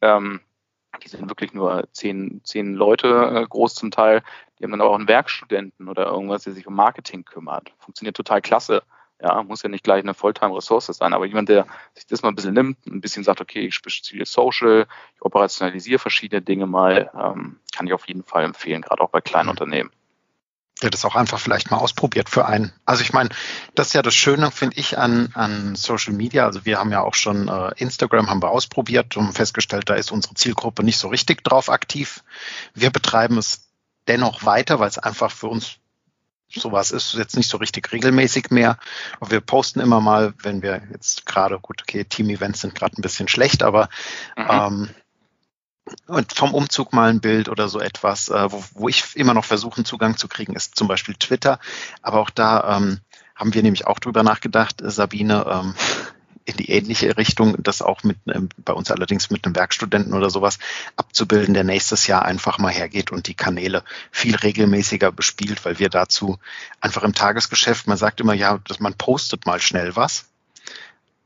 ähm, 0.00 0.40
die 1.02 1.08
sind 1.08 1.28
wirklich 1.28 1.52
nur 1.54 1.88
zehn, 1.92 2.40
zehn 2.44 2.74
Leute 2.74 3.08
äh, 3.08 3.46
groß 3.48 3.74
zum 3.74 3.90
Teil. 3.90 4.22
Die 4.58 4.64
haben 4.64 4.70
dann 4.70 4.80
auch 4.80 4.94
einen 4.94 5.08
Werkstudenten 5.08 5.88
oder 5.88 6.06
irgendwas, 6.06 6.44
der 6.44 6.52
sich 6.52 6.66
um 6.66 6.74
Marketing 6.74 7.24
kümmert. 7.24 7.72
Funktioniert 7.78 8.16
total 8.16 8.40
klasse. 8.42 8.82
Ja, 9.20 9.42
muss 9.42 9.62
ja 9.62 9.68
nicht 9.68 9.84
gleich 9.84 10.02
eine 10.02 10.12
Volltime-Ressource 10.12 10.86
sein, 10.86 11.12
aber 11.12 11.24
jemand, 11.24 11.48
der 11.48 11.66
sich 11.94 12.06
das 12.06 12.22
mal 12.22 12.28
ein 12.28 12.34
bisschen 12.34 12.54
nimmt, 12.54 12.84
ein 12.86 13.00
bisschen 13.00 13.24
sagt, 13.24 13.40
okay, 13.40 13.60
ich 13.60 13.74
spiele 13.74 14.26
Social, 14.26 14.86
ich 15.14 15.22
operationalisiere 15.22 15.98
verschiedene 15.98 16.42
Dinge 16.42 16.66
mal, 16.66 17.10
ähm, 17.14 17.58
kann 17.74 17.86
ich 17.86 17.92
auf 17.92 18.06
jeden 18.06 18.24
Fall 18.24 18.44
empfehlen, 18.44 18.82
gerade 18.82 19.02
auch 19.02 19.10
bei 19.10 19.20
kleinen 19.20 19.46
mhm. 19.46 19.50
Unternehmen 19.50 19.90
der 20.84 20.90
das 20.90 21.04
auch 21.04 21.16
einfach 21.16 21.40
vielleicht 21.40 21.70
mal 21.70 21.78
ausprobiert 21.78 22.28
für 22.28 22.44
einen. 22.44 22.72
Also 22.84 23.02
ich 23.02 23.12
meine, 23.14 23.30
das 23.74 23.88
ist 23.88 23.92
ja 23.94 24.02
das 24.02 24.14
Schöne, 24.14 24.50
finde 24.50 24.76
ich, 24.76 24.98
an, 24.98 25.30
an 25.32 25.74
Social 25.76 26.12
Media. 26.12 26.44
Also 26.44 26.66
wir 26.66 26.78
haben 26.78 26.92
ja 26.92 27.00
auch 27.00 27.14
schon 27.14 27.48
äh, 27.48 27.72
Instagram 27.76 28.28
haben 28.28 28.42
wir 28.42 28.50
ausprobiert 28.50 29.16
und 29.16 29.32
festgestellt, 29.32 29.88
da 29.88 29.94
ist 29.94 30.12
unsere 30.12 30.34
Zielgruppe 30.34 30.84
nicht 30.84 30.98
so 30.98 31.08
richtig 31.08 31.42
drauf 31.42 31.70
aktiv. 31.70 32.22
Wir 32.74 32.90
betreiben 32.90 33.38
es 33.38 33.70
dennoch 34.08 34.44
weiter, 34.44 34.78
weil 34.78 34.88
es 34.88 34.98
einfach 34.98 35.30
für 35.30 35.48
uns 35.48 35.78
sowas 36.50 36.92
ist 36.92 37.14
jetzt 37.14 37.36
nicht 37.36 37.48
so 37.48 37.56
richtig 37.56 37.90
regelmäßig 37.90 38.50
mehr. 38.50 38.78
Aber 39.18 39.30
wir 39.30 39.40
posten 39.40 39.80
immer 39.80 40.00
mal, 40.00 40.34
wenn 40.42 40.62
wir 40.62 40.82
jetzt 40.92 41.24
gerade, 41.24 41.58
gut, 41.58 41.80
okay, 41.82 42.04
Team-Events 42.04 42.60
sind 42.60 42.74
gerade 42.74 43.00
ein 43.00 43.02
bisschen 43.02 43.26
schlecht, 43.26 43.62
aber 43.62 43.88
mhm. 44.36 44.46
ähm, 44.50 44.90
und 46.06 46.32
vom 46.32 46.54
Umzug 46.54 46.92
mal 46.92 47.10
ein 47.10 47.20
Bild 47.20 47.48
oder 47.48 47.68
so 47.68 47.80
etwas, 47.80 48.28
äh, 48.28 48.50
wo, 48.50 48.64
wo 48.74 48.88
ich 48.88 49.16
immer 49.16 49.34
noch 49.34 49.44
versuche, 49.44 49.84
Zugang 49.84 50.16
zu 50.16 50.28
kriegen, 50.28 50.54
ist 50.54 50.76
zum 50.76 50.88
Beispiel 50.88 51.14
Twitter. 51.14 51.58
Aber 52.02 52.20
auch 52.20 52.30
da 52.30 52.76
ähm, 52.76 53.00
haben 53.34 53.54
wir 53.54 53.62
nämlich 53.62 53.86
auch 53.86 53.98
drüber 53.98 54.22
nachgedacht, 54.22 54.80
äh, 54.80 54.90
Sabine, 54.90 55.44
ähm, 55.48 55.74
in 56.46 56.58
die 56.58 56.70
ähnliche 56.70 57.16
Richtung, 57.16 57.56
das 57.62 57.80
auch 57.80 58.02
mit 58.02 58.18
ähm, 58.26 58.50
bei 58.58 58.74
uns 58.74 58.90
allerdings 58.90 59.30
mit 59.30 59.46
einem 59.46 59.56
Werkstudenten 59.56 60.12
oder 60.12 60.28
sowas 60.28 60.58
abzubilden, 60.94 61.54
der 61.54 61.64
nächstes 61.64 62.06
Jahr 62.06 62.22
einfach 62.22 62.58
mal 62.58 62.70
hergeht 62.72 63.10
und 63.12 63.28
die 63.28 63.34
Kanäle 63.34 63.82
viel 64.10 64.36
regelmäßiger 64.36 65.10
bespielt, 65.10 65.64
weil 65.64 65.78
wir 65.78 65.88
dazu 65.88 66.38
einfach 66.82 67.02
im 67.02 67.14
Tagesgeschäft, 67.14 67.86
man 67.86 67.96
sagt 67.96 68.20
immer, 68.20 68.34
ja, 68.34 68.58
dass 68.68 68.78
man 68.78 68.92
postet 68.92 69.46
mal 69.46 69.58
schnell 69.60 69.96
was. 69.96 70.26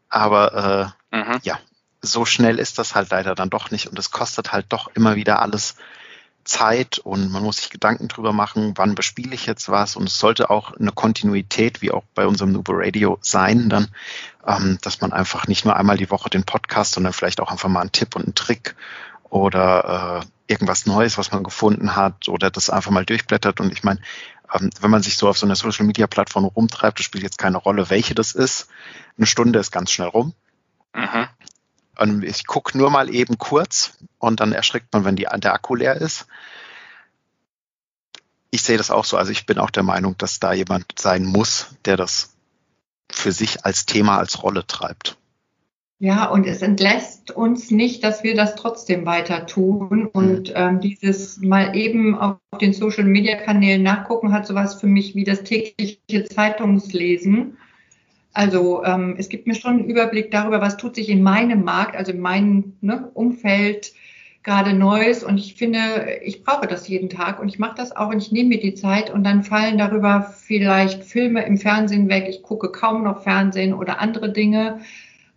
Aber 0.09 0.94
äh, 1.12 1.16
mhm. 1.16 1.40
ja, 1.42 1.59
so 2.01 2.25
schnell 2.25 2.59
ist 2.59 2.79
das 2.79 2.95
halt 2.95 3.11
leider 3.11 3.35
dann 3.35 3.51
doch 3.51 3.71
nicht 3.71 3.87
und 3.87 3.99
es 3.99 4.11
kostet 4.11 4.53
halt 4.53 4.67
doch 4.71 4.89
immer 4.95 5.17
wieder 5.17 5.43
alles 5.43 5.77
Zeit 6.49 6.99
und 6.99 7.31
man 7.31 7.43
muss 7.43 7.59
sich 7.59 7.71
Gedanken 7.71 8.09
drüber 8.09 8.33
machen, 8.33 8.73
wann 8.77 8.95
bespiele 8.95 9.35
ich 9.35 9.47
jetzt 9.47 9.69
was 9.69 9.97
und 9.97 10.09
es 10.09 10.19
sollte 10.19 10.51
auch 10.51 10.73
eine 10.77 10.93
Kontinuität, 10.93 11.83
wie 11.83 11.91
auch 11.91 12.05
bei 12.15 12.27
unserem 12.27 12.53
Nubo 12.53 12.73
Radio 12.75 13.19
sein, 13.21 13.69
dann, 13.69 13.89
ähm, 14.47 14.79
dass 14.81 15.01
man 15.01 15.13
einfach 15.13 15.47
nicht 15.47 15.65
nur 15.65 15.77
einmal 15.77 15.99
die 15.99 16.11
Woche 16.11 16.31
den 16.31 16.45
Podcast, 16.45 16.93
sondern 16.93 17.13
vielleicht 17.13 17.41
auch 17.41 17.51
einfach 17.51 17.69
mal 17.69 17.83
einen 17.83 17.93
Tipp 17.93 18.17
und 18.17 18.25
einen 18.25 18.35
Trick 18.35 18.75
oder 19.29 20.23
äh, 20.23 20.53
irgendwas 20.53 20.87
Neues, 20.87 21.19
was 21.19 21.33
man 21.33 21.45
gefunden 21.45 21.95
hat 21.95 22.29
oder 22.29 22.51
das 22.51 22.71
einfach 22.71 22.91
mal 22.91 23.05
durchblättert 23.05 23.61
und 23.61 23.71
ich 23.73 23.85
meine, 23.85 24.01
ähm, 24.53 24.71
wenn 24.81 24.91
man 24.91 25.03
sich 25.03 25.19
so 25.19 25.29
auf 25.29 25.37
so 25.37 25.47
einer 25.47 25.57
Social 25.57 25.85
Media 25.85 26.07
Plattform 26.07 26.47
rumtreibt, 26.47 26.99
das 26.99 27.05
spielt 27.05 27.25
jetzt 27.25 27.39
keine 27.39 27.59
Rolle, 27.59 27.91
welche 27.91 28.15
das 28.15 28.33
ist, 28.33 28.69
eine 29.19 29.27
Stunde 29.27 29.59
ist 29.59 29.71
ganz 29.71 29.91
schnell 29.91 30.09
rum. 30.09 30.33
Mhm. 30.95 31.29
Und 31.99 32.25
ich 32.25 32.47
gucke 32.47 32.79
nur 32.79 32.91
mal 32.91 33.13
eben 33.13 33.39
kurz 33.39 33.99
und 34.19 34.41
dann 34.41 34.53
erschrickt 34.53 34.93
man, 34.93 35.05
wenn 35.05 35.17
die, 35.17 35.27
der 35.37 35.53
Akku 35.53 35.75
leer 35.75 35.97
ist. 35.97 36.27
Ich 38.51 38.63
sehe 38.63 38.79
das 38.79 38.91
auch 38.91 39.05
so. 39.05 39.17
Also 39.17 39.33
ich 39.33 39.47
bin 39.47 39.59
auch 39.59 39.71
der 39.71 39.83
Meinung, 39.83 40.17
dass 40.17 40.41
da 40.41 40.53
jemand 40.53 40.87
sein 40.99 41.25
muss, 41.25 41.77
der 41.85 41.97
das 41.97 42.35
für 43.11 43.33
sich 43.33 43.65
als 43.65 43.85
Thema, 43.85 44.19
als 44.19 44.43
Rolle 44.43 44.67
treibt. 44.67 45.19
Ja, 46.01 46.27
und 46.27 46.47
es 46.47 46.63
entlässt 46.63 47.33
uns 47.33 47.73
nicht, 47.73 48.05
dass 48.05 48.23
wir 48.23 48.37
das 48.37 48.55
trotzdem 48.55 49.05
weiter 49.05 49.47
tun. 49.47 50.07
Und 50.07 50.51
mhm. 50.51 50.55
ähm, 50.55 50.81
dieses 50.81 51.39
mal 51.41 51.75
eben 51.77 52.17
auf 52.17 52.37
den 52.61 52.73
Social-Media-Kanälen 52.73 53.83
nachgucken, 53.83 54.33
hat 54.33 54.47
sowas 54.47 54.81
für 54.81 54.87
mich 54.87 55.17
wie 55.17 55.25
das 55.25 55.43
tägliche 55.43 56.25
Zeitungslesen. 56.25 57.59
Also 58.38 58.85
ähm, 58.85 59.16
es 59.18 59.29
gibt 59.29 59.48
mir 59.48 59.57
schon 59.57 59.81
einen 59.81 59.85
Überblick 59.87 60.31
darüber, 60.31 60.61
was 60.61 60.77
tut 60.77 60.94
sich 60.94 61.09
in 61.09 61.24
meinem 61.24 61.64
Markt, 61.64 61.96
also 61.96 62.12
in 62.12 62.20
meinem 62.20 62.74
ne, 62.81 63.11
Umfeld 63.14 63.92
gerade 64.44 64.74
Neues. 64.74 65.24
Und 65.24 65.38
ich 65.38 65.57
finde, 65.57 66.20
ich 66.22 66.44
brauche 66.44 66.68
das 66.68 66.87
jeden 66.87 67.09
Tag 67.09 67.40
und 67.40 67.48
ich 67.48 67.59
mache 67.59 67.74
das 67.77 67.96
auch 67.96 68.11
und 68.11 68.18
ich 68.18 68.31
nehme 68.31 68.51
mir 68.51 68.61
die 68.61 68.74
Zeit 68.74 69.12
und 69.12 69.24
dann 69.24 69.42
fallen 69.42 69.77
darüber 69.77 70.33
vielleicht 70.38 71.03
Filme 71.03 71.44
im 71.46 71.59
Fernsehen 71.59 72.09
weg. 72.09 72.27
Ich 72.29 72.44
gucke 72.44 72.70
kaum 72.70 73.03
noch 73.03 73.24
Fernsehen 73.24 73.74
oder 73.74 74.01
andere 74.01 74.31
Dinge. 74.31 74.83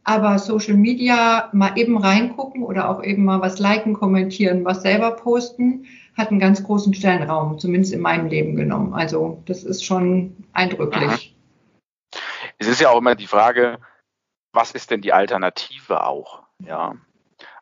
Aber 0.04 0.38
Social 0.38 0.78
Media 0.78 1.50
mal 1.54 1.72
eben 1.78 1.98
reingucken 1.98 2.62
oder 2.62 2.88
auch 2.88 3.04
eben 3.04 3.24
mal 3.24 3.42
was 3.42 3.58
liken, 3.58 3.94
kommentieren, 3.94 4.64
was 4.64 4.84
selber 4.84 5.10
posten, 5.16 5.86
hat 6.16 6.30
einen 6.30 6.40
ganz 6.40 6.62
großen 6.62 6.94
Stellenraum, 6.94 7.58
zumindest 7.58 7.94
in 7.94 8.02
meinem 8.02 8.28
Leben 8.28 8.56
genommen. 8.56 8.94
Also 8.94 9.42
das 9.48 9.64
ist 9.64 9.84
schon 9.84 10.36
eindrücklich. 10.54 11.34
Es 12.62 12.68
ist 12.68 12.80
ja 12.80 12.92
auch 12.92 13.00
immer 13.00 13.16
die 13.16 13.26
Frage, 13.26 13.80
was 14.54 14.72
ist 14.72 14.92
denn 14.92 15.02
die 15.02 15.14
Alternative 15.14 16.06
auch? 16.06 16.44
Ja. 16.60 16.94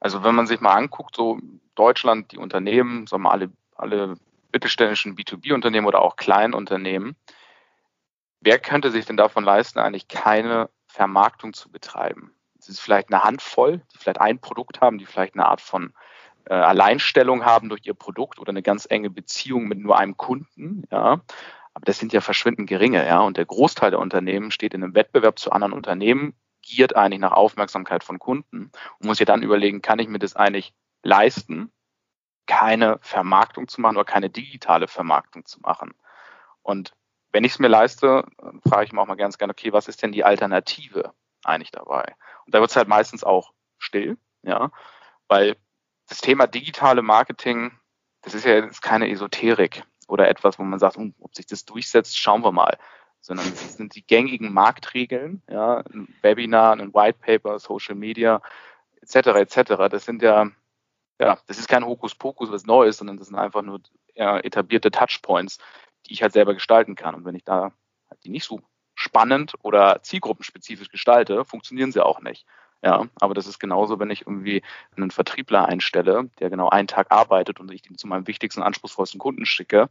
Also 0.02 0.26
wenn 0.26 0.36
man 0.36 0.46
sich 0.46 0.60
mal 0.60 0.74
anguckt, 0.74 1.16
so 1.16 1.40
Deutschland, 1.74 2.34
die 2.34 2.38
Unternehmen, 2.38 3.08
sagen 3.08 3.24
wir 3.24 3.32
alle, 3.32 3.50
alle 3.78 4.16
mittelständischen 4.52 5.16
B2B-Unternehmen 5.16 5.88
oder 5.88 6.02
auch 6.02 6.18
Kleinunternehmen, 6.18 7.16
wer 8.42 8.60
könnte 8.60 8.92
sich 8.92 9.06
denn 9.06 9.16
davon 9.16 9.46
leisten, 9.46 9.80
eigentlich 9.80 10.10
keine 10.10 10.70
Vermarktung 10.88 11.54
zu 11.54 11.72
betreiben? 11.72 12.34
Es 12.60 12.68
ist 12.68 12.82
vielleicht 12.82 13.08
eine 13.08 13.24
Handvoll, 13.24 13.82
die 13.94 14.00
vielleicht 14.00 14.20
ein 14.20 14.40
Produkt 14.40 14.82
haben, 14.82 14.98
die 14.98 15.06
vielleicht 15.06 15.36
eine 15.36 15.46
Art 15.46 15.62
von 15.62 15.94
äh, 16.44 16.56
Alleinstellung 16.56 17.46
haben 17.46 17.70
durch 17.70 17.86
ihr 17.86 17.94
Produkt 17.94 18.38
oder 18.38 18.50
eine 18.50 18.64
ganz 18.64 18.86
enge 18.90 19.10
Beziehung 19.10 19.70
mit 19.70 19.80
nur 19.80 19.98
einem 19.98 20.18
Kunden, 20.18 20.84
ja. 20.92 21.22
Aber 21.74 21.86
das 21.86 22.00
sind 22.00 22.14
ja 22.14 22.22
verschwindend 22.22 22.68
geringe, 22.70 23.06
ja. 23.06 23.20
Und 23.22 23.38
der 23.38 23.46
Großteil 23.46 23.92
der 23.92 24.00
Unternehmen 24.00 24.52
steht 24.52 24.74
in 24.74 24.84
einem 24.84 24.96
Wettbewerb 24.96 25.40
zu 25.40 25.52
anderen 25.52 25.74
Unternehmen, 25.74 26.34
giert 26.62 26.96
eigentlich 26.96 27.20
nach 27.20 27.32
Aufmerksamkeit 27.32 28.04
von 28.04 28.20
Kunden 28.20 28.72
und 29.00 29.08
muss 29.08 29.20
ja 29.20 29.26
dann 29.26 29.44
überlegen, 29.44 29.82
kann 29.82 30.00
ich 30.00 30.08
mir 30.08 30.20
das 30.20 30.36
eigentlich 30.36 30.74
leisten, 31.04 31.72
keine 32.48 32.98
Vermarktung 33.02 33.68
zu 33.68 33.80
machen 33.80 33.96
oder 33.96 34.06
keine 34.06 34.30
digitale 34.30 34.88
Vermarktung 34.88 35.46
zu 35.46 35.60
machen. 35.62 35.94
Und 36.64 36.94
wenn 37.32 37.44
ich 37.44 37.54
es 37.54 37.60
mir 37.60 37.68
leiste, 37.68 38.26
frage 38.68 38.86
ich 38.86 38.92
mir 38.92 39.02
auch 39.02 39.08
mal 39.08 39.16
ganz 39.16 39.38
gerne, 39.38 39.52
okay, 39.52 39.72
was 39.72 39.88
ist 39.88 40.02
denn 40.02 40.12
die 40.12 40.24
Alternative 40.24 41.14
eigentlich 41.44 41.72
dabei? 41.72 42.16
Und 42.46 42.56
da 42.56 42.60
wird 42.60 42.72
es 42.72 42.76
halt 42.76 42.88
meistens 42.88 43.24
auch 43.24 43.54
still, 43.78 44.18
ja, 44.42 44.72
weil 45.28 45.56
das 46.08 46.22
Thema 46.22 46.48
digitale 46.48 47.04
Marketing, 47.04 47.72
das 48.22 48.34
ist 48.34 48.46
ja 48.46 48.56
jetzt 48.56 48.82
keine 48.82 49.10
Esoterik. 49.10 49.84
Oder 50.10 50.28
etwas, 50.28 50.60
wo 50.60 50.64
man 50.64 50.80
sagt, 50.80 50.98
hm, 50.98 51.14
ob 51.20 51.36
sich 51.36 51.46
das 51.46 51.66
durchsetzt, 51.66 52.18
schauen 52.18 52.44
wir 52.44 52.52
mal. 52.52 52.78
Sondern 53.22 53.48
es 53.48 53.74
sind 53.78 53.96
die 53.96 54.06
gängigen 54.06 54.54
Marktregeln, 54.54 55.42
ja, 55.50 55.78
ein 55.94 56.14
Webinar, 56.22 56.74
ein 56.74 56.94
White 56.94 57.20
Paper, 57.20 57.60
Social 57.60 57.96
Media, 57.96 58.42
etc. 59.02 59.16
etc. 59.16 59.90
Das 59.90 60.06
sind 60.06 60.22
ja, 60.22 60.50
ja, 61.20 61.38
das 61.48 61.60
ist 61.60 61.68
kein 61.68 61.86
Hokuspokus, 61.86 62.52
was 62.52 62.66
Neues, 62.66 62.98
sondern 62.98 63.18
das 63.18 63.28
sind 63.28 63.38
einfach 63.38 63.62
nur 63.62 63.82
etablierte 64.16 64.92
Touchpoints, 64.92 65.60
die 66.06 66.14
ich 66.14 66.22
halt 66.22 66.34
selber 66.34 66.54
gestalten 66.54 66.96
kann. 66.96 67.16
Und 67.16 67.26
wenn 67.26 67.36
ich 67.36 67.44
da 67.46 67.72
halt 68.10 68.24
die 68.24 68.30
nicht 68.30 68.44
so 68.44 68.62
spannend 68.96 69.54
oder 69.64 70.02
zielgruppenspezifisch 70.04 70.90
gestalte, 70.90 71.46
funktionieren 71.46 71.92
sie 71.92 72.04
auch 72.04 72.20
nicht. 72.20 72.46
Ja, 72.82 73.08
aber 73.20 73.34
das 73.34 73.48
ist 73.48 73.60
genauso, 73.60 74.00
wenn 74.00 74.10
ich 74.10 74.22
irgendwie 74.22 74.62
einen 74.96 75.12
Vertriebler 75.12 75.66
einstelle, 75.66 76.30
der 76.40 76.50
genau 76.50 76.70
einen 76.70 76.88
Tag 76.88 77.12
arbeitet 77.12 77.60
und 77.60 77.72
ich 77.72 77.90
ihn 77.90 77.98
zu 77.98 78.08
meinem 78.08 78.28
wichtigsten, 78.28 78.64
anspruchsvollsten 78.64 79.20
Kunden 79.20 79.46
schicke 79.46 79.90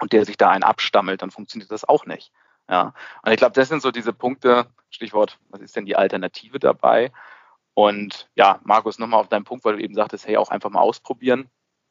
und 0.00 0.12
der 0.12 0.24
sich 0.24 0.36
da 0.36 0.50
einen 0.50 0.64
abstammelt, 0.64 1.22
dann 1.22 1.30
funktioniert 1.30 1.70
das 1.70 1.88
auch 1.88 2.06
nicht. 2.06 2.32
Ja, 2.68 2.94
und 3.22 3.32
ich 3.32 3.38
glaube, 3.38 3.54
das 3.54 3.68
sind 3.68 3.82
so 3.82 3.90
diese 3.90 4.12
Punkte, 4.12 4.66
Stichwort, 4.90 5.38
was 5.48 5.60
ist 5.60 5.76
denn 5.76 5.86
die 5.86 5.96
Alternative 5.96 6.58
dabei? 6.58 7.12
Und 7.74 8.28
ja, 8.34 8.60
Markus, 8.64 8.98
nochmal 8.98 9.20
auf 9.20 9.28
deinen 9.28 9.44
Punkt, 9.44 9.64
weil 9.64 9.76
du 9.76 9.82
eben 9.82 9.94
sagtest, 9.94 10.26
hey, 10.26 10.36
auch 10.36 10.50
einfach 10.50 10.70
mal 10.70 10.80
ausprobieren. 10.80 11.48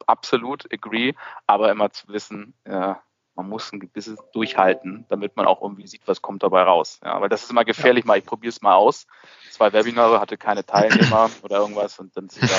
Absolut, 0.07 0.71
agree, 0.71 1.13
aber 1.45 1.71
immer 1.71 1.91
zu 1.91 2.07
wissen, 2.07 2.53
äh, 2.63 2.95
man 3.35 3.47
muss 3.47 3.71
ein 3.71 3.79
gewisses 3.79 4.19
durchhalten, 4.33 5.05
damit 5.09 5.35
man 5.35 5.45
auch 5.45 5.61
irgendwie 5.61 5.87
sieht, 5.87 6.01
was 6.05 6.21
kommt 6.21 6.43
dabei 6.43 6.63
raus. 6.63 6.99
Ja, 7.03 7.21
weil 7.21 7.29
das 7.29 7.43
ist 7.43 7.51
immer 7.51 7.65
gefährlich, 7.65 8.03
ja. 8.03 8.07
mal 8.07 8.17
ich 8.17 8.25
probiere 8.25 8.49
es 8.49 8.61
mal 8.61 8.75
aus. 8.75 9.07
Zwei 9.51 9.71
Webinare, 9.73 10.19
hatte 10.19 10.37
keine 10.37 10.65
Teilnehmer 10.65 11.29
oder 11.41 11.59
irgendwas 11.59 11.99
und 11.99 12.15
dann 12.17 12.29
sind 12.29 12.43
da 12.51 12.57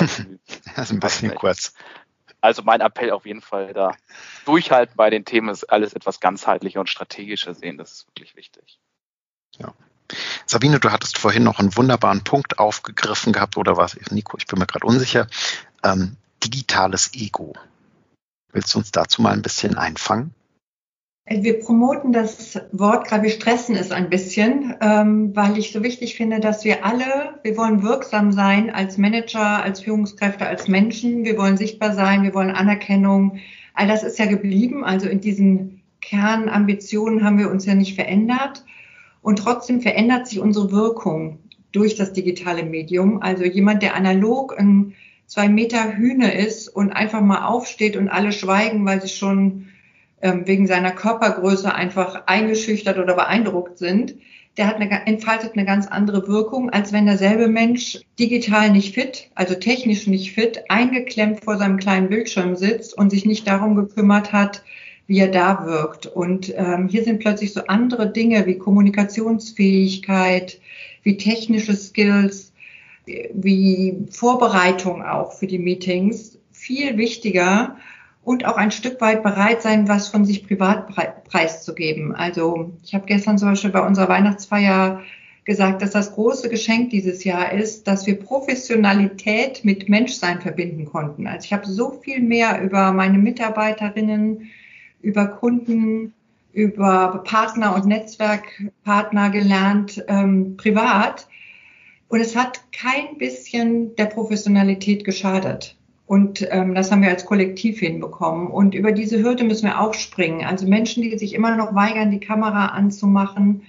Das 0.77 0.91
ist 0.91 0.93
ein 0.93 1.01
bisschen 1.01 1.35
kurz. 1.35 1.75
Also 2.43 2.63
mein 2.63 2.81
Appell 2.81 3.13
auf 3.13 3.25
jeden 3.25 3.41
Fall 3.41 3.73
da 3.73 3.95
durchhalten 4.45 4.97
bei 4.97 5.11
den 5.11 5.25
Themen 5.25 5.49
ist 5.49 5.65
alles 5.65 5.95
etwas 5.95 6.21
ganzheitlicher 6.21 6.81
und 6.81 6.91
strategischer 6.91 7.55
sehen. 7.55 7.79
Das 7.79 7.93
ist 7.93 8.09
wirklich 8.09 8.37
wichtig. 8.37 8.81
Ja. 9.59 9.73
Sabine, 10.45 10.81
du 10.81 10.91
hattest 10.91 11.19
vorhin 11.19 11.45
noch 11.45 11.61
einen 11.61 11.77
wunderbaren 11.77 12.25
Punkt 12.25 12.59
aufgegriffen 12.59 13.33
gehabt 13.33 13.57
oder 13.57 13.77
was? 13.77 13.97
Nico, 14.11 14.37
ich 14.37 14.47
bin 14.47 14.59
mir 14.59 14.67
gerade 14.67 14.87
unsicher. 14.87 15.29
Ähm, 15.85 16.17
digitales 16.43 17.15
Ego. 17.15 17.55
Willst 18.53 18.75
du 18.75 18.79
uns 18.79 18.91
dazu 18.91 19.23
mal 19.23 19.33
ein 19.33 19.43
bisschen 19.43 19.79
einfangen? 19.79 20.35
Wir 21.25 21.61
promoten 21.61 22.13
das 22.13 22.61
Wort, 22.73 23.07
gerade 23.07 23.23
wir 23.23 23.31
stressen 23.31 23.77
es 23.77 23.93
ein 23.93 24.11
bisschen, 24.11 24.75
ähm, 24.81 25.37
weil 25.37 25.57
ich 25.57 25.71
so 25.71 25.85
wichtig 25.85 26.17
finde, 26.17 26.41
dass 26.41 26.65
wir 26.65 26.85
alle, 26.85 27.39
wir 27.45 27.57
wollen 27.57 27.85
wirksam 27.85 28.33
sein 28.33 28.71
als 28.71 28.99
Manager, 28.99 29.63
als 29.63 29.83
Führungskräfte, 29.83 30.47
als 30.47 30.67
Menschen, 30.67 31.25
wir 31.25 31.39
wollen 31.39 31.57
sichtbar 31.57 31.95
sein, 31.95 32.25
wir 32.25 32.35
wollen 32.35 32.51
Anerkennung. 32.51 33.39
All 33.73 33.87
das 33.87 34.03
ist 34.03 34.19
ja 34.19 34.27
geblieben, 34.27 34.85
also 34.85 35.09
in 35.09 35.21
diesen 35.21 35.83
Kernambitionen 36.01 37.25
haben 37.25 37.39
wir 37.39 37.51
uns 37.51 37.67
ja 37.67 37.77
nicht 37.77 37.95
verändert. 37.95 38.65
Und 39.23 39.39
trotzdem 39.39 39.81
verändert 39.81 40.27
sich 40.27 40.41
unsere 40.41 40.73
Wirkung 40.73 41.39
durch 41.71 41.95
das 41.95 42.13
digitale 42.13 42.65
Medium. 42.65 43.23
Also 43.23 43.45
jemand, 43.45 43.83
der 43.83 43.95
analog 43.95 44.59
ein 44.59 44.95
zwei 45.27 45.49
Meter 45.49 45.97
Hühne 45.97 46.35
ist 46.35 46.69
und 46.69 46.91
einfach 46.91 47.23
mal 47.23 47.47
aufsteht 47.47 47.97
und 47.97 48.09
alle 48.09 48.33
schweigen, 48.33 48.85
weil 48.85 49.01
sie 49.01 49.09
schon 49.09 49.69
wegen 50.23 50.67
seiner 50.67 50.93
Körpergröße 50.93 51.75
einfach 51.75 52.23
eingeschüchtert 52.27 52.99
oder 52.99 53.15
beeindruckt 53.15 53.79
sind, 53.79 54.15
der 54.57 54.69
hat 54.69 54.77
eine, 54.77 55.07
entfaltet 55.07 55.53
eine 55.55 55.65
ganz 55.65 55.87
andere 55.87 56.29
Wirkung, 56.29 56.71
als 56.71 56.93
wenn 56.93 57.07
derselbe 57.07 57.49
Mensch 57.49 58.01
digital 58.19 58.71
nicht 58.71 58.95
fit, 58.95 59.31
also 59.35 59.55
technisch 59.55 60.07
nicht 60.07 60.33
fit, 60.33 60.65
eingeklemmt 60.69 61.43
vor 61.43 61.57
seinem 61.57 61.79
kleinen 61.79 62.09
Bildschirm 62.09 62.57
sitzt 62.57 62.97
und 62.97 63.11
sich 63.11 63.25
nicht 63.25 63.47
darum 63.47 63.75
gekümmert 63.75 64.33
hat, 64.33 64.63
wie 65.07 65.19
er 65.19 65.29
da 65.29 65.67
wirkt. 65.67 66.07
Und 66.07 66.53
ähm, 66.57 66.89
hier 66.89 67.03
sind 67.03 67.21
plötzlich 67.21 67.53
so 67.53 67.63
andere 67.67 68.13
Dinge 68.13 68.47
wie 68.47 68.59
Kommunikationsfähigkeit, 68.59 70.61
wie 71.03 71.17
technische 71.17 71.75
Skills, 71.75 72.53
wie 73.07 74.07
Vorbereitung 74.11 75.03
auch 75.03 75.33
für 75.33 75.47
die 75.47 75.59
Meetings 75.59 76.39
viel 76.53 76.97
wichtiger 76.97 77.77
und 78.23 78.45
auch 78.47 78.57
ein 78.57 78.71
Stück 78.71 79.01
weit 79.01 79.23
bereit 79.23 79.63
sein, 79.63 79.89
was 79.89 80.09
von 80.09 80.25
sich 80.25 80.47
privat 80.47 80.89
preiszugeben. 81.25 82.15
Also 82.15 82.73
ich 82.85 82.95
habe 82.95 83.07
gestern 83.07 83.39
zum 83.39 83.51
Beispiel 83.51 83.71
bei 83.71 83.85
unserer 83.85 84.09
Weihnachtsfeier 84.09 85.03
gesagt, 85.45 85.83
dass 85.83 85.91
das 85.91 86.15
große 86.15 86.49
Geschenk 86.49 86.91
dieses 86.91 87.25
Jahr 87.25 87.53
ist, 87.53 87.89
dass 87.89 88.07
wir 88.07 88.19
Professionalität 88.19 89.65
mit 89.65 89.89
Menschsein 89.89 90.41
verbinden 90.41 90.85
konnten. 90.85 91.27
Also 91.27 91.47
ich 91.47 91.53
habe 91.53 91.67
so 91.67 92.01
viel 92.03 92.21
mehr 92.21 92.63
über 92.63 92.93
meine 92.93 93.19
Mitarbeiterinnen, 93.19 94.51
über 95.01 95.27
Kunden, 95.27 96.15
über 96.53 97.23
Partner 97.25 97.75
und 97.75 97.87
Netzwerkpartner 97.87 99.31
gelernt, 99.31 100.05
ähm, 100.07 100.57
privat. 100.57 101.27
Und 102.09 102.21
es 102.21 102.37
hat 102.37 102.61
kein 102.73 103.19
bisschen 103.19 103.97
der 103.97 104.07
Professionalität 104.07 105.05
geschadet. 105.05 105.77
Und 106.13 106.47
ähm, 106.51 106.75
das 106.75 106.93
haben 106.93 107.01
wir 107.01 107.09
als 107.09 107.25
Kollektiv 107.25 107.79
hinbekommen. 107.79 108.49
Und 108.49 108.75
über 108.75 108.93
diese 108.93 109.23
Hürde 109.23 109.45
müssen 109.45 109.65
wir 109.65 109.81
auch 109.81 109.95
springen. 109.95 110.45
Also 110.45 110.67
Menschen, 110.67 111.03
die 111.03 111.17
sich 111.17 111.33
immer 111.33 111.57
noch 111.57 111.75
weigern, 111.75 112.11
die 112.11 112.21
Kamera 112.21 112.67
anzumachen 112.67 113.63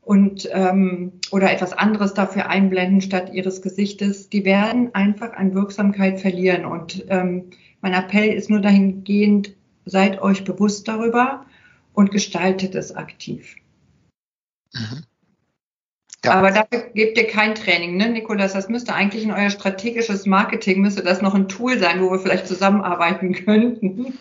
und 0.00 0.48
ähm, 0.50 1.12
oder 1.30 1.52
etwas 1.52 1.74
anderes 1.74 2.14
dafür 2.14 2.48
einblenden 2.48 3.02
statt 3.02 3.34
ihres 3.34 3.60
Gesichtes, 3.60 4.30
die 4.30 4.46
werden 4.46 4.94
einfach 4.94 5.34
an 5.34 5.52
Wirksamkeit 5.52 6.20
verlieren. 6.20 6.64
Und 6.64 7.04
ähm, 7.10 7.50
mein 7.82 7.92
Appell 7.92 8.32
ist 8.32 8.48
nur 8.48 8.60
dahingehend, 8.60 9.54
seid 9.84 10.22
euch 10.22 10.42
bewusst 10.42 10.88
darüber 10.88 11.44
und 11.92 12.10
gestaltet 12.10 12.74
es 12.76 12.96
aktiv. 12.96 13.56
Mhm. 14.72 15.04
Ja. 16.24 16.32
Aber 16.32 16.50
dafür 16.50 16.90
gebt 16.94 17.18
ihr 17.18 17.26
kein 17.26 17.54
Training, 17.54 17.96
ne, 17.96 18.08
Nikolas? 18.08 18.52
Das 18.54 18.68
müsste 18.68 18.94
eigentlich 18.94 19.24
in 19.24 19.32
euer 19.32 19.50
strategisches 19.50 20.26
Marketing, 20.26 20.80
müsste 20.80 21.02
das 21.02 21.22
noch 21.22 21.34
ein 21.34 21.48
Tool 21.48 21.78
sein, 21.78 22.00
wo 22.00 22.10
wir 22.10 22.18
vielleicht 22.18 22.46
zusammenarbeiten 22.46 23.34
könnten. 23.34 24.18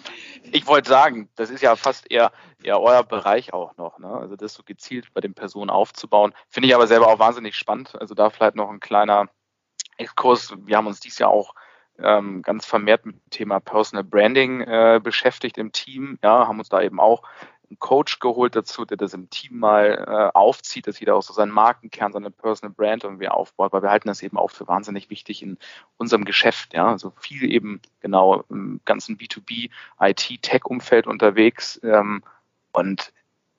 Ich 0.52 0.68
wollte 0.68 0.90
sagen, 0.90 1.30
das 1.36 1.50
ist 1.50 1.62
ja 1.62 1.76
fast 1.76 2.12
eher, 2.12 2.32
eher 2.62 2.80
euer 2.80 3.04
Bereich 3.04 3.54
auch 3.54 3.76
noch. 3.78 3.98
Ne? 3.98 4.08
Also 4.08 4.36
das 4.36 4.54
so 4.54 4.64
gezielt 4.64 5.08
bei 5.14 5.22
den 5.22 5.34
Personen 5.34 5.70
aufzubauen. 5.70 6.34
Finde 6.50 6.68
ich 6.68 6.76
aber 6.76 6.86
selber 6.86 7.08
auch 7.08 7.20
wahnsinnig 7.20 7.56
spannend. 7.56 7.96
Also 8.00 8.14
da 8.14 8.30
vielleicht 8.30 8.56
noch 8.56 8.70
ein 8.70 8.80
kleiner 8.80 9.30
Exkurs. 9.98 10.54
Wir 10.66 10.78
haben 10.78 10.88
uns 10.88 11.00
dieses 11.00 11.20
Jahr 11.20 11.32
auch 11.32 11.56
ähm, 12.00 12.42
ganz 12.42 12.66
vermehrt 12.66 13.06
mit 13.06 13.16
dem 13.16 13.30
Thema 13.30 13.60
Personal 13.60 14.04
Branding 14.04 14.62
äh, 14.62 15.00
beschäftigt 15.04 15.58
im 15.58 15.72
Team. 15.72 16.20
Ja, 16.24 16.48
haben 16.48 16.60
uns 16.60 16.70
da 16.70 16.82
eben 16.82 17.00
auch 17.00 17.24
einen 17.74 17.80
Coach 17.80 18.20
geholt 18.20 18.56
dazu, 18.56 18.86
der 18.86 18.98
das 18.98 19.14
im 19.14 19.30
Team 19.30 19.60
mal 19.60 20.06
äh, 20.08 20.38
aufzieht, 20.38 20.88
dass 20.88 21.00
jeder 21.00 21.16
auch 21.16 21.24
so 21.24 21.34
seinen 21.34 21.52
Markenkern, 21.52 22.14
seine 22.14 22.32
Personal 22.32 22.74
Brand 22.74 23.04
irgendwie 23.04 23.28
aufbaut, 23.28 23.74
weil 23.74 23.82
wir 23.82 23.90
halten 23.90 24.08
das 24.08 24.22
eben 24.22 24.38
auch 24.38 24.52
für 24.52 24.68
wahnsinnig 24.68 25.10
wichtig 25.10 25.42
in 25.42 25.58
unserem 25.98 26.26
Geschäft. 26.26 26.74
Ja, 26.74 26.88
also 26.88 27.12
viel 27.20 27.52
eben 27.52 27.82
genau 28.02 28.44
im 28.50 28.80
ganzen 28.86 29.18
B2B, 29.18 29.70
IT, 30.00 30.42
Tech-Umfeld 30.42 31.08
unterwegs 31.08 31.80
ähm, 31.84 32.24
und 32.72 33.12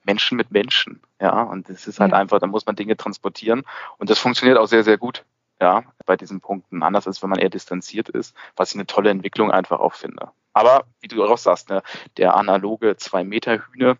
Menschen 0.04 0.36
mit 0.36 0.50
Menschen. 0.50 1.00
Ja, 1.20 1.42
und 1.42 1.68
das 1.68 1.86
ist 1.86 1.98
halt 1.98 2.12
ja. 2.12 2.18
einfach, 2.18 2.38
da 2.38 2.46
muss 2.46 2.66
man 2.66 2.76
Dinge 2.76 2.96
transportieren 2.96 3.64
und 3.98 4.10
das 4.10 4.18
funktioniert 4.18 4.58
auch 4.58 4.66
sehr, 4.66 4.84
sehr 4.84 4.98
gut. 4.98 5.24
Ja, 5.60 5.84
bei 6.04 6.16
diesen 6.16 6.40
Punkten. 6.40 6.82
Anders 6.82 7.06
als 7.06 7.22
wenn 7.22 7.30
man 7.30 7.38
eher 7.38 7.48
distanziert 7.48 8.08
ist, 8.08 8.36
was 8.56 8.70
ich 8.70 8.74
eine 8.74 8.86
tolle 8.86 9.10
Entwicklung 9.10 9.52
einfach 9.52 9.78
auch 9.78 9.94
finde. 9.94 10.30
Aber 10.54 10.86
wie 11.00 11.08
du 11.08 11.22
auch 11.24 11.36
sagst, 11.36 11.68
ne, 11.68 11.82
der 12.16 12.36
analoge 12.36 12.96
zwei 12.96 13.24
Meter 13.24 13.58
Hühne, 13.66 13.98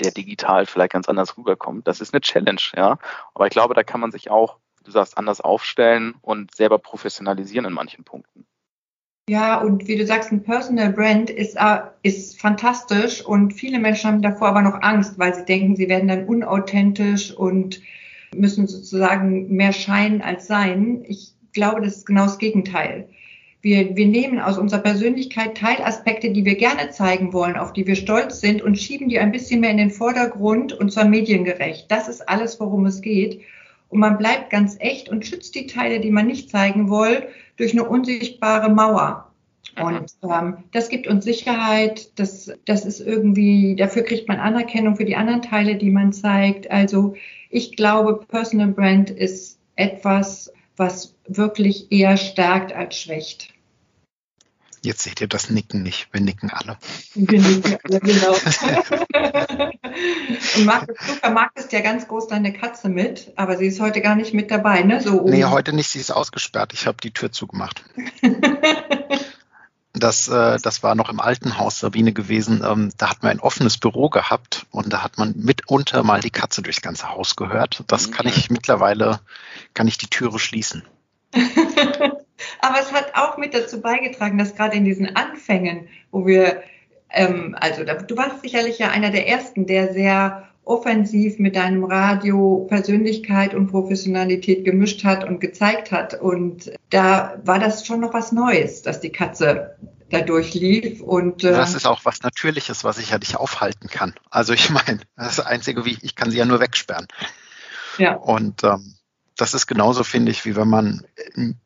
der 0.00 0.10
digital 0.10 0.66
vielleicht 0.66 0.92
ganz 0.92 1.08
anders 1.08 1.36
rüberkommt, 1.36 1.86
das 1.86 2.00
ist 2.00 2.12
eine 2.12 2.20
Challenge, 2.20 2.60
ja. 2.74 2.98
Aber 3.34 3.46
ich 3.46 3.52
glaube, 3.52 3.74
da 3.74 3.84
kann 3.84 4.00
man 4.00 4.10
sich 4.10 4.30
auch, 4.30 4.56
du 4.84 4.90
sagst, 4.90 5.16
anders 5.16 5.40
aufstellen 5.40 6.16
und 6.22 6.54
selber 6.54 6.78
professionalisieren 6.78 7.66
in 7.66 7.72
manchen 7.72 8.04
Punkten. 8.04 8.46
Ja, 9.28 9.60
und 9.60 9.88
wie 9.88 9.96
du 9.96 10.06
sagst, 10.06 10.30
ein 10.30 10.44
Personal 10.44 10.92
Brand 10.92 11.30
ist, 11.30 11.56
äh, 11.56 11.80
ist 12.02 12.40
fantastisch 12.40 13.24
und 13.24 13.52
viele 13.52 13.80
Menschen 13.80 14.08
haben 14.08 14.22
davor 14.22 14.48
aber 14.48 14.62
noch 14.62 14.82
Angst, 14.82 15.18
weil 15.18 15.34
sie 15.34 15.44
denken, 15.44 15.74
sie 15.74 15.88
werden 15.88 16.08
dann 16.08 16.26
unauthentisch 16.26 17.32
und 17.32 17.82
müssen 18.34 18.68
sozusagen 18.68 19.48
mehr 19.48 19.72
scheinen 19.72 20.22
als 20.22 20.46
sein. 20.46 21.04
Ich 21.08 21.34
glaube, 21.52 21.80
das 21.80 21.96
ist 21.96 22.06
genau 22.06 22.24
das 22.24 22.38
Gegenteil. 22.38 23.08
Wir, 23.66 23.96
wir 23.96 24.06
nehmen 24.06 24.38
aus 24.38 24.58
unserer 24.58 24.78
Persönlichkeit 24.78 25.56
Teilaspekte, 25.56 26.30
die 26.30 26.44
wir 26.44 26.54
gerne 26.54 26.90
zeigen 26.90 27.32
wollen, 27.32 27.56
auf 27.56 27.72
die 27.72 27.84
wir 27.84 27.96
stolz 27.96 28.38
sind 28.38 28.62
und 28.62 28.78
schieben 28.78 29.08
die 29.08 29.18
ein 29.18 29.32
bisschen 29.32 29.58
mehr 29.58 29.72
in 29.72 29.78
den 29.78 29.90
Vordergrund 29.90 30.72
und 30.72 30.92
zwar 30.92 31.04
mediengerecht. 31.04 31.90
Das 31.90 32.06
ist 32.06 32.28
alles, 32.28 32.60
worum 32.60 32.86
es 32.86 33.00
geht. 33.00 33.40
Und 33.88 33.98
man 33.98 34.18
bleibt 34.18 34.50
ganz 34.50 34.76
echt 34.78 35.08
und 35.08 35.26
schützt 35.26 35.56
die 35.56 35.66
Teile, 35.66 35.98
die 35.98 36.12
man 36.12 36.28
nicht 36.28 36.48
zeigen 36.48 36.90
will, 36.90 37.26
durch 37.56 37.72
eine 37.72 37.88
unsichtbare 37.88 38.70
Mauer. 38.70 39.32
Und 39.82 40.12
ähm, 40.22 40.58
das 40.70 40.88
gibt 40.88 41.08
uns 41.08 41.24
Sicherheit, 41.24 42.20
das, 42.20 42.52
das 42.66 42.84
ist 42.84 43.00
irgendwie, 43.00 43.74
dafür 43.74 44.04
kriegt 44.04 44.28
man 44.28 44.38
Anerkennung 44.38 44.94
für 44.94 45.04
die 45.04 45.16
anderen 45.16 45.42
Teile, 45.42 45.74
die 45.74 45.90
man 45.90 46.12
zeigt. 46.12 46.70
Also 46.70 47.16
ich 47.50 47.74
glaube, 47.74 48.24
Personal 48.28 48.68
Brand 48.68 49.10
ist 49.10 49.58
etwas, 49.74 50.52
was 50.76 51.16
wirklich 51.26 51.90
eher 51.90 52.16
stärkt 52.16 52.72
als 52.72 53.00
schwächt. 53.00 53.55
Jetzt 54.86 55.02
seht 55.02 55.20
ihr 55.20 55.26
das 55.26 55.50
Nicken 55.50 55.82
nicht. 55.82 56.06
Wir 56.12 56.20
nicken 56.20 56.48
alle. 56.48 56.78
Wir 57.14 57.40
nicken 57.40 57.76
alle, 57.82 57.98
genau. 57.98 58.34
Und 60.56 60.64
Markus, 60.64 60.96
du 60.96 61.14
vermarktest 61.14 61.72
ja 61.72 61.80
ganz 61.80 62.06
groß 62.06 62.28
deine 62.28 62.52
Katze 62.52 62.88
mit, 62.88 63.32
aber 63.34 63.56
sie 63.56 63.66
ist 63.66 63.80
heute 63.80 64.00
gar 64.00 64.14
nicht 64.14 64.32
mit 64.32 64.48
dabei, 64.48 64.82
ne? 64.82 65.02
So 65.02 65.24
nee, 65.28 65.44
heute 65.44 65.72
nicht. 65.72 65.88
Sie 65.88 65.98
ist 65.98 66.12
ausgesperrt. 66.12 66.72
Ich 66.72 66.86
habe 66.86 66.98
die 67.02 67.10
Tür 67.10 67.32
zugemacht. 67.32 67.82
Das, 69.98 70.28
äh, 70.28 70.58
das 70.60 70.82
war 70.82 70.94
noch 70.94 71.08
im 71.08 71.20
alten 71.20 71.56
Haus 71.56 71.78
Sabine 71.78 72.12
gewesen. 72.12 72.62
Ähm, 72.62 72.90
da 72.98 73.08
hat 73.08 73.22
man 73.22 73.32
ein 73.32 73.40
offenes 73.40 73.78
Büro 73.78 74.10
gehabt 74.10 74.66
und 74.70 74.92
da 74.92 75.02
hat 75.02 75.16
man 75.16 75.32
mitunter 75.38 76.02
mal 76.02 76.20
die 76.20 76.28
Katze 76.28 76.60
durchs 76.60 76.82
ganze 76.82 77.08
Haus 77.08 77.34
gehört. 77.34 77.82
Das 77.86 78.10
kann 78.10 78.26
ich 78.26 78.50
mittlerweile, 78.50 79.20
kann 79.72 79.88
ich 79.88 79.96
die 79.96 80.08
Türe 80.08 80.38
schließen. 80.38 80.82
Aber 82.60 82.80
es 82.80 82.92
hat 82.92 83.14
auch 83.14 83.36
mit 83.36 83.54
dazu 83.54 83.80
beigetragen, 83.80 84.38
dass 84.38 84.54
gerade 84.54 84.76
in 84.76 84.84
diesen 84.84 85.16
Anfängen, 85.16 85.88
wo 86.10 86.26
wir, 86.26 86.62
ähm, 87.10 87.56
also 87.60 87.84
da, 87.84 87.94
du 87.94 88.16
warst 88.16 88.42
sicherlich 88.42 88.78
ja 88.78 88.90
einer 88.90 89.10
der 89.10 89.28
ersten, 89.28 89.66
der 89.66 89.92
sehr 89.92 90.48
offensiv 90.66 91.38
mit 91.38 91.54
deinem 91.54 91.84
Radio 91.84 92.66
Persönlichkeit 92.68 93.54
und 93.54 93.68
Professionalität 93.68 94.64
gemischt 94.64 95.04
hat 95.04 95.22
und 95.22 95.40
gezeigt 95.40 95.92
hat. 95.92 96.14
Und 96.14 96.72
da 96.90 97.38
war 97.44 97.60
das 97.60 97.86
schon 97.86 98.00
noch 98.00 98.12
was 98.12 98.32
Neues, 98.32 98.82
dass 98.82 99.00
die 99.00 99.12
Katze 99.12 99.76
da 100.10 100.20
durchlief. 100.20 101.00
Und, 101.00 101.44
äh, 101.44 101.52
das 101.52 101.74
ist 101.74 101.86
auch 101.86 102.04
was 102.04 102.22
Natürliches, 102.22 102.82
was 102.82 102.98
ich 102.98 103.10
ja 103.10 103.18
nicht 103.18 103.36
aufhalten 103.36 103.88
kann. 103.88 104.14
Also 104.28 104.52
ich 104.52 104.68
meine, 104.70 105.00
das, 105.16 105.36
das 105.36 105.46
Einzige, 105.46 105.84
wie 105.84 105.98
ich 106.02 106.16
kann 106.16 106.32
sie 106.32 106.38
ja 106.38 106.44
nur 106.44 106.60
wegsperren. 106.60 107.06
Ja. 107.98 108.16
Und 108.16 108.64
ähm, 108.64 108.95
das 109.36 109.54
ist 109.54 109.66
genauso, 109.66 110.02
finde 110.02 110.32
ich, 110.32 110.44
wie 110.44 110.56
wenn 110.56 110.68
man 110.68 111.04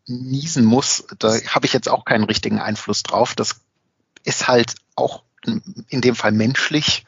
niesen 0.06 0.64
muss. 0.64 1.04
Da 1.18 1.40
habe 1.46 1.66
ich 1.66 1.72
jetzt 1.72 1.88
auch 1.88 2.04
keinen 2.04 2.24
richtigen 2.24 2.58
Einfluss 2.58 3.02
drauf. 3.02 3.34
Das 3.34 3.60
ist 4.24 4.48
halt 4.48 4.74
auch 4.96 5.22
in 5.88 6.00
dem 6.00 6.14
Fall 6.14 6.32
menschlich. 6.32 7.06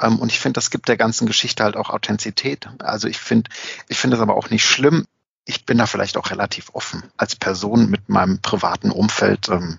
Ähm, 0.00 0.18
und 0.18 0.30
ich 0.30 0.38
finde, 0.38 0.58
das 0.58 0.70
gibt 0.70 0.88
der 0.88 0.96
ganzen 0.96 1.26
Geschichte 1.26 1.64
halt 1.64 1.76
auch 1.76 1.90
Authentizität. 1.90 2.68
Also 2.78 3.08
ich 3.08 3.18
finde, 3.18 3.50
ich 3.88 3.98
finde 3.98 4.16
es 4.16 4.22
aber 4.22 4.36
auch 4.36 4.50
nicht 4.50 4.64
schlimm. 4.64 5.06
Ich 5.44 5.64
bin 5.64 5.78
da 5.78 5.86
vielleicht 5.86 6.18
auch 6.18 6.30
relativ 6.30 6.70
offen 6.74 7.02
als 7.16 7.34
Person 7.34 7.88
mit 7.88 8.08
meinem 8.08 8.40
privaten 8.40 8.90
Umfeld. 8.90 9.48
Ähm, 9.48 9.78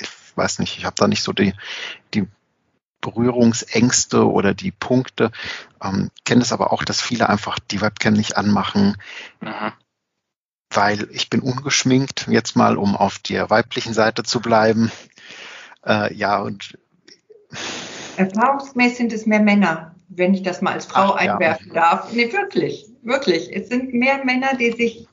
ich 0.00 0.08
weiß 0.34 0.58
nicht, 0.58 0.78
ich 0.78 0.86
habe 0.86 0.96
da 0.96 1.06
nicht 1.06 1.22
so 1.22 1.32
die, 1.32 1.54
die 2.14 2.26
Berührungsängste 3.02 4.26
oder 4.26 4.54
die 4.54 4.70
Punkte. 4.70 5.30
Ähm, 5.84 6.10
kenne 6.24 6.40
es 6.40 6.52
aber 6.52 6.72
auch, 6.72 6.84
dass 6.84 7.02
viele 7.02 7.28
einfach 7.28 7.58
die 7.58 7.82
Webcam 7.82 8.14
nicht 8.14 8.38
anmachen, 8.38 8.96
mhm. 9.40 9.72
weil 10.70 11.08
ich 11.12 11.28
bin 11.28 11.40
ungeschminkt, 11.40 12.28
jetzt 12.30 12.56
mal, 12.56 12.78
um 12.78 12.96
auf 12.96 13.18
der 13.18 13.50
weiblichen 13.50 13.92
Seite 13.92 14.22
zu 14.22 14.40
bleiben. 14.40 14.90
Äh, 15.84 16.14
ja, 16.14 16.40
und 16.40 16.78
Erfahrungsgemäß 18.16 18.96
sind 18.96 19.12
es 19.12 19.26
mehr 19.26 19.40
Männer, 19.40 19.94
wenn 20.08 20.34
ich 20.34 20.42
das 20.42 20.62
mal 20.62 20.74
als 20.74 20.86
Frau 20.86 21.14
Ach, 21.14 21.16
einwerfen 21.16 21.68
ja. 21.68 21.74
darf. 21.74 22.12
Nee, 22.12 22.32
wirklich, 22.32 22.86
wirklich. 23.02 23.54
Es 23.54 23.68
sind 23.68 23.92
mehr 23.92 24.24
Männer, 24.24 24.56
die 24.56 24.72
sich, 24.72 25.06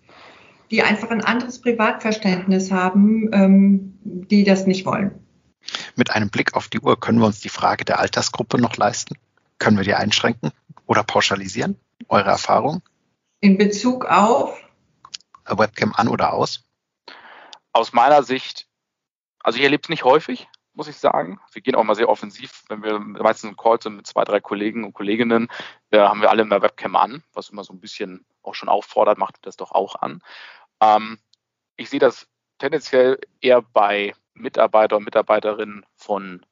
die 0.72 0.84
einfach 0.84 1.10
ein 1.10 1.24
anderes 1.24 1.60
Privatverständnis 1.60 2.72
haben, 2.72 3.30
ähm, 3.34 3.98
die 4.04 4.44
das 4.44 4.68
nicht 4.68 4.86
wollen. 4.86 5.12
Mit 5.96 6.12
einem 6.12 6.30
Blick 6.30 6.54
auf 6.56 6.68
die 6.68 6.80
Uhr 6.80 7.00
können 7.00 7.20
wir 7.20 7.28
uns 7.28 7.40
die 7.40 7.50
Frage 7.50 7.86
der 7.86 8.00
Altersgruppe 8.00 8.60
noch 8.60 8.78
leisten? 8.78 9.16
Können 9.58 9.78
wir 9.78 9.84
die 9.84 9.94
einschränken 9.94 10.52
oder 10.86 11.04
pauschalisieren? 11.04 11.80
Eure 12.08 12.30
Erfahrung? 12.30 12.82
In 13.42 13.58
Bezug 13.58 14.06
auf? 14.06 14.60
Webcam 15.46 15.94
an 15.96 16.08
oder 16.08 16.34
aus? 16.34 16.64
Aus 17.74 17.94
meiner 17.94 18.24
Sicht, 18.24 18.68
also 19.40 19.58
ich 19.58 19.64
erlebe 19.64 19.82
es 19.84 19.90
nicht 19.90 20.04
häufig, 20.04 20.48
muss 20.74 20.88
ich 20.88 20.98
sagen. 20.98 21.40
Wir 21.52 21.62
gehen 21.62 21.76
auch 21.76 21.84
mal 21.84 21.96
sehr 21.96 22.10
offensiv, 22.10 22.64
wenn 22.70 22.84
wir 22.84 23.00
meistens 23.00 23.50
im 23.50 23.58
Call 23.58 23.82
sind 23.82 23.96
mit 23.96 24.08
zwei, 24.08 24.24
drei 24.24 24.40
Kollegen 24.40 24.84
und 24.84 24.94
Kolleginnen, 24.94 25.50
da 25.90 26.10
haben 26.10 26.22
wir 26.22 26.30
alle 26.30 26.44
immer 26.44 26.62
Webcam 26.62 26.96
an, 26.96 27.24
was 27.34 27.50
immer 27.50 27.64
so 27.64 27.74
ein 27.74 27.80
bisschen 27.80 28.26
auch 28.44 28.56
schon 28.56 28.70
auffordert, 28.70 29.18
macht 29.18 29.38
das 29.42 29.58
doch 29.58 29.72
auch 29.72 29.96
an. 29.96 30.22
Ähm, 30.82 31.20
ich 31.76 31.90
sehe 31.90 32.00
das 32.00 32.28
tendenziell 32.60 33.20
eher 33.42 33.62
bei 33.62 34.14
Mitarbeiter 34.40 34.98
und 34.98 35.06
Mitarbeiterinnen 35.06 35.86
von 35.96 36.46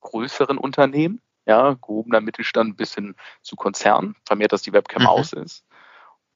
größeren 0.00 0.58
Unternehmen, 0.58 1.20
ja, 1.46 1.74
gehobener 1.74 2.20
Mittelstand 2.20 2.76
bis 2.76 2.94
hin 2.94 3.14
zu 3.42 3.56
Konzernen, 3.56 4.16
vermehrt, 4.26 4.52
dass 4.52 4.62
die 4.62 4.72
Webcam 4.72 5.02
mhm. 5.02 5.08
aus 5.08 5.32
ist. 5.32 5.64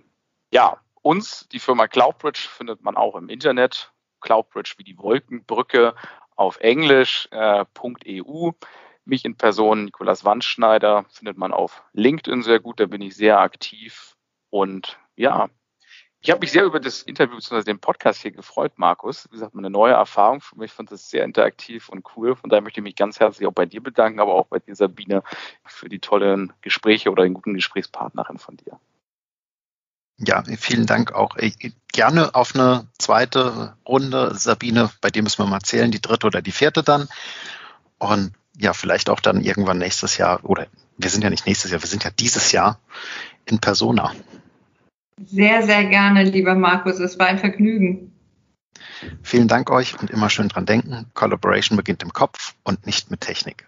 Ja, 0.51 0.77
uns, 1.01 1.47
die 1.51 1.59
Firma 1.59 1.87
Cloudbridge, 1.87 2.47
findet 2.49 2.83
man 2.83 2.95
auch 2.95 3.15
im 3.15 3.29
Internet. 3.29 3.91
Cloudbridge 4.21 4.75
wie 4.77 4.83
die 4.83 4.97
Wolkenbrücke 4.97 5.95
auf 6.39 6.57
Englisch 6.61 7.27
äh. 7.31 7.65
Mich 9.05 9.25
in 9.25 9.35
Person, 9.35 9.85
Nikolas 9.85 10.23
Wandschneider, 10.23 11.05
findet 11.09 11.37
man 11.37 11.51
auf 11.51 11.83
LinkedIn 11.93 12.43
sehr 12.43 12.59
gut, 12.59 12.79
da 12.79 12.85
bin 12.85 13.01
ich 13.01 13.15
sehr 13.15 13.39
aktiv. 13.39 14.15
Und 14.49 14.99
ja, 15.15 15.49
ich 16.21 16.29
habe 16.29 16.41
mich 16.41 16.51
sehr 16.51 16.63
über 16.63 16.79
das 16.79 17.01
Interview 17.01 17.35
bzw. 17.35 17.63
den 17.63 17.79
Podcast 17.79 18.21
hier 18.21 18.31
gefreut, 18.31 18.73
Markus. 18.77 19.25
Wie 19.25 19.33
gesagt, 19.33 19.55
eine 19.55 19.69
neue 19.69 19.93
Erfahrung 19.93 20.41
für 20.41 20.57
mich. 20.57 20.67
Ich 20.67 20.73
fand 20.73 20.91
das 20.91 21.09
sehr 21.09 21.25
interaktiv 21.25 21.89
und 21.89 22.05
cool. 22.15 22.35
Von 22.35 22.49
daher 22.49 22.61
möchte 22.61 22.79
ich 22.79 22.83
mich 22.83 22.95
ganz 22.95 23.19
herzlich 23.19 23.47
auch 23.47 23.53
bei 23.53 23.65
dir 23.65 23.81
bedanken, 23.81 24.19
aber 24.19 24.33
auch 24.33 24.47
bei 24.47 24.59
dir, 24.59 24.75
Sabine, 24.75 25.23
für 25.65 25.89
die 25.89 25.99
tollen 25.99 26.53
Gespräche 26.61 27.11
oder 27.11 27.23
den 27.23 27.33
guten 27.33 27.55
Gesprächspartnerin 27.55 28.37
von 28.37 28.57
dir. 28.57 28.79
Ja, 30.19 30.43
vielen 30.57 30.85
Dank 30.85 31.13
auch. 31.13 31.37
Gerne 31.91 32.35
auf 32.35 32.53
eine 32.53 32.87
zweite 32.97 33.75
Runde. 33.87 34.33
Sabine, 34.35 34.89
bei 35.01 35.09
dir 35.09 35.23
müssen 35.23 35.43
wir 35.43 35.49
mal 35.49 35.61
zählen, 35.61 35.91
die 35.91 36.01
dritte 36.01 36.27
oder 36.27 36.41
die 36.41 36.51
vierte 36.51 36.83
dann. 36.83 37.07
Und 37.97 38.33
ja, 38.57 38.73
vielleicht 38.73 39.09
auch 39.09 39.21
dann 39.21 39.41
irgendwann 39.41 39.77
nächstes 39.77 40.17
Jahr, 40.17 40.43
oder 40.43 40.67
wir 40.97 41.09
sind 41.09 41.23
ja 41.23 41.29
nicht 41.29 41.45
nächstes 41.45 41.71
Jahr, 41.71 41.81
wir 41.81 41.87
sind 41.87 42.03
ja 42.03 42.11
dieses 42.11 42.51
Jahr 42.51 42.79
in 43.45 43.59
Persona. 43.59 44.13
Sehr, 45.25 45.63
sehr 45.63 45.85
gerne, 45.85 46.23
lieber 46.23 46.55
Markus. 46.55 46.99
Es 46.99 47.17
war 47.17 47.27
ein 47.27 47.39
Vergnügen. 47.39 48.13
Vielen 49.23 49.47
Dank 49.47 49.69
euch 49.69 49.99
und 49.99 50.09
immer 50.09 50.29
schön 50.29 50.49
dran 50.49 50.65
denken. 50.65 51.05
Collaboration 51.13 51.77
beginnt 51.77 52.03
im 52.03 52.11
Kopf 52.11 52.55
und 52.63 52.85
nicht 52.85 53.11
mit 53.11 53.21
Technik. 53.21 53.67